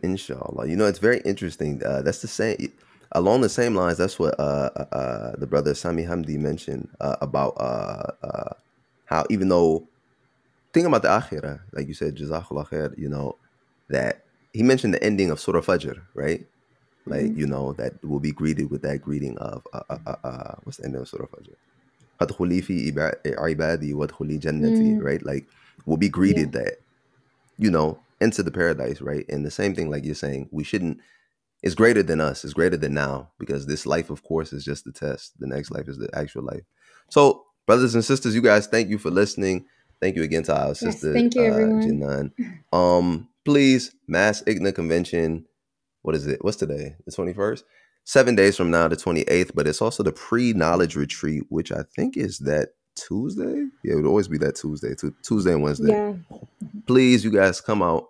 Inshallah. 0.02 0.68
You 0.68 0.76
know, 0.76 0.86
it's 0.86 1.00
very 1.00 1.20
interesting. 1.20 1.84
Uh, 1.84 2.02
that's 2.02 2.22
the 2.22 2.28
same, 2.28 2.72
along 3.12 3.42
the 3.42 3.50
same 3.50 3.76
lines, 3.76 3.98
that's 3.98 4.18
what 4.18 4.40
uh, 4.40 4.70
uh, 4.76 4.86
uh 4.96 5.36
the 5.38 5.48
brother 5.48 5.74
Sami 5.74 6.04
Hamdi 6.04 6.38
mentioned 6.38 6.90
uh, 7.02 7.18
about 7.22 7.54
uh, 7.58 8.54
how 9.06 9.26
even 9.30 9.50
though, 9.50 9.88
thinking 10.72 10.88
about 10.88 11.04
the 11.04 11.10
akhirah, 11.10 11.60
like 11.74 11.88
you 11.88 11.94
said, 11.94 12.16
Jazakallah 12.16 12.68
khair, 12.68 12.98
you 12.98 13.10
know, 13.10 13.36
that 13.90 14.24
he 14.54 14.64
mentioned 14.64 14.94
the 14.94 15.04
ending 15.04 15.30
of 15.30 15.40
Surah 15.40 15.62
Fajr, 15.62 16.02
right? 16.14 16.46
Like, 17.06 17.24
mm-hmm. 17.24 17.40
you 17.40 17.48
know, 17.48 17.74
that 17.74 18.02
will 18.04 18.22
be 18.22 18.32
greeted 18.32 18.72
with 18.72 18.82
that 18.84 19.02
greeting 19.02 19.38
of, 19.40 19.68
what's 20.64 20.78
the 20.78 20.86
end 20.86 20.96
of 20.96 21.08
Surah 21.08 21.26
Fajr? 21.26 21.56
Mm. 24.80 25.04
right? 25.04 25.26
Like, 25.26 25.46
we'll 25.86 25.98
be 25.98 26.08
greeted 26.10 26.54
yeah. 26.54 26.62
that 26.62 26.80
you 27.58 27.72
know, 27.72 28.00
into 28.22 28.44
the 28.44 28.52
paradise, 28.52 29.02
right? 29.02 29.26
And 29.30 29.46
the 29.46 29.52
same 29.52 29.76
thing, 29.76 29.90
like 29.90 30.06
you're 30.06 30.16
saying, 30.16 30.50
we 30.52 30.64
shouldn't. 30.64 31.00
It's 31.62 31.76
greater 31.76 32.04
than 32.04 32.20
us. 32.20 32.44
It's 32.44 32.54
greater 32.54 32.76
than 32.76 32.94
now 32.94 33.30
because 33.40 33.66
this 33.66 33.86
life, 33.86 34.10
of 34.10 34.24
course, 34.24 34.52
is 34.52 34.66
just 34.66 34.84
the 34.84 34.92
test. 34.92 35.40
The 35.40 35.48
next 35.48 35.72
life 35.72 35.88
is 35.88 35.98
the 35.98 36.10
actual 36.14 36.44
life. 36.44 36.64
So, 37.10 37.46
brothers 37.66 37.96
and 37.96 38.04
sisters, 38.04 38.36
you 38.36 38.42
guys, 38.42 38.68
thank 38.68 38.90
you 38.90 38.98
for 38.98 39.10
listening. 39.10 39.66
Thank 40.02 40.18
you 40.18 40.24
again 40.24 40.44
to 40.44 40.56
our 40.58 40.68
yes, 40.70 40.80
sister, 40.80 41.14
thank 41.14 41.36
you, 41.36 41.44
uh, 41.44 41.46
everyone. 41.46 41.82
Jinan. 41.82 42.78
Um, 42.78 43.30
please, 43.46 43.96
MAS 44.08 44.42
ICNA 44.44 44.76
Convention. 44.76 45.46
What 46.02 46.16
is 46.16 46.28
it? 46.28 46.44
What's 46.44 46.58
today? 46.58 46.96
The 47.06 47.12
twenty 47.12 47.34
first. 47.34 47.64
Seven 48.04 48.36
days 48.36 48.58
from 48.58 48.70
now, 48.70 48.90
the 48.90 48.98
twenty 48.98 49.22
eighth. 49.22 49.56
But 49.56 49.66
it's 49.66 49.82
also 49.82 50.04
the 50.04 50.12
pre 50.12 50.52
knowledge 50.52 50.98
retreat, 50.98 51.44
which 51.48 51.72
I 51.72 51.84
think 51.96 52.18
is 52.18 52.40
that 52.40 52.70
Tuesday. 52.96 53.68
Yeah, 53.84 53.94
it 53.94 53.96
would 53.96 54.06
always 54.06 54.28
be 54.28 54.38
that 54.40 54.56
Tuesday, 54.56 54.96
Tuesday 55.24 55.54
and 55.54 55.64
Wednesday. 55.64 55.92
Yeah. 55.92 56.14
Please, 56.86 57.24
you 57.24 57.32
guys 57.32 57.62
come 57.62 57.82
out. 57.82 58.10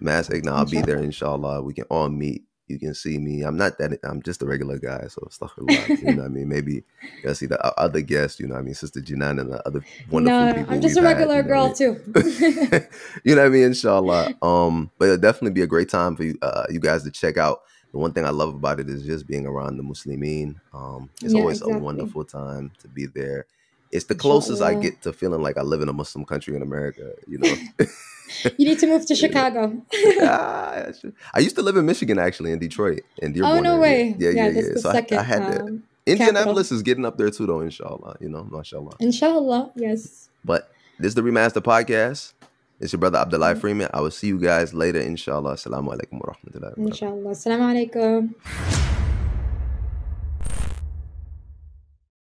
MAS 0.00 0.28
ICNA, 0.28 0.48
I'll 0.52 0.66
be 0.66 0.80
there, 0.80 0.98
inshallah. 0.98 1.62
We 1.62 1.74
can 1.74 1.84
all 1.84 2.08
meet. 2.08 2.44
You 2.68 2.78
can 2.78 2.94
see 2.94 3.16
me. 3.18 3.42
I'm 3.42 3.56
not 3.56 3.78
that. 3.78 3.98
I'm 4.04 4.20
just 4.22 4.42
a 4.42 4.46
regular 4.46 4.78
guy, 4.78 5.06
so 5.08 5.26
stuff 5.30 5.56
a 5.56 5.62
lot. 5.62 5.88
You 5.88 6.14
know 6.14 6.22
what 6.22 6.26
I 6.26 6.28
mean? 6.28 6.48
Maybe 6.50 6.84
you 7.24 7.34
see 7.34 7.46
the 7.46 7.80
other 7.80 8.02
guests. 8.02 8.38
You 8.38 8.46
know 8.46 8.54
what 8.54 8.60
I 8.60 8.64
mean? 8.64 8.74
Sister 8.74 9.00
Jinan 9.00 9.40
and 9.40 9.52
the 9.52 9.66
other 9.66 9.82
wonderful 10.10 10.38
no, 10.38 10.54
people. 10.54 10.74
I'm 10.74 10.80
just 10.82 10.98
a 10.98 11.02
regular 11.02 11.36
had, 11.36 11.46
girl 11.46 11.74
you 11.78 11.92
know 11.92 12.20
too. 12.20 12.86
you 13.24 13.34
know 13.34 13.42
what 13.42 13.46
I 13.46 13.48
mean? 13.48 13.62
Inshallah. 13.64 14.34
Um, 14.42 14.90
but 14.98 15.06
it'll 15.06 15.16
definitely 15.16 15.52
be 15.52 15.62
a 15.62 15.66
great 15.66 15.88
time 15.88 16.14
for 16.14 16.24
you, 16.24 16.38
uh, 16.42 16.66
you 16.68 16.78
guys 16.78 17.04
to 17.04 17.10
check 17.10 17.38
out. 17.38 17.62
The 17.92 17.98
one 17.98 18.12
thing 18.12 18.26
I 18.26 18.30
love 18.30 18.54
about 18.54 18.80
it 18.80 18.90
is 18.90 19.02
just 19.02 19.26
being 19.26 19.46
around 19.46 19.78
the 19.78 19.82
Muslimin. 19.82 20.56
Um, 20.74 21.08
it's 21.22 21.32
yeah, 21.32 21.40
always 21.40 21.58
exactly. 21.58 21.78
a 21.78 21.82
wonderful 21.82 22.22
time 22.22 22.70
to 22.80 22.88
be 22.88 23.06
there 23.06 23.46
it's 23.90 24.06
the 24.06 24.14
closest 24.14 24.62
I 24.62 24.74
get 24.74 25.02
to 25.02 25.12
feeling 25.12 25.42
like 25.42 25.56
I 25.56 25.62
live 25.62 25.80
in 25.80 25.88
a 25.88 25.92
Muslim 25.92 26.24
country 26.24 26.54
in 26.54 26.62
America. 26.62 27.12
You 27.26 27.38
know. 27.38 27.54
you 28.58 28.66
need 28.66 28.78
to 28.80 28.86
move 28.86 29.06
to 29.06 29.14
Chicago. 29.22 29.80
ah, 30.22 30.86
I 31.34 31.40
used 31.40 31.56
to 31.56 31.62
live 31.62 31.76
in 31.76 31.86
Michigan, 31.86 32.18
actually, 32.18 32.52
in 32.52 32.58
Detroit, 32.58 33.00
in 33.18 33.32
Dearborn. 33.32 33.58
Oh 33.58 33.60
no 33.60 33.80
way! 33.80 34.14
Yeah, 34.18 34.30
yeah, 34.30 34.48
yeah. 34.48 34.60
yeah. 34.60 34.62
So 34.76 34.92
second, 34.92 35.18
I, 35.18 35.20
I, 35.20 35.24
had 35.24 35.42
um, 35.42 35.48
that. 35.48 35.82
Indianapolis 36.06 36.68
capital. 36.68 36.76
is 36.76 36.82
getting 36.82 37.04
up 37.04 37.18
there 37.18 37.30
too, 37.30 37.46
though. 37.46 37.60
Inshallah, 37.60 38.16
you 38.20 38.28
know, 38.28 38.44
mashallah. 38.44 38.96
Inshallah, 39.00 39.72
yes. 39.76 40.30
But 40.44 40.70
this 40.98 41.08
is 41.08 41.14
the 41.14 41.22
ReMAStered 41.22 41.62
Podcast. 41.62 42.32
It's 42.80 42.92
your 42.92 43.00
brother 43.00 43.18
Abdullah 43.18 43.56
Freeman. 43.56 43.88
I 43.92 44.00
will 44.00 44.10
see 44.10 44.28
you 44.28 44.38
guys 44.38 44.72
later, 44.72 45.00
inshallah. 45.00 45.54
Assalamu 45.54 45.88
alaikum 45.88 46.20
wa 46.20 46.32
rahmatullahi 46.32 46.78
Inshallah. 46.78 47.30
Assalamu 47.32 47.90
alaikum. 47.90 48.96